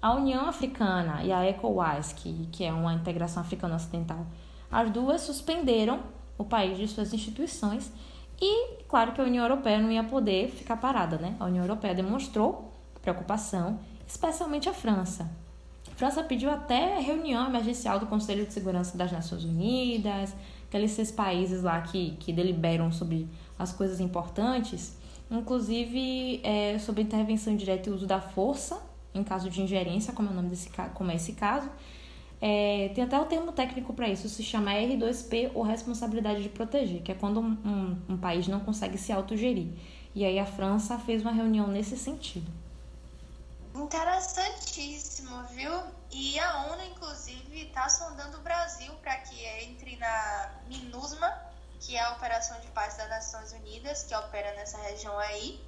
A 0.00 0.14
União 0.14 0.48
Africana 0.48 1.24
e 1.24 1.32
a 1.32 1.44
ECOWAS, 1.44 2.12
que, 2.12 2.48
que 2.52 2.64
é 2.64 2.72
uma 2.72 2.94
integração 2.94 3.42
africana 3.42 3.74
ocidental, 3.74 4.24
as 4.70 4.90
duas 4.90 5.22
suspenderam 5.22 6.00
o 6.38 6.44
país 6.44 6.78
de 6.78 6.86
suas 6.86 7.12
instituições 7.12 7.90
e, 8.40 8.82
claro, 8.88 9.12
que 9.12 9.20
a 9.20 9.24
União 9.24 9.44
Europeia 9.44 9.78
não 9.78 9.90
ia 9.90 10.04
poder 10.04 10.50
ficar 10.50 10.76
parada, 10.76 11.16
né? 11.16 11.34
A 11.40 11.46
União 11.46 11.64
Europeia 11.64 11.94
demonstrou 11.94 12.72
preocupação, 13.00 13.78
especialmente 14.06 14.68
a 14.68 14.74
França. 14.74 15.30
A 15.90 15.94
França 15.94 16.22
pediu 16.22 16.50
até 16.50 16.98
reunião 16.98 17.46
emergencial 17.46 17.98
do 17.98 18.06
Conselho 18.06 18.44
de 18.44 18.52
Segurança 18.52 18.98
das 18.98 19.10
Nações 19.10 19.44
Unidas, 19.44 20.34
aqueles 20.68 20.90
seis 20.90 21.10
países 21.10 21.62
lá 21.62 21.80
que, 21.80 22.16
que 22.20 22.32
deliberam 22.32 22.92
sobre 22.92 23.28
as 23.58 23.72
coisas 23.72 24.00
importantes, 24.00 24.96
inclusive 25.30 26.40
é, 26.44 26.78
sobre 26.78 27.02
intervenção 27.02 27.56
direta 27.56 27.88
e 27.88 27.92
uso 27.92 28.06
da 28.06 28.20
força 28.20 28.78
em 29.18 29.24
caso 29.24 29.48
de 29.48 29.62
ingerência, 29.62 30.12
como 30.12 30.28
é 30.28 30.32
o 30.32 30.34
nome 30.34 30.50
desse 30.50 30.70
como 30.94 31.10
é 31.10 31.16
esse 31.16 31.32
caso, 31.32 31.68
é, 32.40 32.90
tem 32.94 33.04
até 33.04 33.18
o 33.18 33.24
termo 33.24 33.52
técnico 33.52 33.94
para 33.94 34.08
isso, 34.08 34.28
se 34.28 34.42
chama 34.42 34.72
R2P 34.72 35.52
ou 35.54 35.62
responsabilidade 35.62 36.42
de 36.42 36.48
proteger, 36.48 37.02
que 37.02 37.10
é 37.10 37.14
quando 37.14 37.40
um, 37.40 37.56
um, 37.64 38.14
um 38.14 38.16
país 38.18 38.46
não 38.46 38.60
consegue 38.60 38.98
se 38.98 39.12
autogerir. 39.12 39.68
E 40.14 40.24
aí 40.24 40.38
a 40.38 40.46
França 40.46 40.98
fez 40.98 41.22
uma 41.22 41.32
reunião 41.32 41.66
nesse 41.66 41.96
sentido. 41.96 42.50
Interessantíssimo, 43.74 45.42
viu? 45.54 45.70
E 46.10 46.38
a 46.38 46.66
ONU, 46.72 46.82
inclusive, 46.84 47.62
está 47.62 47.88
sondando 47.88 48.38
o 48.38 48.40
Brasil 48.40 48.92
para 49.02 49.16
que 49.18 49.44
entre 49.64 49.96
na 49.96 50.50
MINUSMA, 50.68 51.30
que 51.80 51.96
é 51.96 52.00
a 52.00 52.12
Operação 52.12 52.58
de 52.60 52.68
Paz 52.68 52.96
das 52.96 53.08
Nações 53.10 53.52
Unidas, 53.52 54.04
que 54.04 54.14
opera 54.14 54.54
nessa 54.54 54.78
região 54.78 55.18
aí. 55.18 55.60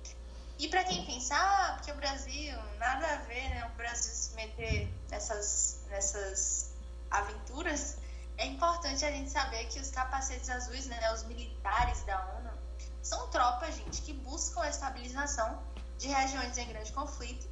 E 0.59 0.69
para 0.69 0.83
quem 0.83 1.07
pensa, 1.07 1.37
ah, 1.37 1.75
porque 1.75 1.93
o 1.93 1.95
Brasil, 1.95 2.59
nada 2.79 3.07
a 3.07 3.17
ver, 3.19 3.49
né? 3.51 3.65
O 3.67 3.77
Brasil 3.77 4.13
se 4.13 4.35
meter 4.35 4.93
nessas, 5.09 5.81
nessas 5.89 6.73
aventuras, 7.11 7.97
é 8.37 8.47
importante 8.47 9.05
a 9.05 9.11
gente 9.11 9.31
saber 9.31 9.67
que 9.67 9.79
os 9.79 9.91
capacetes 9.91 10.49
azuis, 10.51 10.87
né, 10.87 11.13
os 11.13 11.25
militares 11.25 12.03
da 12.05 12.19
ONU, 12.37 12.51
são 13.03 13.29
tropas, 13.29 13.77
gente, 13.77 14.03
que 14.03 14.13
buscam 14.13 14.63
a 14.63 14.69
estabilização 14.69 15.63
de 15.97 16.09
regiões 16.09 16.59
em 16.59 16.67
grande 16.69 16.93
conflito. 16.93 17.49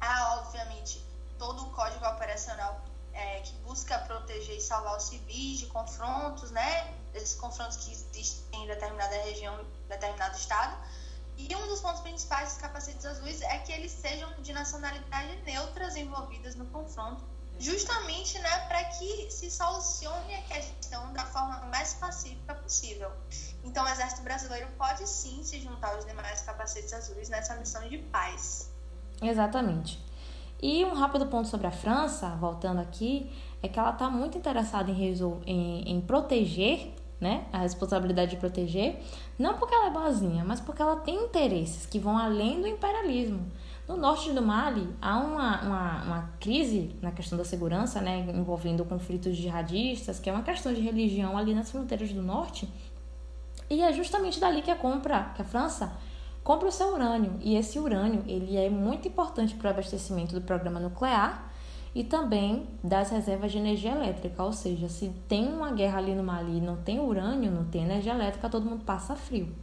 Há, 0.00 0.36
obviamente, 0.38 1.04
todo 1.38 1.64
o 1.64 1.70
código 1.70 2.04
operacional 2.06 2.80
é, 3.12 3.40
que 3.40 3.52
busca 3.58 3.98
proteger 4.00 4.56
e 4.56 4.60
salvar 4.60 4.96
os 4.96 5.04
civis 5.04 5.58
de 5.60 5.66
confrontos, 5.66 6.50
né? 6.50 6.94
Esses 7.14 7.34
confrontos 7.34 7.76
que 7.78 7.92
existem 7.92 8.62
em 8.62 8.66
determinada 8.66 9.16
região, 9.22 9.64
determinado 9.88 10.36
estado. 10.36 10.76
E 11.38 11.54
um 11.54 11.66
dos 11.66 11.80
pontos 11.80 12.00
principais 12.00 12.50
dos 12.50 12.58
capacetes 12.58 13.04
azuis 13.04 13.42
é 13.42 13.58
que 13.58 13.72
eles 13.72 13.92
sejam 13.92 14.28
de 14.40 14.52
nacionalidade 14.52 15.36
neutras 15.44 15.94
envolvidas 15.94 16.54
no 16.54 16.64
confronto, 16.66 17.22
justamente 17.58 18.38
né, 18.38 18.66
para 18.68 18.84
que 18.84 19.30
se 19.30 19.50
solucione 19.50 20.34
a 20.34 20.42
questão 20.42 21.12
da 21.12 21.24
forma 21.26 21.60
mais 21.70 21.94
pacífica 21.94 22.54
possível. 22.54 23.10
Então, 23.62 23.84
o 23.84 23.88
Exército 23.88 24.22
Brasileiro 24.22 24.68
pode 24.78 25.06
sim 25.08 25.42
se 25.42 25.60
juntar 25.60 25.94
aos 25.94 26.06
demais 26.06 26.40
capacetes 26.42 26.92
azuis 26.92 27.28
nessa 27.28 27.54
missão 27.56 27.86
de 27.88 27.98
paz. 27.98 28.70
Exatamente. 29.20 30.04
E 30.60 30.84
um 30.84 30.94
rápido 30.94 31.26
ponto 31.26 31.48
sobre 31.48 31.66
a 31.66 31.70
França, 31.70 32.30
voltando 32.36 32.80
aqui, 32.80 33.30
é 33.62 33.68
que 33.68 33.78
ela 33.78 33.90
está 33.90 34.08
muito 34.08 34.38
interessada 34.38 34.90
em, 34.90 35.42
em, 35.46 35.92
em 35.92 36.00
proteger 36.00 36.95
né, 37.20 37.46
a 37.52 37.58
responsabilidade 37.58 38.32
de 38.32 38.36
proteger, 38.36 39.00
não 39.38 39.54
porque 39.54 39.74
ela 39.74 39.86
é 39.86 39.90
boazinha, 39.90 40.44
mas 40.44 40.60
porque 40.60 40.82
ela 40.82 40.96
tem 40.96 41.24
interesses 41.24 41.86
que 41.86 41.98
vão 41.98 42.16
além 42.18 42.60
do 42.60 42.66
imperialismo. 42.66 43.40
No 43.88 43.96
norte 43.96 44.32
do 44.32 44.42
Mali, 44.42 44.88
há 45.00 45.16
uma, 45.18 45.62
uma, 45.62 46.02
uma 46.02 46.30
crise 46.40 46.94
na 47.00 47.12
questão 47.12 47.38
da 47.38 47.44
segurança, 47.44 48.00
né, 48.00 48.18
envolvendo 48.34 48.84
conflitos 48.84 49.36
jihadistas, 49.36 50.18
que 50.18 50.28
é 50.28 50.32
uma 50.32 50.42
questão 50.42 50.74
de 50.74 50.80
religião 50.80 51.38
ali 51.38 51.54
nas 51.54 51.70
fronteiras 51.70 52.12
do 52.12 52.20
norte. 52.20 52.68
E 53.70 53.82
é 53.82 53.92
justamente 53.92 54.40
dali 54.40 54.60
que 54.60 54.70
a 54.70 54.76
compra, 54.76 55.32
que 55.34 55.42
a 55.42 55.44
França 55.44 55.92
compra 56.42 56.68
o 56.68 56.72
seu 56.72 56.92
urânio. 56.94 57.34
E 57.40 57.56
esse 57.56 57.78
urânio, 57.78 58.24
ele 58.26 58.56
é 58.56 58.68
muito 58.68 59.08
importante 59.08 59.54
para 59.54 59.68
o 59.68 59.70
abastecimento 59.70 60.34
do 60.34 60.40
programa 60.40 60.80
nuclear 60.80 61.52
e 61.96 62.04
também 62.04 62.68
das 62.84 63.08
reservas 63.08 63.50
de 63.50 63.56
energia 63.56 63.92
elétrica, 63.92 64.42
ou 64.42 64.52
seja, 64.52 64.86
se 64.86 65.08
tem 65.26 65.48
uma 65.48 65.72
guerra 65.72 65.96
ali 65.96 66.14
no 66.14 66.22
Mali 66.22 66.60
não 66.60 66.76
tem 66.82 67.00
urânio, 67.00 67.50
não 67.50 67.64
tem 67.70 67.84
energia 67.84 68.12
elétrica, 68.12 68.50
todo 68.50 68.66
mundo 68.66 68.84
passa 68.84 69.16
frio. 69.16 69.56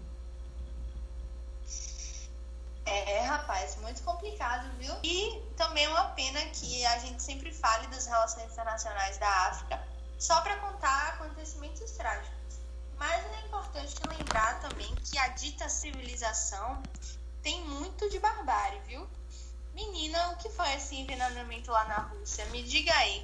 É, 2.87 3.19
rapaz, 3.19 3.77
muito 3.81 4.01
complicado, 4.01 4.67
viu? 4.79 4.91
E 5.03 5.43
também 5.55 5.83
é 5.85 5.89
uma 5.89 6.05
pena 6.05 6.41
que 6.45 6.83
a 6.87 6.97
gente 6.97 7.21
sempre 7.21 7.53
fale 7.53 7.85
das 7.89 8.07
relações 8.07 8.51
internacionais 8.51 9.19
da 9.19 9.29
África 9.49 9.79
só 10.17 10.41
para 10.41 10.57
contar 10.57 11.09
acontecimentos 11.09 11.91
trágicos. 11.91 12.57
Mas 12.97 13.23
é 13.25 13.45
importante 13.45 13.93
lembrar 14.09 14.59
também 14.59 14.91
que 14.95 15.19
a 15.19 15.27
dita 15.27 15.69
civilização 15.69 16.81
tem 17.43 17.63
muito 17.65 18.09
de 18.09 18.17
barbárie, 18.17 18.79
viu? 18.87 19.07
Menina, 19.75 20.31
o 20.31 20.37
que 20.37 20.49
foi 20.49 20.71
esse 20.75 20.95
envenenamento 20.95 21.71
lá 21.71 21.85
na 21.85 21.97
Rússia? 21.99 22.45
Me 22.51 22.61
diga 22.61 22.93
aí. 22.93 23.23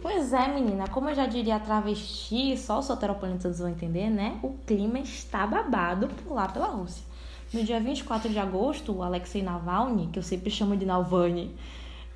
Pois 0.00 0.32
é, 0.32 0.48
menina, 0.48 0.88
como 0.88 1.10
eu 1.10 1.14
já 1.14 1.26
diria 1.26 1.60
travesti, 1.60 2.56
só 2.56 2.78
os 2.78 2.86
soteropolitanos 2.86 3.58
vão 3.58 3.68
entender, 3.68 4.10
né? 4.10 4.38
O 4.42 4.50
clima 4.66 4.98
está 4.98 5.46
babado 5.46 6.08
por 6.08 6.34
lá 6.34 6.48
pela 6.48 6.66
Rússia. 6.66 7.04
No 7.52 7.62
dia 7.62 7.78
24 7.78 8.30
de 8.30 8.38
agosto, 8.38 8.92
o 8.92 9.02
Alexei 9.02 9.42
Navalny, 9.42 10.08
que 10.08 10.18
eu 10.18 10.22
sempre 10.22 10.50
chamo 10.50 10.76
de 10.76 10.86
Navalny, 10.86 11.54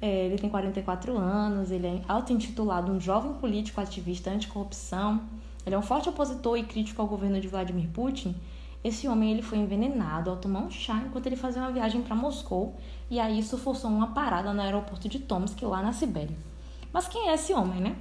é, 0.01 0.27
ele 0.27 0.39
tem 0.39 0.49
44 0.51 1.17
anos, 1.17 1.71
ele 1.71 1.87
é 1.87 2.01
auto-intitulado 2.09 2.93
um 2.93 3.01
jovem 3.01 3.33
político 3.35 3.81
ativista 3.81 4.31
anticorrupção. 4.31 5.23
Ele 5.65 5.75
é 5.75 5.79
um 5.79 5.83
forte 5.83 6.09
opositor 6.09 6.57
e 6.57 6.65
crítico 6.65 7.01
ao 7.01 7.09
governo 7.09 7.41
de 7.41 7.49
Vladimir 7.49 7.89
Putin. 7.89 8.35
Esse 8.85 9.09
homem 9.09 9.33
ele 9.33 9.43
foi 9.43 9.59
envenenado 9.59 10.31
ao 10.31 10.37
tomar 10.37 10.61
um 10.61 10.71
chá 10.71 11.03
enquanto 11.07 11.27
ele 11.27 11.37
fazia 11.37 11.61
uma 11.63 11.73
viagem 11.73 12.03
para 12.03 12.15
Moscou 12.15 12.75
e 13.11 13.19
aí 13.19 13.39
isso 13.39 13.59
forçou 13.59 13.91
uma 13.91 14.09
parada 14.09 14.53
no 14.53 14.61
aeroporto 14.61 15.09
de 15.09 15.19
Tomsk, 15.19 15.63
lá 15.63 15.83
na 15.83 15.93
Sibéria. 15.93 16.37
Mas 16.93 17.09
quem 17.09 17.29
é 17.29 17.35
esse 17.35 17.53
homem, 17.53 17.81
né? 17.81 17.97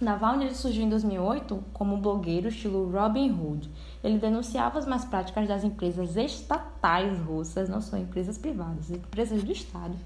Navalny 0.00 0.54
surgiu 0.54 0.84
em 0.84 0.88
2008 0.88 1.64
como 1.72 1.96
blogueiro 1.96 2.48
estilo 2.48 2.88
Robin 2.88 3.32
Hood. 3.32 3.68
Ele 4.02 4.18
denunciava 4.18 4.78
as 4.78 4.86
más 4.86 5.04
práticas 5.04 5.48
das 5.48 5.64
empresas 5.64 6.16
estatais 6.16 7.18
russas, 7.20 7.68
não 7.68 7.80
são 7.80 7.98
empresas 7.98 8.38
privadas, 8.38 8.90
empresas 8.90 9.42
do 9.42 9.50
Estado. 9.50 9.96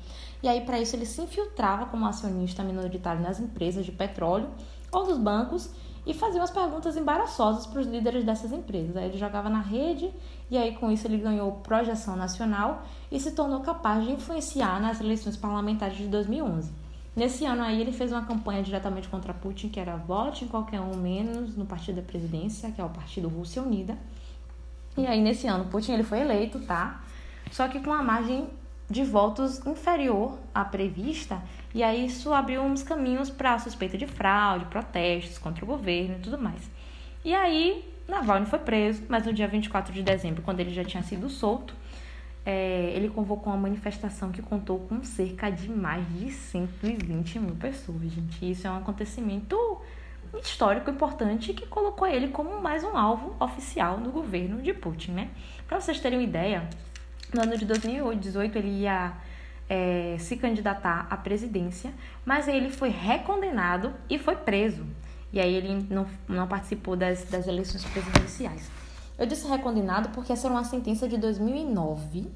E 0.42 0.48
aí, 0.48 0.62
para 0.62 0.80
isso, 0.80 0.96
ele 0.96 1.04
se 1.04 1.20
infiltrava 1.20 1.86
como 1.86 2.06
acionista 2.06 2.64
minoritário 2.64 3.20
nas 3.20 3.38
empresas 3.38 3.84
de 3.84 3.92
petróleo 3.92 4.48
ou 4.90 5.04
dos 5.04 5.18
bancos 5.18 5.70
e 6.04 6.12
fazia 6.12 6.40
umas 6.40 6.50
perguntas 6.50 6.96
embaraçosas 6.96 7.66
para 7.66 7.80
os 7.80 7.86
líderes 7.86 8.24
dessas 8.24 8.52
empresas. 8.52 8.96
Aí 8.96 9.06
ele 9.06 9.18
jogava 9.18 9.48
na 9.48 9.60
rede 9.60 10.12
e 10.50 10.58
aí 10.58 10.74
com 10.74 10.90
isso 10.90 11.06
ele 11.06 11.18
ganhou 11.18 11.52
projeção 11.52 12.16
nacional 12.16 12.82
e 13.10 13.20
se 13.20 13.32
tornou 13.32 13.60
capaz 13.60 14.04
de 14.04 14.12
influenciar 14.12 14.80
nas 14.80 15.00
eleições 15.00 15.36
parlamentares 15.36 15.96
de 15.96 16.08
2011. 16.08 16.72
Nesse 17.14 17.44
ano 17.44 17.62
aí 17.62 17.80
ele 17.80 17.92
fez 17.92 18.10
uma 18.10 18.24
campanha 18.24 18.62
diretamente 18.62 19.08
contra 19.08 19.34
Putin, 19.34 19.68
que 19.68 19.78
era 19.78 19.96
vote 19.96 20.44
em 20.44 20.48
qualquer 20.48 20.80
um 20.80 20.96
menos 20.96 21.56
no 21.56 21.66
partido 21.66 21.96
da 21.96 22.02
presidência, 22.02 22.70
que 22.72 22.80
é 22.80 22.84
o 22.84 22.88
Partido 22.88 23.28
Rússia 23.28 23.62
Unida. 23.62 23.96
E 24.96 25.06
aí 25.06 25.20
nesse 25.20 25.46
ano 25.46 25.66
Putin 25.66 25.92
ele 25.92 26.04
foi 26.04 26.20
eleito, 26.20 26.58
tá? 26.60 27.02
Só 27.50 27.68
que 27.68 27.80
com 27.80 27.90
uma 27.90 28.02
margem 28.02 28.48
de 28.90 29.04
votos 29.04 29.64
inferior 29.66 30.38
à 30.54 30.64
prevista, 30.64 31.42
e 31.74 31.82
aí 31.82 32.06
isso 32.06 32.32
abriu 32.32 32.62
uns 32.62 32.82
caminhos 32.82 33.30
para 33.30 33.58
suspeita 33.58 33.96
de 33.96 34.06
fraude, 34.06 34.66
protestos 34.66 35.38
contra 35.38 35.64
o 35.64 35.68
governo 35.68 36.16
e 36.16 36.20
tudo 36.20 36.38
mais. 36.38 36.70
E 37.24 37.34
aí 37.34 37.84
Navalny 38.06 38.46
foi 38.46 38.58
preso, 38.58 39.02
mas 39.08 39.24
no 39.24 39.32
dia 39.32 39.48
24 39.48 39.92
de 39.92 40.02
dezembro, 40.02 40.42
quando 40.42 40.60
ele 40.60 40.72
já 40.72 40.84
tinha 40.84 41.02
sido 41.02 41.30
solto, 41.30 41.74
é, 42.44 42.92
ele 42.94 43.08
convocou 43.08 43.52
uma 43.52 43.58
manifestação 43.58 44.30
que 44.30 44.42
contou 44.42 44.80
com 44.80 45.02
cerca 45.02 45.50
de 45.50 45.70
mais 45.70 46.06
de 46.12 46.30
120 46.30 47.38
mil 47.38 47.54
pessoas, 47.54 48.02
gente. 48.02 48.50
Isso 48.50 48.66
é 48.66 48.70
um 48.70 48.76
acontecimento 48.76 49.56
histórico 50.42 50.90
importante 50.90 51.52
que 51.52 51.66
colocou 51.66 52.06
ele 52.06 52.28
como 52.28 52.60
mais 52.60 52.82
um 52.82 52.96
alvo 52.96 53.36
oficial 53.38 53.98
do 53.98 54.10
governo 54.10 54.60
de 54.60 54.72
Putin, 54.72 55.12
né? 55.12 55.30
Para 55.68 55.80
vocês 55.80 56.00
terem 56.00 56.18
uma 56.18 56.24
ideia, 56.24 56.68
no 57.32 57.42
ano 57.42 57.56
de 57.56 57.64
2018 57.64 58.58
ele 58.58 58.80
ia 58.80 59.14
é, 59.72 60.18
se 60.18 60.36
candidatar 60.36 61.06
à 61.08 61.16
presidência, 61.16 61.94
mas 62.26 62.46
ele 62.46 62.68
foi 62.68 62.90
recondenado 62.90 63.94
e 64.10 64.18
foi 64.18 64.36
preso. 64.36 64.84
E 65.32 65.40
aí 65.40 65.54
ele 65.54 65.86
não, 65.88 66.06
não 66.28 66.46
participou 66.46 66.94
das, 66.94 67.24
das 67.24 67.46
eleições 67.46 67.82
presidenciais. 67.86 68.70
Eu 69.18 69.24
disse 69.24 69.48
recondenado 69.48 70.10
porque 70.10 70.30
essa 70.30 70.46
era 70.46 70.54
uma 70.54 70.64
sentença 70.64 71.08
de 71.08 71.16
2009 71.16 72.30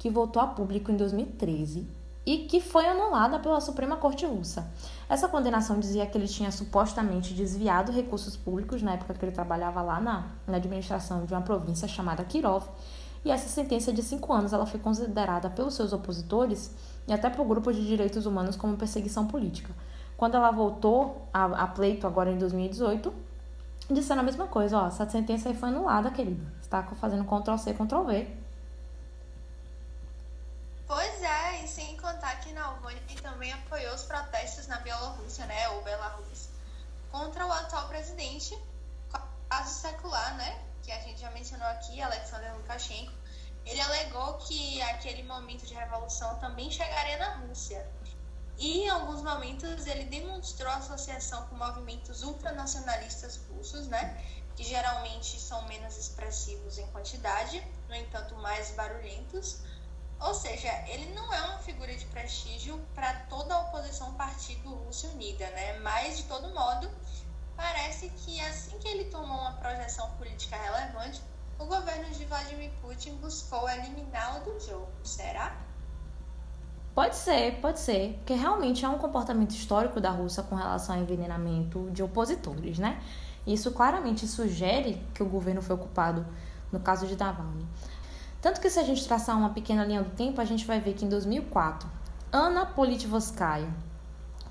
que 0.00 0.10
voltou 0.10 0.42
a 0.42 0.48
público 0.48 0.90
em 0.90 0.96
2013 0.96 1.86
e 2.26 2.38
que 2.38 2.60
foi 2.60 2.88
anulada 2.88 3.38
pela 3.38 3.60
Suprema 3.60 3.96
Corte 3.96 4.26
Russa. 4.26 4.68
Essa 5.08 5.28
condenação 5.28 5.78
dizia 5.78 6.04
que 6.06 6.18
ele 6.18 6.26
tinha 6.26 6.50
supostamente 6.50 7.34
desviado 7.34 7.92
recursos 7.92 8.36
públicos 8.36 8.82
na 8.82 8.94
época 8.94 9.14
que 9.14 9.24
ele 9.24 9.30
trabalhava 9.30 9.80
lá 9.80 10.00
na, 10.00 10.26
na 10.44 10.56
administração 10.56 11.24
de 11.24 11.32
uma 11.32 11.42
província 11.42 11.86
chamada 11.86 12.24
Kirov. 12.24 12.64
E 13.24 13.30
essa 13.30 13.48
sentença 13.48 13.92
de 13.92 14.02
cinco 14.02 14.32
anos 14.32 14.52
ela 14.52 14.66
foi 14.66 14.78
considerada 14.78 15.48
pelos 15.48 15.74
seus 15.74 15.92
opositores 15.92 16.70
e 17.06 17.12
até 17.12 17.30
por 17.30 17.46
grupos 17.46 17.74
de 17.74 17.86
direitos 17.86 18.26
humanos 18.26 18.54
como 18.54 18.76
perseguição 18.76 19.26
política. 19.26 19.72
Quando 20.16 20.36
ela 20.36 20.50
voltou 20.50 21.26
a, 21.32 21.44
a 21.44 21.66
pleito 21.66 22.06
agora 22.06 22.30
em 22.30 22.38
2018, 22.38 23.12
disseram 23.90 24.20
a 24.20 24.24
mesma 24.24 24.46
coisa, 24.46 24.78
ó, 24.78 24.86
essa 24.86 25.08
sentença 25.08 25.48
aí 25.48 25.54
foi 25.54 25.70
anulada, 25.70 26.10
querida. 26.10 26.44
Você 26.60 26.68
tá 26.68 26.82
fazendo 27.00 27.24
Ctrl 27.24 27.56
C, 27.56 27.72
Ctrl 27.72 28.04
V. 28.04 28.44
Pois 30.86 31.22
é, 31.22 31.64
e 31.64 31.68
sem 31.68 31.96
contar 31.96 32.40
que 32.40 32.52
Navalny 32.52 33.00
também 33.22 33.52
apoiou 33.52 33.94
os 33.94 34.02
protestos 34.02 34.66
na 34.68 34.78
Bielorrússia, 34.80 35.46
né, 35.46 35.68
ou 35.70 35.82
Belarus, 35.82 36.50
contra 37.10 37.46
o 37.46 37.52
atual 37.52 37.88
presidente, 37.88 38.56
quase 39.48 39.74
secular, 39.74 40.36
né, 40.36 40.58
que 40.84 40.92
a 40.92 41.00
gente 41.00 41.20
já 41.20 41.30
mencionou 41.30 41.66
aqui, 41.68 42.00
Alexander 42.00 42.54
Lukashenko. 42.56 43.12
Ele 43.64 43.80
alegou 43.80 44.34
que 44.34 44.82
aquele 44.82 45.22
momento 45.22 45.64
de 45.64 45.72
revolução 45.72 46.38
também 46.38 46.70
chegaria 46.70 47.16
na 47.16 47.36
Rússia. 47.36 47.88
E 48.58 48.82
em 48.82 48.88
alguns 48.88 49.22
momentos 49.22 49.86
ele 49.86 50.04
demonstrou 50.04 50.70
associação 50.70 51.46
com 51.48 51.56
movimentos 51.56 52.22
ultranacionalistas 52.22 53.40
russos, 53.48 53.88
né? 53.88 54.22
que 54.54 54.62
geralmente 54.62 55.40
são 55.40 55.66
menos 55.66 55.96
expressivos 55.96 56.78
em 56.78 56.86
quantidade, 56.88 57.66
no 57.88 57.94
entanto 57.94 58.36
mais 58.36 58.70
barulhentos. 58.72 59.58
Ou 60.20 60.32
seja, 60.32 60.70
ele 60.88 61.12
não 61.12 61.32
é 61.32 61.42
uma 61.42 61.58
figura 61.58 61.94
de 61.94 62.06
prestígio 62.06 62.78
para 62.94 63.12
toda 63.28 63.54
a 63.54 63.60
oposição 63.62 64.14
partido 64.14 64.72
Rússia 64.72 65.10
Unida, 65.10 65.48
né? 65.50 65.78
Mas 65.80 66.18
de 66.18 66.22
todo 66.24 66.54
modo, 66.54 66.88
parece 67.56 68.08
que 68.10 68.40
assim 68.40 68.78
que 68.78 68.88
ele 68.88 69.04
tomou 69.04 69.38
uma 69.38 69.52
projeção 69.52 70.10
política 70.18 70.56
relevante, 70.56 71.22
o 71.58 71.64
governo 71.64 72.04
de 72.12 72.24
Vladimir 72.24 72.70
Putin 72.82 73.14
buscou 73.16 73.68
eliminá-lo 73.68 74.44
do 74.44 74.60
jogo. 74.60 74.88
Será? 75.02 75.56
Pode 76.94 77.16
ser, 77.16 77.60
pode 77.60 77.80
ser, 77.80 78.14
porque 78.18 78.34
realmente 78.34 78.84
é 78.84 78.88
um 78.88 78.98
comportamento 78.98 79.50
histórico 79.50 80.00
da 80.00 80.10
Rússia 80.10 80.42
com 80.44 80.54
relação 80.54 80.94
ao 80.94 81.02
envenenamento 81.02 81.90
de 81.90 82.02
opositores, 82.02 82.78
né? 82.78 83.02
Isso 83.46 83.72
claramente 83.72 84.28
sugere 84.28 85.04
que 85.12 85.22
o 85.22 85.26
governo 85.26 85.60
foi 85.60 85.74
ocupado 85.74 86.24
no 86.70 86.80
caso 86.80 87.06
de 87.06 87.16
Navalny. 87.16 87.66
Tanto 88.40 88.60
que 88.60 88.70
se 88.70 88.78
a 88.78 88.84
gente 88.84 89.06
traçar 89.06 89.36
uma 89.36 89.50
pequena 89.50 89.84
linha 89.84 90.02
do 90.02 90.10
tempo, 90.10 90.40
a 90.40 90.44
gente 90.44 90.64
vai 90.64 90.78
ver 90.78 90.94
que 90.94 91.04
em 91.04 91.08
2004, 91.08 91.88
Ana 92.30 92.66
Politkovskaya 92.66 93.68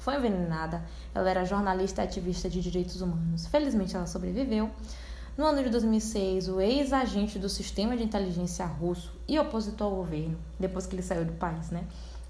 foi 0.04 0.18
envenenada. 0.18 0.84
Ela 1.16 1.30
era 1.30 1.46
jornalista 1.46 2.02
e 2.02 2.06
ativista 2.06 2.50
de 2.50 2.62
direitos 2.62 3.02
humanos. 3.02 3.48
Felizmente 3.48 3.96
ela 3.96 4.06
sobreviveu. 4.06 4.70
No 5.38 5.46
ano 5.46 5.64
de 5.64 5.70
2006, 5.70 6.50
o 6.50 6.62
ex-agente 6.62 7.40
do 7.40 7.50
sistema 7.50 7.96
de 7.96 8.04
inteligência 8.04 8.66
russo 8.66 9.12
e 9.28 9.40
opositor 9.40 9.88
ao 9.88 9.96
governo, 9.96 10.38
depois 10.60 10.86
que 10.86 10.94
ele 10.94 11.02
saiu 11.02 11.26
do 11.26 11.34
país, 11.34 11.72
né? 11.72 11.86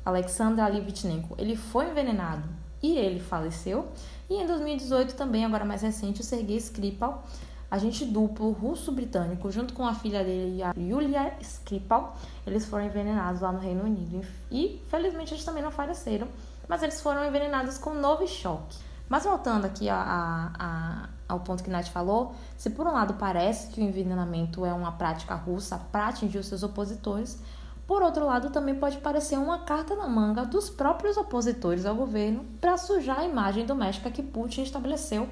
Alexander 0.05 0.63
Alivitchenko, 0.63 1.35
ele 1.37 1.55
foi 1.55 1.89
envenenado 1.89 2.47
e 2.81 2.95
ele 2.97 3.19
faleceu. 3.19 3.87
E 4.29 4.35
em 4.35 4.45
2018 4.45 5.15
também, 5.15 5.43
agora 5.43 5.65
mais 5.65 5.81
recente, 5.81 6.21
o 6.21 6.23
Sergei 6.23 6.57
Skripal, 6.57 7.25
agente 7.69 8.05
duplo 8.05 8.51
russo-britânico, 8.51 9.51
junto 9.51 9.73
com 9.73 9.85
a 9.85 9.95
filha 9.95 10.23
dele, 10.23 10.61
a 10.61 10.73
Yulia 10.77 11.33
Skripal, 11.41 12.15
eles 12.45 12.65
foram 12.65 12.85
envenenados 12.85 13.41
lá 13.41 13.51
no 13.51 13.59
Reino 13.59 13.83
Unido. 13.83 14.21
E, 14.51 14.81
felizmente, 14.89 15.33
eles 15.33 15.43
também 15.43 15.63
não 15.63 15.71
faleceram, 15.71 16.27
mas 16.67 16.83
eles 16.83 17.01
foram 17.01 17.25
envenenados 17.25 17.77
com 17.77 17.93
Novichok. 17.93 18.77
Mas 19.09 19.25
voltando 19.25 19.65
aqui 19.65 19.89
a, 19.89 19.95
a, 19.97 20.51
a, 20.57 21.09
ao 21.27 21.41
ponto 21.41 21.63
que 21.63 21.69
Nath 21.69 21.87
falou, 21.87 22.33
se 22.57 22.69
por 22.69 22.87
um 22.87 22.93
lado 22.93 23.15
parece 23.15 23.67
que 23.67 23.81
o 23.81 23.83
envenenamento 23.83 24.65
é 24.65 24.73
uma 24.73 24.93
prática 24.93 25.35
russa 25.35 25.77
para 25.91 26.07
atingir 26.07 26.37
os 26.37 26.47
seus 26.47 26.63
opositores, 26.63 27.39
por 27.85 28.01
outro 28.01 28.25
lado, 28.25 28.49
também 28.49 28.75
pode 28.75 28.97
parecer 28.97 29.37
uma 29.37 29.59
carta 29.59 29.95
na 29.95 30.07
manga 30.07 30.45
dos 30.45 30.69
próprios 30.69 31.17
opositores 31.17 31.85
ao 31.85 31.93
governo 31.93 32.45
para 32.61 32.77
sujar 32.77 33.19
a 33.19 33.25
imagem 33.25 33.65
doméstica 33.65 34.09
que 34.09 34.23
Putin 34.23 34.63
estabeleceu 34.63 35.27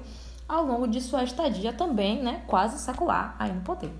ao 0.46 0.66
longo 0.66 0.86
de 0.86 1.00
sua 1.00 1.24
estadia 1.24 1.72
também, 1.72 2.22
né, 2.22 2.44
quase 2.46 2.78
secular 2.78 3.34
aí 3.38 3.50
no 3.52 3.62
poder. 3.62 3.92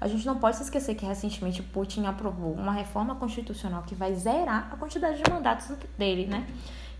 A 0.00 0.08
gente 0.08 0.26
não 0.26 0.38
pode 0.38 0.56
se 0.56 0.62
esquecer 0.62 0.94
que 0.94 1.06
recentemente 1.06 1.62
Putin 1.62 2.04
aprovou 2.04 2.52
uma 2.52 2.72
reforma 2.72 3.14
constitucional 3.14 3.82
que 3.82 3.94
vai 3.94 4.14
zerar 4.14 4.68
a 4.72 4.76
quantidade 4.76 5.22
de 5.22 5.30
mandatos 5.30 5.70
dele, 5.96 6.26
né? 6.26 6.46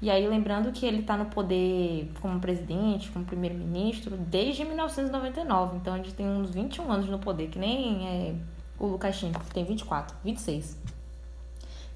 E 0.01 0.11
aí, 0.11 0.27
lembrando 0.27 0.73
que 0.73 0.85
ele 0.85 1.01
está 1.01 1.17
no 1.17 1.27
poder 1.27 2.13
como 2.21 2.39
presidente, 2.39 3.11
como 3.11 3.25
primeiro-ministro, 3.25 4.17
desde 4.17 4.63
1999. 4.65 5.77
Então, 5.77 5.95
a 5.95 5.97
gente 5.97 6.13
tem 6.13 6.27
uns 6.27 6.51
21 6.51 6.91
anos 6.93 7.09
no 7.09 7.19
poder, 7.19 7.49
que 7.49 7.59
nem 7.59 8.07
é, 8.07 8.35
o 8.79 8.87
Lukashenko, 8.87 9.41
que 9.41 9.55
tem 9.55 9.65
24, 9.65 10.15
26. 10.23 10.77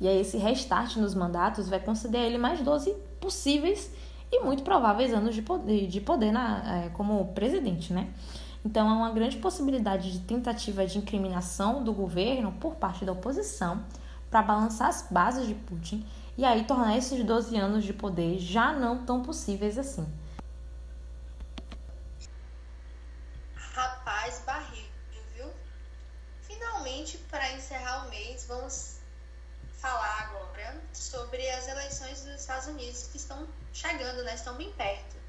E 0.00 0.08
aí 0.08 0.20
esse 0.20 0.38
restart 0.38 0.96
nos 0.96 1.14
mandatos 1.14 1.68
vai 1.68 1.78
conceder 1.78 2.22
a 2.22 2.24
ele 2.24 2.38
mais 2.38 2.60
12 2.62 2.90
possíveis 3.20 3.92
e 4.32 4.40
muito 4.40 4.62
prováveis 4.62 5.12
anos 5.12 5.34
de 5.34 5.42
poder, 5.42 5.86
de 5.86 6.00
poder 6.00 6.32
na, 6.32 6.84
é, 6.84 6.88
como 6.90 7.26
presidente, 7.34 7.92
né? 7.92 8.08
Então 8.64 8.88
há 8.88 8.92
uma 8.92 9.10
grande 9.10 9.38
possibilidade 9.38 10.12
de 10.12 10.20
tentativa 10.20 10.86
de 10.86 10.98
incriminação 10.98 11.82
do 11.82 11.92
governo 11.92 12.52
por 12.52 12.74
parte 12.74 13.04
da 13.04 13.12
oposição 13.12 13.84
para 14.30 14.42
balançar 14.42 14.88
as 14.88 15.06
bases 15.10 15.46
de 15.46 15.54
Putin 15.54 16.06
e 16.36 16.44
aí 16.44 16.64
tornar 16.64 16.96
esses 16.96 17.24
12 17.24 17.56
anos 17.56 17.84
de 17.84 17.92
poder 17.92 18.38
já 18.38 18.72
não 18.72 19.04
tão 19.04 19.22
possíveis 19.22 19.78
assim. 19.78 20.06
Rapaz 23.56 24.42
barril, 24.46 24.86
viu? 25.34 25.46
Finalmente, 26.42 27.18
para 27.30 27.52
encerrar 27.52 28.06
o 28.06 28.10
mês, 28.10 28.44
vamos 28.46 29.00
falar 29.78 30.28
agora 30.28 30.80
sobre 30.92 31.48
as 31.50 31.66
eleições 31.66 32.22
dos 32.22 32.40
Estados 32.40 32.68
Unidos 32.68 33.08
que 33.08 33.16
estão 33.16 33.46
chegando, 33.72 34.22
né? 34.22 34.34
Estão 34.34 34.54
bem 34.56 34.70
perto. 34.72 35.19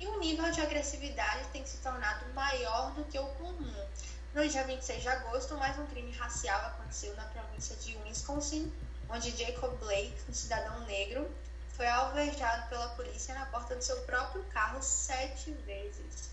E 0.00 0.06
o 0.06 0.20
nível 0.20 0.50
de 0.52 0.60
agressividade 0.60 1.48
tem 1.48 1.66
se 1.66 1.78
tornado 1.78 2.24
maior 2.32 2.92
do 2.92 3.04
que 3.04 3.18
o 3.18 3.26
comum. 3.34 3.86
No 4.32 4.48
dia 4.48 4.62
26 4.62 5.02
de 5.02 5.08
agosto, 5.08 5.56
mais 5.56 5.76
um 5.76 5.86
crime 5.86 6.12
racial 6.12 6.60
aconteceu 6.66 7.16
na 7.16 7.24
província 7.24 7.74
de 7.76 7.96
Wisconsin, 7.98 8.72
onde 9.08 9.36
Jacob 9.36 9.76
Blake, 9.78 10.14
um 10.28 10.32
cidadão 10.32 10.80
negro, 10.86 11.28
foi 11.70 11.88
alvejado 11.88 12.68
pela 12.68 12.88
polícia 12.90 13.34
na 13.34 13.46
porta 13.46 13.74
do 13.74 13.82
seu 13.82 13.96
próprio 14.02 14.42
carro 14.44 14.80
sete 14.80 15.50
vezes. 15.66 16.30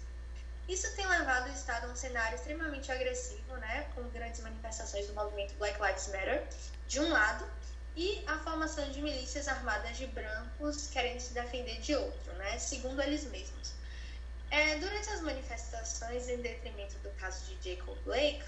Isso 0.68 0.96
tem 0.96 1.08
levado 1.08 1.48
o 1.48 1.54
Estado 1.54 1.88
a 1.88 1.90
um 1.90 1.96
cenário 1.96 2.36
extremamente 2.36 2.92
agressivo, 2.92 3.56
né, 3.58 3.88
com 3.96 4.04
grandes 4.10 4.42
manifestações 4.42 5.08
do 5.08 5.14
movimento 5.14 5.56
Black 5.56 5.80
Lives 5.82 6.08
Matter, 6.08 6.44
de 6.88 7.00
um 7.00 7.12
lado, 7.12 7.48
e 7.96 8.24
a 8.28 8.38
formação 8.40 8.90
de 8.92 9.02
milícias 9.02 9.48
armadas 9.48 9.98
de 9.98 10.08
brancos 10.08 10.88
querendo 10.88 11.20
se 11.20 11.34
defender 11.34 11.80
de 11.80 11.96
outro, 11.96 12.34
né, 12.34 12.58
segundo 12.60 13.02
eles 13.02 13.24
mesmos. 13.26 13.74
É, 14.52 14.78
durante 14.78 15.10
as 15.10 15.22
manifestações, 15.22 16.28
em 16.30 16.38
detrimento 16.38 16.98
do 17.00 17.10
caso 17.12 17.46
de 17.46 17.76
Jacob 17.76 17.98
Blake, 18.04 18.44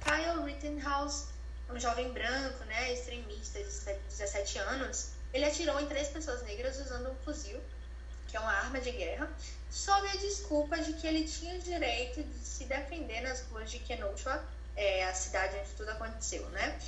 Kyle 0.00 0.44
Rittenhouse, 0.44 1.28
um 1.70 1.78
jovem 1.78 2.12
branco, 2.12 2.64
né, 2.64 2.92
extremista 2.92 3.58
de 3.58 3.98
17 4.08 4.58
anos, 4.58 5.10
ele 5.32 5.44
atirou 5.44 5.78
em 5.80 5.86
três 5.86 6.08
pessoas 6.08 6.42
negras 6.42 6.78
usando 6.80 7.10
um 7.10 7.16
fuzil, 7.16 7.60
que 8.26 8.36
é 8.36 8.40
uma 8.40 8.52
arma 8.52 8.80
de 8.80 8.90
guerra, 8.90 9.30
sob 9.70 10.06
a 10.08 10.16
desculpa 10.16 10.78
de 10.78 10.92
que 10.94 11.06
ele 11.06 11.24
tinha 11.26 11.56
o 11.56 11.58
direito 11.60 12.22
de 12.22 12.38
se 12.38 12.64
defender 12.64 13.20
nas 13.20 13.42
ruas 13.42 13.70
de 13.70 13.78
Kenosha, 13.78 14.42
é, 14.76 15.04
a 15.04 15.14
cidade 15.14 15.56
onde 15.56 15.70
tudo 15.70 15.90
aconteceu, 15.90 16.48
né? 16.50 16.78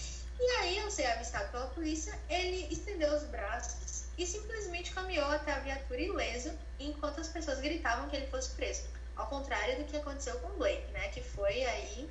E 0.41 0.51
aí, 0.61 0.81
ao 0.81 0.91
ser 0.91 1.05
avistado 1.05 1.51
pela 1.51 1.67
polícia, 1.67 2.19
ele 2.31 2.67
estendeu 2.73 3.15
os 3.15 3.25
braços 3.25 4.05
e 4.17 4.27
simplesmente 4.27 4.91
caminhou 4.93 5.27
até 5.27 5.53
a 5.53 5.59
viatura 5.59 6.01
ileso, 6.01 6.59
enquanto 6.79 7.21
as 7.21 7.29
pessoas 7.29 7.61
gritavam 7.61 8.09
que 8.09 8.17
ele 8.17 8.27
fosse 8.27 8.51
preso. 8.51 8.85
Ao 9.15 9.27
contrário 9.27 9.79
do 9.79 9.85
que 9.85 9.97
aconteceu 9.97 10.39
com 10.41 10.57
Blake, 10.57 10.91
né? 10.93 11.09
Que 11.09 11.23
foi 11.23 11.63
aí 11.63 12.11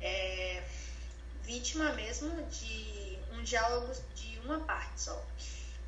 é, 0.00 0.62
vítima 1.42 1.92
mesmo 1.92 2.42
de 2.44 3.18
um 3.32 3.42
diálogo 3.42 3.92
de 4.14 4.38
uma 4.38 4.60
parte 4.60 5.02
só. 5.02 5.22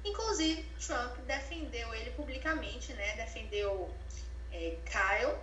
Inclusive, 0.04 0.62
Trump 0.84 1.16
defendeu 1.26 1.94
ele 1.94 2.10
publicamente, 2.10 2.92
né? 2.92 3.16
Defendeu 3.16 3.90
é, 4.52 4.76
Kyle. 4.84 5.38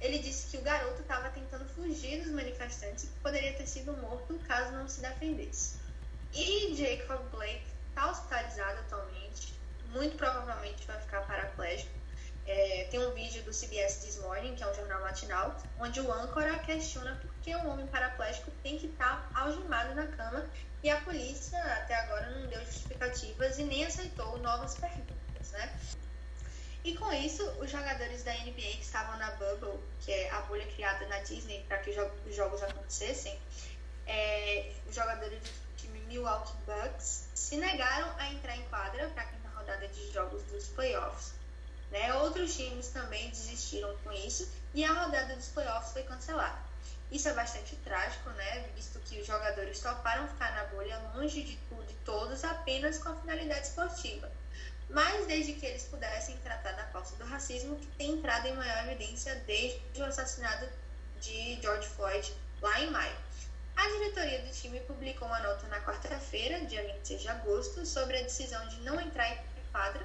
Ele 0.00 0.18
disse 0.18 0.50
que 0.50 0.58
o 0.58 0.62
garoto 0.62 1.02
estava 1.02 1.28
tentando 1.30 1.68
fugir 1.68 2.22
dos 2.22 2.32
manifestantes 2.32 3.04
e 3.04 3.06
que 3.08 3.20
poderia 3.20 3.52
ter 3.54 3.66
sido 3.66 3.92
morto 3.96 4.38
caso 4.46 4.72
não 4.72 4.88
se 4.88 5.00
defendesse. 5.00 5.76
E 6.32 6.74
Jacob 6.74 7.20
Blake 7.30 7.66
está 7.88 8.10
hospitalizado 8.10 8.78
atualmente, 8.80 9.54
muito 9.86 10.16
provavelmente 10.16 10.86
vai 10.86 11.00
ficar 11.00 11.22
paraplégico. 11.22 11.90
É, 12.46 12.88
tem 12.90 12.98
um 13.00 13.12
vídeo 13.12 13.42
do 13.42 13.50
CBS 13.50 13.96
This 13.96 14.18
Morning, 14.20 14.54
que 14.54 14.62
é 14.62 14.70
um 14.70 14.74
jornal 14.74 15.02
matinal, 15.02 15.56
onde 15.78 16.00
o 16.00 16.10
âncora 16.10 16.58
questiona 16.60 17.14
por 17.16 17.34
que 17.42 17.54
um 17.56 17.68
homem 17.68 17.86
paraplégico 17.88 18.50
tem 18.62 18.78
que 18.78 18.86
estar 18.86 19.28
tá 19.30 19.40
algemado 19.40 19.94
na 19.94 20.06
cama 20.06 20.48
e 20.82 20.88
a 20.88 21.00
polícia 21.00 21.58
até 21.74 21.94
agora 21.94 22.30
não 22.30 22.46
deu 22.48 22.64
justificativas 22.64 23.58
e 23.58 23.64
nem 23.64 23.84
aceitou 23.84 24.38
novas 24.38 24.76
perguntas, 24.76 25.50
né? 25.52 25.78
E 26.84 26.96
com 26.96 27.12
isso, 27.12 27.44
os 27.60 27.70
jogadores 27.70 28.22
da 28.22 28.32
NBA 28.32 28.52
que 28.52 28.82
estavam 28.82 29.18
na 29.18 29.30
Bubble, 29.32 29.78
que 30.00 30.12
é 30.12 30.30
a 30.30 30.40
bolha 30.42 30.66
criada 30.66 31.06
na 31.08 31.18
Disney 31.18 31.64
para 31.66 31.78
que 31.78 31.90
os 31.90 32.34
jogos 32.34 32.62
acontecessem, 32.62 33.38
é, 34.06 34.72
os 34.88 34.94
jogadores 34.94 35.40
do 35.40 35.76
time 35.76 35.98
Milwaukee 36.00 36.54
Bucks 36.64 37.28
se 37.34 37.56
negaram 37.56 38.10
a 38.18 38.32
entrar 38.32 38.56
em 38.56 38.64
quadra 38.68 39.08
para 39.08 39.22
a 39.22 39.26
quinta 39.26 39.48
rodada 39.48 39.86
de 39.88 40.12
jogos 40.12 40.42
dos 40.44 40.68
playoffs. 40.68 41.34
Né? 41.90 42.14
Outros 42.14 42.56
times 42.56 42.88
também 42.88 43.28
desistiram 43.30 43.96
com 43.98 44.12
isso 44.12 44.48
e 44.74 44.84
a 44.84 44.92
rodada 44.92 45.34
dos 45.34 45.48
playoffs 45.48 45.92
foi 45.92 46.02
cancelada. 46.04 46.58
Isso 47.10 47.28
é 47.28 47.32
bastante 47.32 47.74
trágico, 47.76 48.28
né? 48.30 48.68
Visto 48.74 48.98
que 49.00 49.18
os 49.18 49.26
jogadores 49.26 49.80
toparam 49.80 50.28
ficar 50.28 50.52
na 50.52 50.64
bolha 50.64 50.98
longe 51.14 51.42
de 51.42 51.56
tudo 51.68 51.86
e 51.90 51.94
todos 52.04 52.44
apenas 52.44 52.98
com 52.98 53.08
a 53.08 53.16
finalidade 53.16 53.66
esportiva. 53.66 54.30
Mas 54.88 55.26
desde 55.26 55.52
que 55.54 55.66
eles 55.66 55.84
pudessem 55.84 56.36
tratar 56.38 56.72
da 56.72 56.84
pauta 56.84 57.14
do 57.16 57.24
racismo, 57.24 57.76
que 57.76 57.86
tem 57.98 58.12
entrado 58.12 58.46
em 58.46 58.56
maior 58.56 58.86
evidência 58.86 59.34
desde 59.46 59.80
o 60.00 60.04
assassinato 60.04 60.68
de 61.20 61.60
George 61.60 61.88
Floyd 61.88 62.34
lá 62.62 62.80
em 62.80 62.90
maio. 62.90 63.16
A 63.76 63.86
diretoria 63.86 64.40
do 64.40 64.50
time 64.50 64.80
publicou 64.80 65.28
uma 65.28 65.40
nota 65.40 65.68
na 65.68 65.80
quarta-feira, 65.80 66.64
dia 66.64 66.82
26 66.82 67.22
de 67.22 67.28
agosto, 67.28 67.86
sobre 67.86 68.18
a 68.18 68.22
decisão 68.22 68.66
de 68.66 68.80
não 68.80 69.00
entrar 69.00 69.28
em 69.30 69.38
quadra 69.70 70.04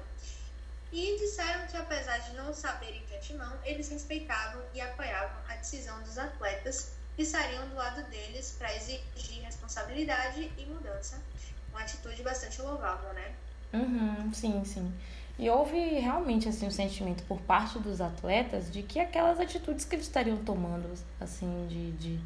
e 0.92 1.16
disseram 1.16 1.66
que, 1.66 1.76
apesar 1.76 2.18
de 2.18 2.32
não 2.34 2.54
saberem 2.54 3.04
de 3.04 3.16
antemão, 3.16 3.58
eles 3.64 3.88
respeitavam 3.88 4.62
e 4.72 4.80
apoiavam 4.80 5.42
a 5.48 5.56
decisão 5.56 6.00
dos 6.04 6.16
atletas 6.18 6.86
e 7.18 7.22
estariam 7.22 7.66
do 7.68 7.74
lado 7.74 8.02
deles 8.04 8.54
para 8.56 8.72
exigir 8.72 9.42
responsabilidade 9.42 10.52
e 10.56 10.66
mudança. 10.66 11.20
Uma 11.72 11.80
atitude 11.80 12.22
bastante 12.22 12.62
louvável, 12.62 13.12
né? 13.12 13.34
Uhum, 13.74 14.32
sim, 14.32 14.64
sim. 14.64 14.92
E 15.38 15.50
houve 15.50 15.76
realmente 15.98 16.48
assim 16.48 16.66
um 16.66 16.70
sentimento 16.70 17.24
por 17.24 17.40
parte 17.40 17.78
dos 17.80 18.00
atletas 18.00 18.70
de 18.70 18.82
que 18.84 19.00
aquelas 19.00 19.40
atitudes 19.40 19.84
que 19.84 19.96
eles 19.96 20.06
estariam 20.06 20.36
tomando, 20.38 20.88
assim, 21.20 21.66
de, 21.68 21.90
de, 21.92 22.20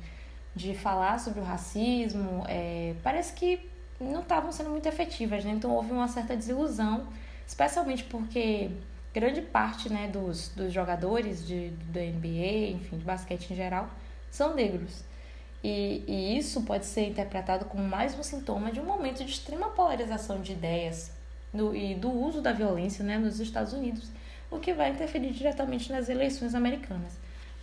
de 0.55 0.75
falar 0.75 1.19
sobre 1.19 1.41
o 1.41 1.43
racismo, 1.43 2.45
é, 2.47 2.95
parece 3.03 3.33
que 3.33 3.67
não 3.99 4.21
estavam 4.21 4.53
sendo 4.53 4.71
muito 4.71 4.87
efetivas, 4.87 5.43
né? 5.45 5.53
Então 5.53 5.71
houve 5.73 5.91
uma 5.93 6.07
certa 6.09 6.37
desilusão 6.37 7.07
especialmente 7.47 8.05
porque 8.05 8.71
grande 9.15 9.41
parte 9.41 9.91
né, 9.91 10.09
dos, 10.09 10.51
dos 10.51 10.71
jogadores 10.73 11.47
de, 11.47 11.71
da 11.91 12.01
NBA, 12.01 12.73
enfim, 12.73 12.99
de 12.99 13.05
basquete 13.05 13.51
em 13.53 13.57
geral, 13.57 13.89
são 14.31 14.55
negros. 14.55 15.03
E, 15.65 16.05
e 16.07 16.39
isso 16.39 16.63
pode 16.63 16.85
ser 16.87 17.09
interpretado 17.09 17.65
como 17.65 17.83
mais 17.83 18.17
um 18.19 18.23
sintoma 18.23 18.71
de 18.71 18.81
um 18.81 18.85
momento 18.85 19.25
de 19.25 19.31
extrema 19.33 19.71
polarização 19.71 20.41
de 20.43 20.53
ideias 20.53 21.11
no, 21.53 21.75
e 21.75 21.95
do 21.95 22.11
uso 22.11 22.41
da 22.41 22.53
violência 22.53 23.05
né, 23.05 23.19
nos 23.19 23.41
Estados 23.41 23.73
Unidos, 23.73 24.11
o 24.51 24.59
que 24.59 24.73
vai 24.73 24.91
interferir 24.91 25.33
diretamente 25.33 25.93
nas 25.93 26.09
eleições 26.09 26.55
americanas. 26.55 27.13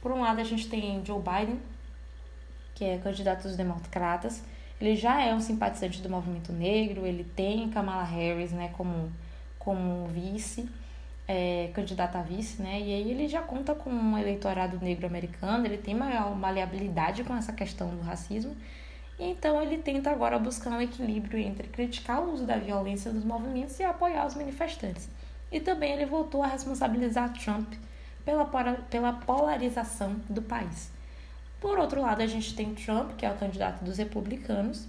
Por 0.02 0.12
um 0.12 0.22
lado, 0.22 0.40
a 0.40 0.44
gente 0.44 0.68
tem 0.68 1.04
Joe 1.06 1.20
Biden, 1.20 1.60
que 2.74 2.84
é 2.84 2.98
candidato 2.98 3.44
dos 3.44 3.56
democratas, 3.56 4.44
ele 4.80 4.96
já 4.96 5.22
é 5.22 5.34
um 5.34 5.40
simpatizante 5.40 6.02
do 6.02 6.10
movimento 6.10 6.52
negro, 6.52 7.06
ele 7.06 7.24
tem 7.24 7.70
Kamala 7.70 8.04
Harris 8.04 8.52
né, 8.52 8.72
como 8.76 9.12
como 9.66 10.06
vice, 10.06 10.70
é, 11.28 11.72
candidata 11.74 12.20
a 12.20 12.22
vice, 12.22 12.62
né? 12.62 12.80
E 12.80 12.94
aí 12.94 13.10
ele 13.10 13.28
já 13.28 13.42
conta 13.42 13.74
com 13.74 13.90
um 13.90 14.16
eleitorado 14.16 14.80
negro 14.80 15.08
americano, 15.08 15.66
ele 15.66 15.78
tem 15.78 15.96
maior 15.96 16.36
maleabilidade 16.36 17.24
com 17.24 17.36
essa 17.36 17.52
questão 17.52 17.90
do 17.90 18.02
racismo. 18.02 18.56
Então 19.18 19.62
ele 19.62 19.78
tenta 19.78 20.12
agora 20.12 20.38
buscar 20.38 20.72
um 20.72 20.82
equilíbrio 20.82 21.40
entre 21.40 21.68
criticar 21.68 22.22
o 22.22 22.34
uso 22.34 22.46
da 22.46 22.58
violência 22.58 23.12
dos 23.12 23.24
movimentos 23.24 23.80
e 23.80 23.84
apoiar 23.84 24.26
os 24.26 24.36
manifestantes. 24.36 25.10
E 25.52 25.60
também 25.60 25.94
ele 25.94 26.06
voltou 26.06 26.44
a 26.44 26.48
responsabilizar 26.48 27.32
Trump 27.34 27.74
pela, 28.26 28.46
pela 28.90 29.14
polarização 29.14 30.16
do 30.30 30.42
país. 30.42 30.92
Por 31.62 31.80
outro 31.80 32.02
lado, 32.02 32.22
a 32.22 32.28
gente 32.28 32.54
tem 32.56 32.76
Trump, 32.76 33.16
que 33.16 33.26
é 33.26 33.32
o 33.32 33.38
candidato 33.38 33.84
dos 33.84 33.98
republicanos, 33.98 34.86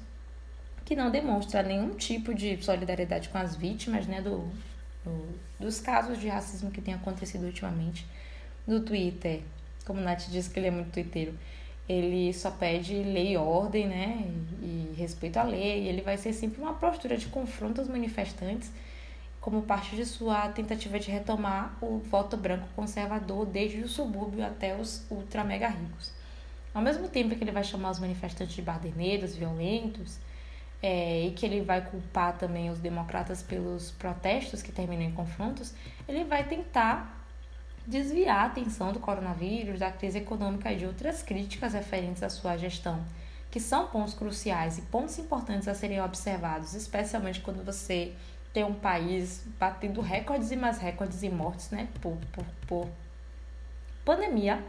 que 0.84 0.96
não 0.96 1.10
demonstra 1.10 1.62
nenhum 1.62 1.94
tipo 1.94 2.34
de 2.34 2.62
solidariedade 2.62 3.28
com 3.28 3.38
as 3.38 3.54
vítimas 3.54 4.06
né, 4.06 4.20
do, 4.20 4.48
do, 5.04 5.38
dos 5.58 5.80
casos 5.80 6.18
de 6.18 6.28
racismo 6.28 6.70
que 6.70 6.80
tem 6.80 6.94
acontecido 6.94 7.44
ultimamente. 7.44 8.06
No 8.66 8.80
Twitter, 8.80 9.42
como 9.84 10.00
Nath 10.00 10.28
disse 10.28 10.50
que 10.50 10.58
ele 10.58 10.66
é 10.66 10.70
muito 10.70 10.90
twitteiro, 10.90 11.38
ele 11.88 12.32
só 12.32 12.50
pede 12.50 12.94
lei 12.94 13.32
e 13.32 13.36
ordem, 13.36 13.86
né, 13.86 14.30
e, 14.62 14.94
respeito 14.96 15.36
à 15.36 15.42
lei, 15.42 15.86
ele 15.86 16.02
vai 16.02 16.16
ser 16.16 16.32
sempre 16.32 16.60
uma 16.60 16.74
postura 16.74 17.16
de 17.16 17.26
confronto 17.26 17.80
aos 17.80 17.88
manifestantes, 17.88 18.70
como 19.40 19.62
parte 19.62 19.94
de 19.94 20.04
sua 20.04 20.48
tentativa 20.48 20.98
de 20.98 21.10
retomar 21.10 21.76
o 21.80 21.98
voto 21.98 22.36
branco 22.36 22.66
conservador 22.74 23.46
desde 23.46 23.80
o 23.80 23.88
subúrbio 23.88 24.44
até 24.44 24.74
os 24.74 25.06
ultra 25.08 25.44
mega 25.44 25.68
ricos. 25.68 26.12
Ao 26.74 26.82
mesmo 26.82 27.08
tempo 27.08 27.34
que 27.36 27.44
ele 27.44 27.52
vai 27.52 27.62
chamar 27.62 27.90
os 27.90 28.00
manifestantes 28.00 28.56
de 28.56 28.62
baderneiros, 28.62 29.36
violentos, 29.36 30.18
é, 30.82 31.26
e 31.26 31.30
que 31.30 31.46
ele 31.46 31.60
vai 31.62 31.80
culpar 31.80 32.36
também 32.36 32.70
os 32.70 32.78
democratas 32.78 33.42
pelos 33.42 33.92
protestos 33.92 34.62
que 34.62 34.72
terminam 34.72 35.04
em 35.04 35.12
confrontos, 35.12 35.72
ele 36.08 36.24
vai 36.24 36.44
tentar 36.44 37.15
desviar 37.86 38.38
a 38.38 38.44
atenção 38.46 38.92
do 38.92 38.98
coronavírus, 38.98 39.78
da 39.78 39.92
crise 39.92 40.18
econômica 40.18 40.72
e 40.72 40.76
de 40.76 40.86
outras 40.86 41.22
críticas 41.22 41.72
referentes 41.72 42.22
à 42.22 42.28
sua 42.28 42.56
gestão, 42.56 43.04
que 43.50 43.60
são 43.60 43.86
pontos 43.86 44.14
cruciais 44.14 44.78
e 44.78 44.82
pontos 44.82 45.18
importantes 45.18 45.68
a 45.68 45.74
serem 45.74 46.00
observados, 46.00 46.74
especialmente 46.74 47.40
quando 47.40 47.64
você 47.64 48.12
tem 48.52 48.64
um 48.64 48.74
país 48.74 49.44
batendo 49.58 50.00
recordes 50.00 50.50
e 50.50 50.56
mais 50.56 50.78
recordes 50.78 51.22
em 51.22 51.30
mortes, 51.30 51.70
né, 51.70 51.88
por, 52.00 52.16
por, 52.32 52.44
por 52.66 52.88
pandemia. 54.04 54.62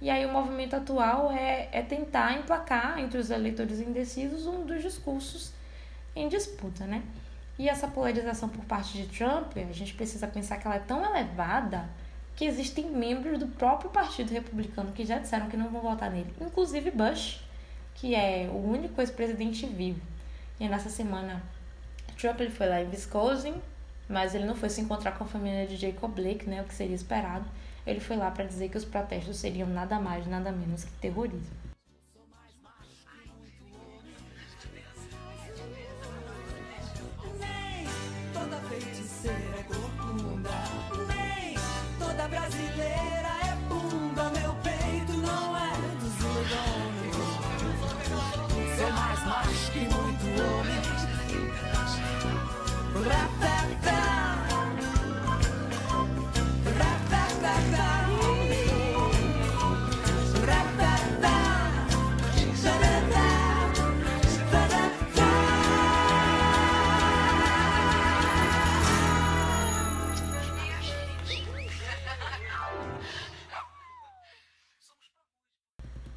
E 0.00 0.10
aí 0.10 0.26
o 0.26 0.32
movimento 0.32 0.74
atual 0.74 1.30
é, 1.30 1.68
é 1.70 1.82
tentar 1.82 2.36
emplacar 2.36 2.98
entre 2.98 3.18
os 3.18 3.30
eleitores 3.30 3.78
indecisos 3.80 4.46
um 4.46 4.64
dos 4.64 4.82
discursos 4.82 5.52
em 6.16 6.28
disputa, 6.28 6.84
né? 6.84 7.02
E 7.58 7.68
essa 7.68 7.86
polarização 7.86 8.48
por 8.48 8.64
parte 8.64 8.98
de 8.98 9.06
Trump, 9.06 9.56
a 9.56 9.72
gente 9.72 9.94
precisa 9.94 10.26
pensar 10.26 10.58
que 10.58 10.66
ela 10.66 10.76
é 10.76 10.80
tão 10.80 11.04
elevada 11.04 11.88
que 12.36 12.44
existem 12.44 12.90
membros 12.90 13.38
do 13.38 13.46
próprio 13.46 13.90
Partido 13.90 14.30
Republicano 14.30 14.92
que 14.92 15.04
já 15.04 15.18
disseram 15.18 15.48
que 15.48 15.56
não 15.56 15.70
vão 15.70 15.80
votar 15.80 16.10
nele, 16.10 16.32
inclusive 16.40 16.90
Bush, 16.90 17.40
que 17.94 18.14
é 18.14 18.48
o 18.52 18.56
único 18.56 19.00
ex-presidente 19.00 19.66
vivo. 19.66 20.00
E 20.58 20.68
nessa 20.68 20.88
semana, 20.88 21.42
Trump 22.18 22.40
ele 22.40 22.50
foi 22.50 22.68
lá 22.68 22.80
em 22.80 22.88
Wisconsin, 22.88 23.54
mas 24.08 24.34
ele 24.34 24.44
não 24.44 24.54
foi 24.54 24.68
se 24.68 24.80
encontrar 24.80 25.12
com 25.12 25.24
a 25.24 25.26
família 25.26 25.66
de 25.66 25.76
Jacob 25.76 26.12
Blake, 26.12 26.48
né, 26.48 26.62
o 26.62 26.64
que 26.64 26.74
seria 26.74 26.94
esperado. 26.94 27.44
Ele 27.86 28.00
foi 28.00 28.16
lá 28.16 28.30
para 28.30 28.44
dizer 28.44 28.68
que 28.68 28.76
os 28.76 28.84
protestos 28.84 29.36
seriam 29.36 29.68
nada 29.68 30.00
mais, 30.00 30.26
nada 30.26 30.50
menos 30.50 30.84
que 30.84 30.92
terrorismo. 30.92 31.63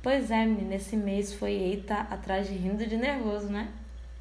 Pois 0.01 0.31
é, 0.31 0.45
menina, 0.45 0.75
esse 0.75 0.95
mês 0.95 1.33
foi 1.33 1.51
eita 1.51 1.95
atrás 1.95 2.47
de 2.47 2.53
rindo 2.53 2.85
de 2.85 2.95
nervoso, 2.95 3.47
né? 3.47 3.71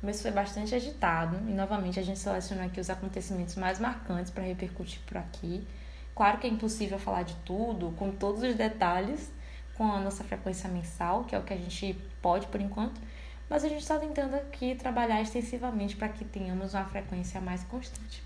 O 0.03 0.07
mês 0.07 0.21
foi 0.21 0.31
bastante 0.31 0.75
agitado 0.75 1.37
e 1.49 1.53
novamente 1.53 2.01
a 2.01 2.03
gente 2.03 2.19
selecionou 2.19 2.65
aqui 2.65 2.81
os 2.81 2.91
acontecimentos 2.91 3.57
mais 3.57 3.79
marcantes 3.79 4.31
para 4.31 4.43
repercutir 4.43 5.01
por 5.07 5.17
aqui. 5.19 5.67
Claro 6.15 6.39
que 6.39 6.47
é 6.47 6.51
impossível 6.51 6.99
falar 6.99 7.23
de 7.23 7.35
tudo, 7.45 7.93
com 7.99 8.11
todos 8.11 8.43
os 8.43 8.55
detalhes, 8.55 9.31
com 9.75 9.85
a 9.93 10.01
nossa 10.01 10.25
frequência 10.25 10.69
mensal, 10.69 11.25
que 11.25 11.35
é 11.35 11.39
o 11.39 11.43
que 11.43 11.53
a 11.53 11.57
gente 11.57 11.95
pode 12.23 12.47
por 12.47 12.61
enquanto, 12.61 13.01
mas 13.49 13.65
a 13.65 13.69
gente 13.69 13.83
está 13.83 13.99
tentando 13.99 14.35
aqui 14.35 14.75
trabalhar 14.75 15.21
extensivamente 15.21 15.95
para 15.95 16.09
que 16.09 16.25
tenhamos 16.25 16.75
uma 16.75 16.85
frequência 16.87 17.41
mais 17.41 17.63
constante. 17.65 18.23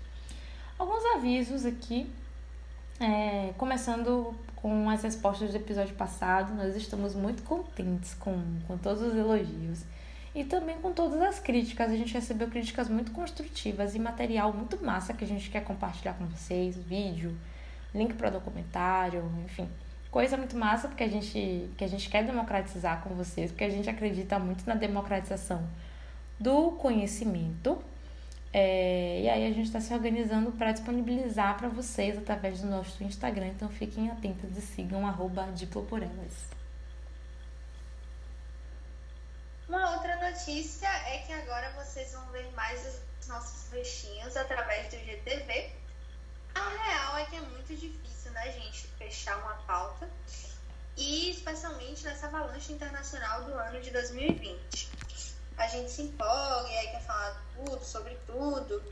Alguns 0.79 1.03
avisos 1.15 1.65
aqui 1.65 2.09
é, 3.01 3.51
começando 3.57 4.33
com 4.55 4.87
as 4.89 5.01
respostas 5.01 5.49
do 5.49 5.57
episódio 5.57 5.95
passado, 5.95 6.53
nós 6.53 6.75
estamos 6.75 7.15
muito 7.15 7.41
contentes 7.41 8.13
com, 8.13 8.39
com 8.67 8.77
todos 8.77 9.01
os 9.01 9.15
elogios 9.15 9.83
e 10.35 10.43
também 10.43 10.77
com 10.77 10.93
todas 10.93 11.19
as 11.19 11.39
críticas. 11.39 11.91
A 11.91 11.95
gente 11.95 12.13
recebeu 12.13 12.47
críticas 12.47 12.87
muito 12.87 13.11
construtivas 13.11 13.95
e 13.95 13.99
material 13.99 14.53
muito 14.53 14.83
massa 14.85 15.13
que 15.13 15.23
a 15.23 15.27
gente 15.27 15.49
quer 15.49 15.63
compartilhar 15.63 16.13
com 16.13 16.27
vocês: 16.27 16.77
vídeo, 16.77 17.35
link 17.93 18.13
para 18.13 18.29
documentário, 18.29 19.23
enfim. 19.45 19.67
Coisa 20.11 20.37
muito 20.37 20.55
massa 20.55 20.87
porque 20.87 21.03
a 21.03 21.09
gente, 21.09 21.69
que 21.75 21.83
a 21.83 21.87
gente 21.87 22.07
quer 22.07 22.23
democratizar 22.23 23.01
com 23.01 23.15
vocês, 23.15 23.49
porque 23.49 23.63
a 23.63 23.69
gente 23.69 23.89
acredita 23.89 24.37
muito 24.37 24.63
na 24.67 24.75
democratização 24.75 25.65
do 26.39 26.71
conhecimento 26.73 27.81
é, 28.53 29.21
e 29.21 29.29
aí 29.29 29.47
a 29.47 29.53
gente 29.53 29.67
está 29.67 29.79
se 29.79 29.93
organizando 29.93 30.51
para 30.51 30.73
disponibilizar 30.73 31.57
para 31.57 31.69
vocês 31.69 32.17
através 32.17 32.61
do 32.61 32.67
nosso 32.67 33.01
Instagram. 33.03 33.47
Então 33.47 33.69
fiquem 33.69 34.11
atentos 34.11 34.57
e 34.57 34.61
sigam 34.61 35.07
arroba 35.07 35.49
Diploporelas. 35.53 36.33
Uma 39.69 39.91
outra 39.91 40.29
notícia 40.29 40.89
é 41.07 41.19
que 41.19 41.31
agora 41.31 41.71
vocês 41.71 42.11
vão 42.11 42.25
ver 42.31 42.51
mais 42.51 43.01
os 43.19 43.27
nossos 43.27 43.71
rostinhos 43.71 44.35
através 44.35 44.89
do 44.89 44.97
GTV. 44.97 45.71
A 46.53 46.69
real 46.69 47.17
é 47.19 47.25
que 47.25 47.37
é 47.37 47.39
muito 47.39 47.73
difícil, 47.73 48.31
né, 48.31 48.51
gente, 48.51 48.85
fechar 48.97 49.37
uma 49.37 49.55
pauta. 49.63 50.09
E 50.97 51.31
especialmente 51.31 52.03
nessa 52.03 52.27
avalanche 52.27 52.73
internacional 52.73 53.45
do 53.45 53.53
ano 53.53 53.79
de 53.79 53.91
2020 53.91 55.00
a 55.61 55.67
gente 55.67 55.91
se 55.91 56.01
empolga 56.01 56.67
e 56.69 56.77
aí 56.77 56.87
quer 56.87 57.03
falar 57.03 57.39
tudo, 57.55 57.83
sobre 57.85 58.17
tudo. 58.25 58.83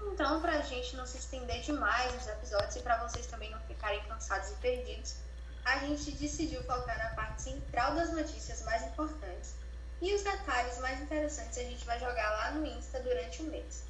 Então, 0.00 0.40
para 0.40 0.52
a 0.52 0.62
gente 0.62 0.96
não 0.96 1.06
se 1.06 1.18
estender 1.18 1.60
demais 1.60 2.14
nos 2.14 2.26
episódios 2.26 2.76
e 2.76 2.80
para 2.80 2.96
vocês 3.06 3.26
também 3.26 3.50
não 3.50 3.60
ficarem 3.60 4.02
cansados 4.04 4.50
e 4.50 4.54
perdidos, 4.54 5.16
a 5.64 5.78
gente 5.80 6.10
decidiu 6.12 6.62
focar 6.64 6.96
na 6.96 7.10
parte 7.10 7.42
central 7.42 7.94
das 7.94 8.10
notícias 8.12 8.62
mais 8.62 8.82
importantes. 8.84 9.54
E 10.00 10.14
os 10.14 10.22
detalhes 10.22 10.78
mais 10.78 11.00
interessantes 11.02 11.58
a 11.58 11.62
gente 11.62 11.84
vai 11.84 11.98
jogar 12.00 12.30
lá 12.30 12.52
no 12.52 12.64
Insta 12.64 13.00
durante 13.00 13.42
o 13.42 13.46
mês. 13.46 13.84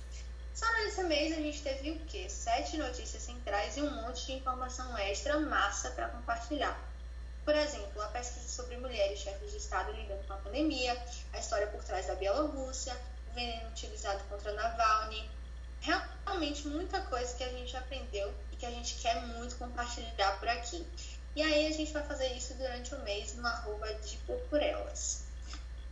Só 0.55 0.66
nesse 0.73 1.05
mês 1.05 1.33
a 1.33 1.41
gente 1.41 1.62
teve 1.62 1.93
o 1.93 2.01
quê? 2.07 2.29
Sete 2.29 2.79
notícias 2.79 3.23
centrais 3.23 3.77
e 3.77 3.83
um 3.83 3.91
monte 4.03 4.27
de 4.27 4.33
informação 4.33 4.99
extra 4.99 5.39
massa 5.39 5.91
para 5.91 6.09
compartilhar. 6.09 6.77
Por 7.49 7.57
exemplo, 7.57 8.03
a 8.03 8.09
pesquisa 8.09 8.46
sobre 8.46 8.76
mulheres 8.76 9.20
chefes 9.20 9.53
de 9.53 9.57
Estado 9.57 9.90
lidando 9.92 10.22
com 10.26 10.34
a 10.34 10.36
pandemia, 10.36 11.03
a 11.32 11.38
história 11.38 11.66
por 11.68 11.82
trás 11.82 12.05
da 12.05 12.14
Bielorrússia, 12.14 12.94
o 13.30 13.34
veneno 13.34 13.70
utilizado 13.70 14.22
contra 14.24 14.53
Navalny. 14.53 15.30
Realmente 15.80 16.68
muita 16.68 17.01
coisa 17.01 17.34
que 17.34 17.42
a 17.42 17.49
gente 17.49 17.74
aprendeu 17.74 18.34
e 18.53 18.57
que 18.57 18.66
a 18.66 18.70
gente 18.70 18.96
quer 18.96 19.22
muito 19.28 19.57
compartilhar 19.57 20.38
por 20.38 20.46
aqui. 20.46 20.86
E 21.34 21.42
aí 21.42 21.68
a 21.68 21.72
gente 21.72 21.90
vai 21.90 22.03
fazer 22.03 22.26
isso 22.34 22.53
durante 22.53 22.94
o 22.94 22.99
mês 23.03 23.34
no 23.34 23.46
arroba 23.46 23.94
de 23.94 24.18
Purpurelas. 24.18 25.22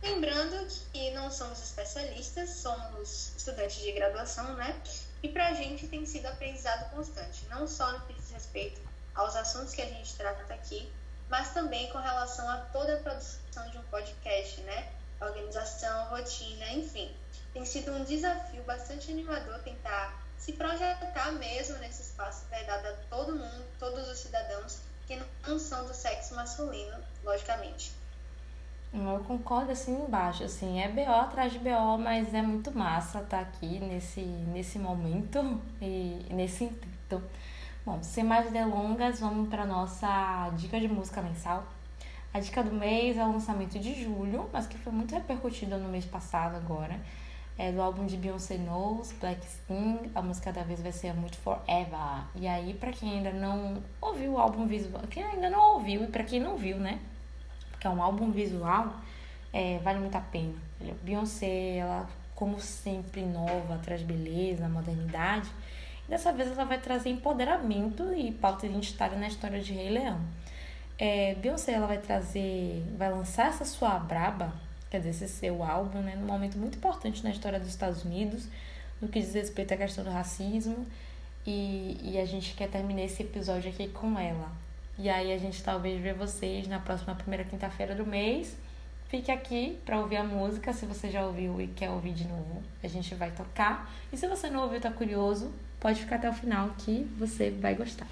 Lembrando 0.03 0.67
que 0.93 1.09
não 1.09 1.31
somos 1.31 1.59
especialistas, 1.59 2.51
somos 2.51 3.35
estudantes 3.35 3.77
de 3.77 3.91
graduação, 3.93 4.53
né? 4.53 4.79
E 5.23 5.29
para 5.29 5.47
a 5.47 5.53
gente 5.55 5.87
tem 5.87 6.05
sido 6.05 6.27
aprendizado 6.27 6.91
constante, 6.91 7.47
não 7.49 7.67
só 7.67 7.93
no 7.93 8.01
que 8.01 8.13
diz 8.13 8.29
respeito 8.29 8.79
aos 9.15 9.35
assuntos 9.35 9.73
que 9.73 9.81
a 9.81 9.87
gente 9.87 10.13
trata 10.13 10.53
aqui, 10.53 10.87
mas 11.29 11.53
também 11.53 11.89
com 11.91 11.97
relação 11.97 12.49
a 12.49 12.57
toda 12.57 12.95
a 12.95 12.97
produção 12.97 13.69
de 13.69 13.77
um 13.77 13.83
podcast, 13.83 14.61
né? 14.61 14.89
Organização, 15.19 16.09
rotina, 16.09 16.71
enfim. 16.73 17.11
Tem 17.53 17.65
sido 17.65 17.91
um 17.91 18.03
desafio 18.03 18.63
bastante 18.63 19.11
animador 19.11 19.59
tentar 19.59 20.23
se 20.37 20.53
projetar 20.53 21.31
mesmo 21.33 21.77
nesse 21.79 22.03
espaço 22.03 22.45
que 22.47 22.55
é 22.55 22.63
dado 22.63 22.85
a 22.87 22.93
todo 23.09 23.35
mundo, 23.35 23.65
todos 23.79 24.07
os 24.07 24.19
cidadãos 24.19 24.79
que 25.07 25.19
não 25.47 25.57
são 25.57 25.85
do 25.85 25.93
sexo 25.93 26.35
masculino, 26.35 26.97
logicamente. 27.23 27.91
Eu 28.93 29.23
concordo 29.25 29.71
assim 29.71 29.93
embaixo, 29.93 30.43
assim, 30.43 30.79
é 30.81 30.87
BO 30.87 31.11
atrás 31.11 31.51
de 31.51 31.59
BO, 31.59 31.97
mas 31.97 32.33
é 32.33 32.41
muito 32.41 32.71
massa 32.71 33.19
estar 33.19 33.41
aqui 33.41 33.79
nesse, 33.79 34.21
nesse 34.21 34.79
momento 34.79 35.61
e 35.81 36.25
nesse 36.29 36.65
intento. 36.65 37.21
Bom, 37.87 38.03
sem 38.03 38.21
mais 38.21 38.51
delongas, 38.51 39.21
vamos 39.21 39.47
para 39.47 39.65
nossa 39.65 40.51
dica 40.57 40.77
de 40.77 40.89
música 40.89 41.21
mensal. 41.21 41.63
A 42.33 42.39
dica 42.41 42.61
do 42.61 42.73
mês 42.73 43.15
é 43.15 43.23
o 43.23 43.31
lançamento 43.31 43.79
de 43.79 44.03
julho, 44.03 44.49
mas 44.51 44.67
que 44.67 44.77
foi 44.77 44.91
muito 44.91 45.15
repercutido 45.15 45.77
no 45.77 45.87
mês 45.87 46.03
passado 46.03 46.57
agora. 46.57 46.99
É 47.57 47.71
do 47.71 47.81
álbum 47.81 48.05
de 48.05 48.17
Beyoncé 48.17 48.57
Knows, 48.57 49.13
Black 49.13 49.39
Skin. 49.47 50.11
A 50.13 50.21
música 50.21 50.51
da 50.51 50.63
vez 50.63 50.81
vai 50.81 50.91
ser 50.91 51.13
Muito 51.13 51.37
Forever. 51.37 52.25
E 52.35 52.45
aí, 52.45 52.73
para 52.73 52.91
quem 52.91 53.19
ainda 53.19 53.31
não 53.31 53.81
ouviu 54.01 54.33
o 54.33 54.37
álbum 54.37 54.67
visual, 54.67 55.03
quem 55.09 55.23
ainda 55.23 55.49
não 55.49 55.75
ouviu 55.75 56.03
e 56.03 56.07
para 56.07 56.25
quem 56.25 56.41
não 56.41 56.57
viu, 56.57 56.75
né? 56.75 56.99
Porque 57.71 57.87
é 57.87 57.89
um 57.89 58.03
álbum 58.03 58.31
visual, 58.31 58.97
é, 59.53 59.79
vale 59.79 59.99
muito 59.99 60.17
a 60.17 60.21
pena. 60.21 60.55
Beyoncé, 61.03 61.77
ela, 61.77 62.05
como 62.35 62.59
sempre, 62.59 63.21
nova, 63.21 63.79
traz 63.81 64.01
beleza, 64.01 64.67
modernidade. 64.67 65.49
Dessa 66.07 66.31
vez 66.31 66.51
ela 66.51 66.63
vai 66.63 66.79
trazer 66.79 67.09
empoderamento 67.09 68.13
e 68.13 68.31
pauta 68.31 68.65
identitária 68.65 69.17
na 69.17 69.27
história 69.27 69.59
de 69.59 69.73
Rei 69.73 69.89
Leão. 69.89 70.21
É, 70.97 71.35
Beyoncé 71.35 71.73
ela 71.73 71.85
vai 71.85 71.97
trazer, 71.97 72.83
vai 72.97 73.11
lançar 73.11 73.49
essa 73.49 73.65
sua 73.65 73.99
braba, 73.99 74.53
quer 74.89 74.99
dizer, 74.99 75.09
esse 75.09 75.27
seu 75.27 75.61
álbum, 75.63 75.99
né, 75.99 76.15
num 76.15 76.25
momento 76.25 76.57
muito 76.57 76.77
importante 76.77 77.23
na 77.23 77.29
história 77.29 77.59
dos 77.59 77.69
Estados 77.69 78.03
Unidos, 78.03 78.47
no 79.01 79.07
que 79.07 79.19
diz 79.19 79.33
respeito 79.33 79.73
à 79.73 79.77
questão 79.77 80.03
do 80.03 80.09
racismo, 80.09 80.87
e, 81.45 81.97
e 82.01 82.19
a 82.19 82.25
gente 82.25 82.55
quer 82.55 82.69
terminar 82.69 83.03
esse 83.03 83.21
episódio 83.21 83.69
aqui 83.69 83.87
com 83.89 84.17
ela. 84.17 84.51
E 84.97 85.09
aí 85.09 85.31
a 85.31 85.37
gente 85.37 85.61
talvez 85.61 86.01
vê 86.01 86.13
vocês 86.13 86.67
na 86.67 86.79
próxima 86.79 87.13
primeira 87.13 87.43
quinta-feira 87.43 87.93
do 87.93 88.05
mês. 88.05 88.57
Fique 89.07 89.31
aqui 89.31 89.77
para 89.85 89.99
ouvir 89.99 90.17
a 90.17 90.23
música, 90.23 90.73
se 90.73 90.85
você 90.85 91.09
já 91.11 91.25
ouviu 91.25 91.61
e 91.61 91.67
quer 91.67 91.89
ouvir 91.91 92.13
de 92.13 92.27
novo, 92.27 92.63
a 92.83 92.87
gente 92.87 93.13
vai 93.13 93.31
tocar. 93.31 93.89
E 94.11 94.17
se 94.17 94.27
você 94.27 94.49
não 94.49 94.63
ouviu, 94.63 94.81
tá 94.81 94.91
curioso, 94.91 95.53
Pode 95.79 96.01
ficar 96.01 96.15
até 96.15 96.29
o 96.29 96.33
final 96.33 96.69
que 96.77 97.07
você 97.17 97.51
vai 97.51 97.75
gostar. 97.75 98.07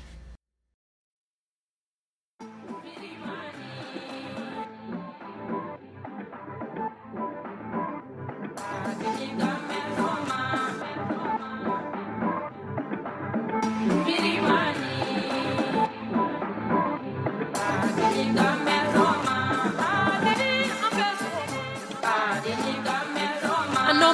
I 23.87 23.93
know 23.99 24.13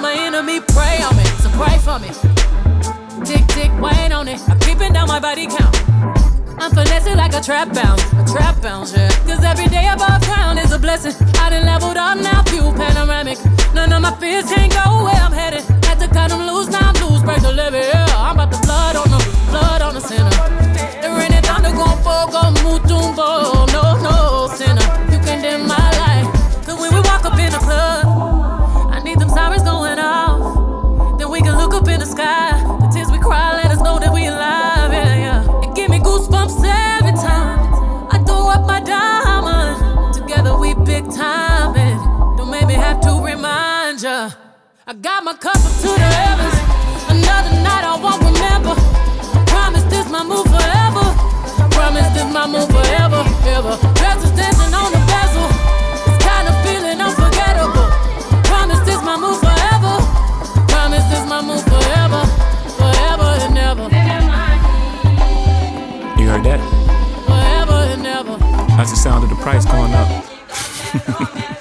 on 1.03 1.15
me, 1.15 1.25
so 1.41 1.49
pray 1.51 1.77
for 1.79 1.99
me. 1.99 2.40
Tick, 3.31 3.47
tick, 3.47 3.71
wait 3.79 4.11
on 4.11 4.27
it. 4.27 4.41
I'm 4.49 4.59
keeping 4.59 4.91
down 4.91 5.07
my 5.07 5.17
body 5.17 5.47
count. 5.47 5.73
I'm 6.59 6.69
finessing 6.71 7.15
like 7.15 7.33
a 7.33 7.39
trap 7.39 7.73
bounce, 7.73 8.03
a 8.11 8.25
trap 8.27 8.61
bounce, 8.61 8.91
yeah. 8.91 9.07
Cause 9.25 9.41
every 9.41 9.67
day 9.67 9.87
above 9.87 10.21
ground 10.23 10.59
is 10.59 10.73
a 10.73 10.77
blessing. 10.77 11.15
I 11.39 11.49
done 11.49 11.65
leveled 11.65 11.95
up 11.95 12.17
now, 12.17 12.43
view 12.51 12.73
panoramic. 12.75 13.37
None 13.73 13.93
of 13.93 14.01
my 14.01 14.11
fears 14.19 14.51
can't 14.51 14.69
go 14.73 15.05
where 15.05 15.15
I'm 15.15 15.31
headed. 15.31 15.63
Had 15.85 15.97
to 15.99 16.09
cut 16.09 16.29
them 16.29 16.45
loose, 16.45 16.67
now 16.67 16.91
I'm 16.91 16.95
loose, 17.07 17.23
break 17.23 17.41
the 17.41 17.53
levee, 17.53 17.87
yeah. 17.87 18.05
I'm 18.17 18.35
about 18.35 18.51
to 18.51 18.59
blood 18.67 18.97
on 18.97 19.07
the, 19.07 19.19
blood 19.49 19.81
on 19.81 19.93
the 19.93 20.01
center. 20.01 20.35
The 20.99 21.07
rain 21.15 21.31
and 21.31 21.45
thunder 21.45 21.71
gon' 21.71 22.03
fall, 22.03 22.27
gon' 22.29 22.53
move, 22.65 22.83
no, 22.89 23.15
no, 23.15 23.60
I 44.91 44.93
got 44.95 45.23
my 45.23 45.31
cup 45.31 45.55
up 45.55 45.71
to 45.79 45.87
the 45.87 46.09
heavens. 46.19 46.51
Another 47.07 47.55
night 47.63 47.87
I 47.87 47.95
won't 47.95 48.19
remember. 48.27 48.75
Promise 49.47 49.87
this 49.87 50.03
my 50.11 50.19
move 50.19 50.43
forever. 50.51 51.15
Promise 51.71 52.11
this 52.11 52.27
my 52.27 52.43
move 52.43 52.67
forever, 52.67 53.23
ever. 53.55 53.79
Dancing 53.95 54.35
on 54.35 54.91
the 54.91 54.99
bezel. 55.07 55.47
This 56.03 56.19
kind 56.19 56.43
of 56.43 56.55
feeling 56.67 56.99
unforgettable. 56.99 57.87
Promise 58.43 58.83
this 58.83 58.99
my 59.07 59.15
move 59.15 59.39
forever. 59.39 59.95
Promise 60.67 61.07
this 61.07 61.23
my 61.23 61.39
move 61.39 61.63
forever, 61.71 62.27
forever 62.75 63.29
and 63.47 63.55
ever. 63.55 63.87
You 66.19 66.27
heard 66.27 66.43
that? 66.43 66.59
Forever 67.31 67.79
and 67.95 68.03
ever. 68.03 68.35
That's 68.75 68.91
the 68.91 68.99
sound 68.99 69.23
of 69.23 69.29
the 69.31 69.39
price 69.39 69.63
going 69.63 69.95
up. 69.95 71.47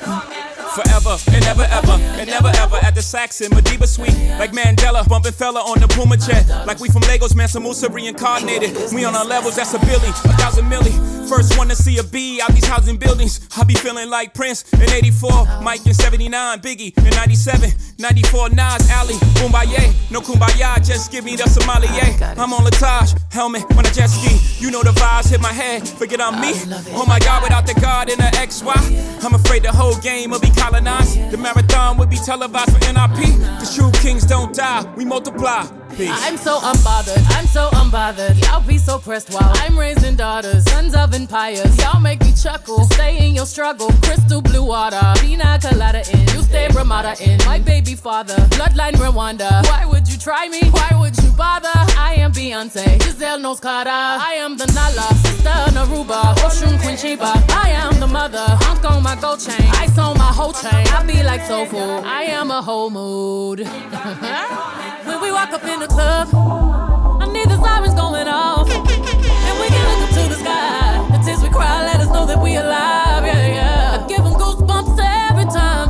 the 3.01 3.07
Saxon 3.07 3.51
Madiba 3.53 3.87
Suite. 3.87 4.13
Like 4.39 4.53
Mandela, 4.53 5.09
bumping 5.09 5.33
fella 5.33 5.61
on 5.61 5.81
the 5.81 5.89
Puma 5.89 6.19
jet. 6.19 6.47
Like 6.67 6.81
we 6.81 6.89
from 6.91 7.01
Lagos, 7.03 7.35
Mansa 7.35 7.59
Musa 7.59 7.89
reincarnated. 7.89 8.77
We 8.93 9.05
on 9.07 9.17
our 9.17 9.25
levels, 9.25 9.57
that's 9.57 9.73
a 9.73 9.79
billy, 9.79 10.09
a 10.09 10.33
thousand 10.37 10.67
milli. 10.67 11.20
First 11.31 11.57
one 11.57 11.69
to 11.69 11.77
see 11.77 11.97
a 11.99 12.03
B 12.03 12.41
out 12.43 12.51
these 12.51 12.67
housing 12.67 12.97
buildings. 12.97 13.49
I 13.57 13.63
be 13.63 13.75
feeling 13.75 14.11
like 14.11 14.35
Prince 14.35 14.65
in 14.73 14.91
84, 14.91 15.63
Mike 15.63 15.87
in 15.87 15.95
79, 15.95 16.59
Biggie 16.59 16.99
in 16.99 17.11
97, 17.11 17.71
94, 18.01 18.51
Nas, 18.51 18.91
Ali, 18.91 19.15
Boombaye. 19.39 20.11
No 20.11 20.23
kumbaya, 20.23 20.85
just 20.85 21.13
give 21.13 21.25
me 21.25 21.37
the 21.37 21.49
sommelier. 21.49 22.17
I'm 22.37 22.53
on 22.53 22.65
Latage, 22.65 23.17
helmet 23.33 23.63
when 23.77 23.87
I 23.87 23.93
jet 23.93 24.09
ski. 24.09 24.41
You 24.59 24.73
know 24.73 24.83
the 24.83 24.91
vibes 24.91 25.31
hit 25.31 25.41
my 25.41 25.53
head, 25.53 25.89
forget 25.89 26.21
I'm 26.21 26.41
me. 26.41 26.51
Oh 26.95 27.05
my 27.07 27.21
god, 27.21 27.45
without 27.45 27.65
the 27.65 27.75
God 27.81 28.11
and 28.11 28.19
the 28.19 28.31
XY, 28.37 29.25
I'm 29.25 29.35
afraid 29.35 29.63
the 29.63 29.71
whole 29.71 29.97
game 29.99 30.31
will 30.31 30.41
be 30.41 30.51
colonized. 30.51 31.31
The 31.31 31.37
marathon 31.37 31.97
will 31.97 32.07
be 32.07 32.17
televised 32.17 32.73
for 32.73 32.81
NIP. 32.93 33.39
The 33.61 33.73
true 33.73 33.93
kings 34.03 34.27
don't 34.27 34.53
die, 34.53 34.83
we 34.97 35.05
multiply. 35.05 35.80
Peace. 36.01 36.09
I'm 36.13 36.39
so 36.39 36.59
unbothered, 36.61 37.23
I'm 37.37 37.47
so 37.47 37.69
unbothered. 37.75 38.43
Y'all 38.47 38.67
be 38.67 38.79
so 38.79 38.99
pressed 38.99 39.29
while 39.35 39.53
I'm 39.57 39.79
raising 39.79 40.17
daughters, 40.17 40.65
sons 40.65 40.95
of 40.95 41.13
empires. 41.13 41.77
Y'all 41.77 42.01
make 42.01 42.21
me 42.23 42.33
chuckle, 42.33 42.85
stay 42.85 43.29
in 43.29 43.35
your 43.35 43.45
struggle. 43.45 43.91
Crystal 44.01 44.41
blue 44.41 44.65
water, 44.65 44.99
pina 45.21 45.59
colada 45.61 46.03
in. 46.11 46.21
You 46.29 46.43
stay 46.43 46.69
Ramada 46.69 47.17
in. 47.23 47.37
My 47.45 47.59
baby 47.59 47.95
father, 47.95 48.37
bloodline 48.57 48.95
Rwanda. 48.95 49.63
Why 49.67 49.85
would 49.85 50.09
you 50.09 50.17
try 50.17 50.49
me? 50.49 50.63
Why 50.71 50.91
would 50.99 51.15
you 51.23 51.33
bother? 51.33 51.69
I 51.75 52.15
am 52.17 52.33
Beyonce, 52.33 53.03
Giselle 53.03 53.39
knows 53.39 53.61
Carter. 53.61 53.91
I 53.91 54.37
am 54.39 54.57
the 54.57 54.69
Nala, 54.73 55.07
sister 55.17 55.59
Naruba, 55.77 56.35
Oshun 56.37 56.81
Queen 56.81 56.97
Sheba. 56.97 57.31
I 57.51 57.73
am 57.75 58.01
the 58.01 58.07
mother, 58.07 58.47
hunk 58.65 58.91
on 58.91 59.03
my 59.03 59.17
gold 59.21 59.41
chain. 59.41 59.69
Ice 59.75 59.99
on 59.99 60.17
my 60.17 60.33
whole 60.33 60.55
chain. 60.55 60.87
I 60.97 61.05
be 61.07 61.23
like 61.23 61.43
soul 61.43 61.67
food. 61.67 62.05
I 62.07 62.23
am 62.23 62.51
a 62.51 62.63
whole 62.63 62.89
mood. 62.89 63.69
when 65.05 65.21
we 65.21 65.33
walk 65.33 65.51
up 65.53 65.65
in 65.65 65.81
the 65.81 65.87
club, 65.87 66.29
I 66.33 67.27
need 67.33 67.49
the 67.49 67.57
sirens 67.63 67.95
going 67.95 68.29
off. 68.29 68.69
And 68.71 69.55
we 69.61 69.67
can 69.69 69.85
look 69.91 70.09
up 70.09 70.11
to 70.17 70.29
the 70.29 70.35
sky. 70.35 71.09
The 71.13 71.25
tears 71.25 71.43
we 71.43 71.49
cry 71.49 71.85
let 71.85 72.01
us 72.01 72.09
know 72.09 72.27
that 72.27 72.41
we 72.41 72.57
alive. 72.57 73.25
Yeah, 73.25 73.47
yeah. 73.47 74.05
I 74.05 74.07
give 74.09 74.25
them 74.25 74.35
goosebumps 74.35 74.99
every 75.31 75.45
time. 75.45 75.89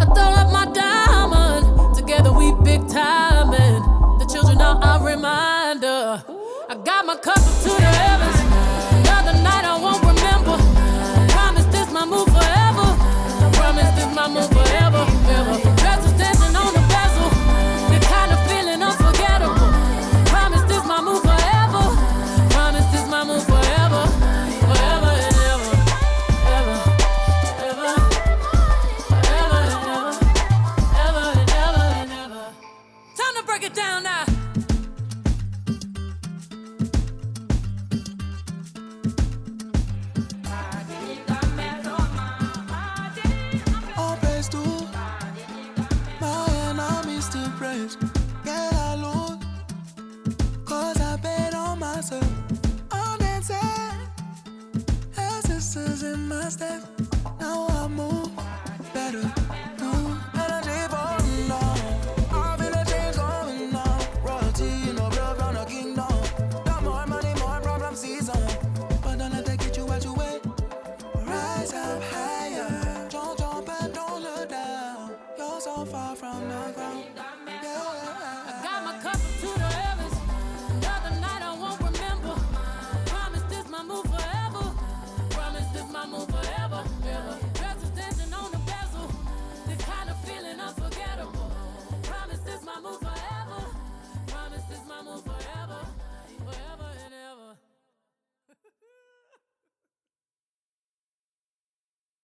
I 0.00 0.04
throw 0.14 0.32
up 0.42 0.52
my 0.52 0.66
diamond. 0.72 1.96
Together 1.96 2.32
we 2.32 2.52
big 2.64 2.88
time. 2.88 3.52
And 3.54 4.20
the 4.20 4.26
children 4.26 4.60
are 4.60 4.78
a 4.82 5.02
reminder. 5.02 6.24
I 6.68 6.74
got 6.84 7.06
my 7.06 7.16
cup 7.16 7.38
up 7.38 7.62
to 7.62 7.68
the 7.68 7.91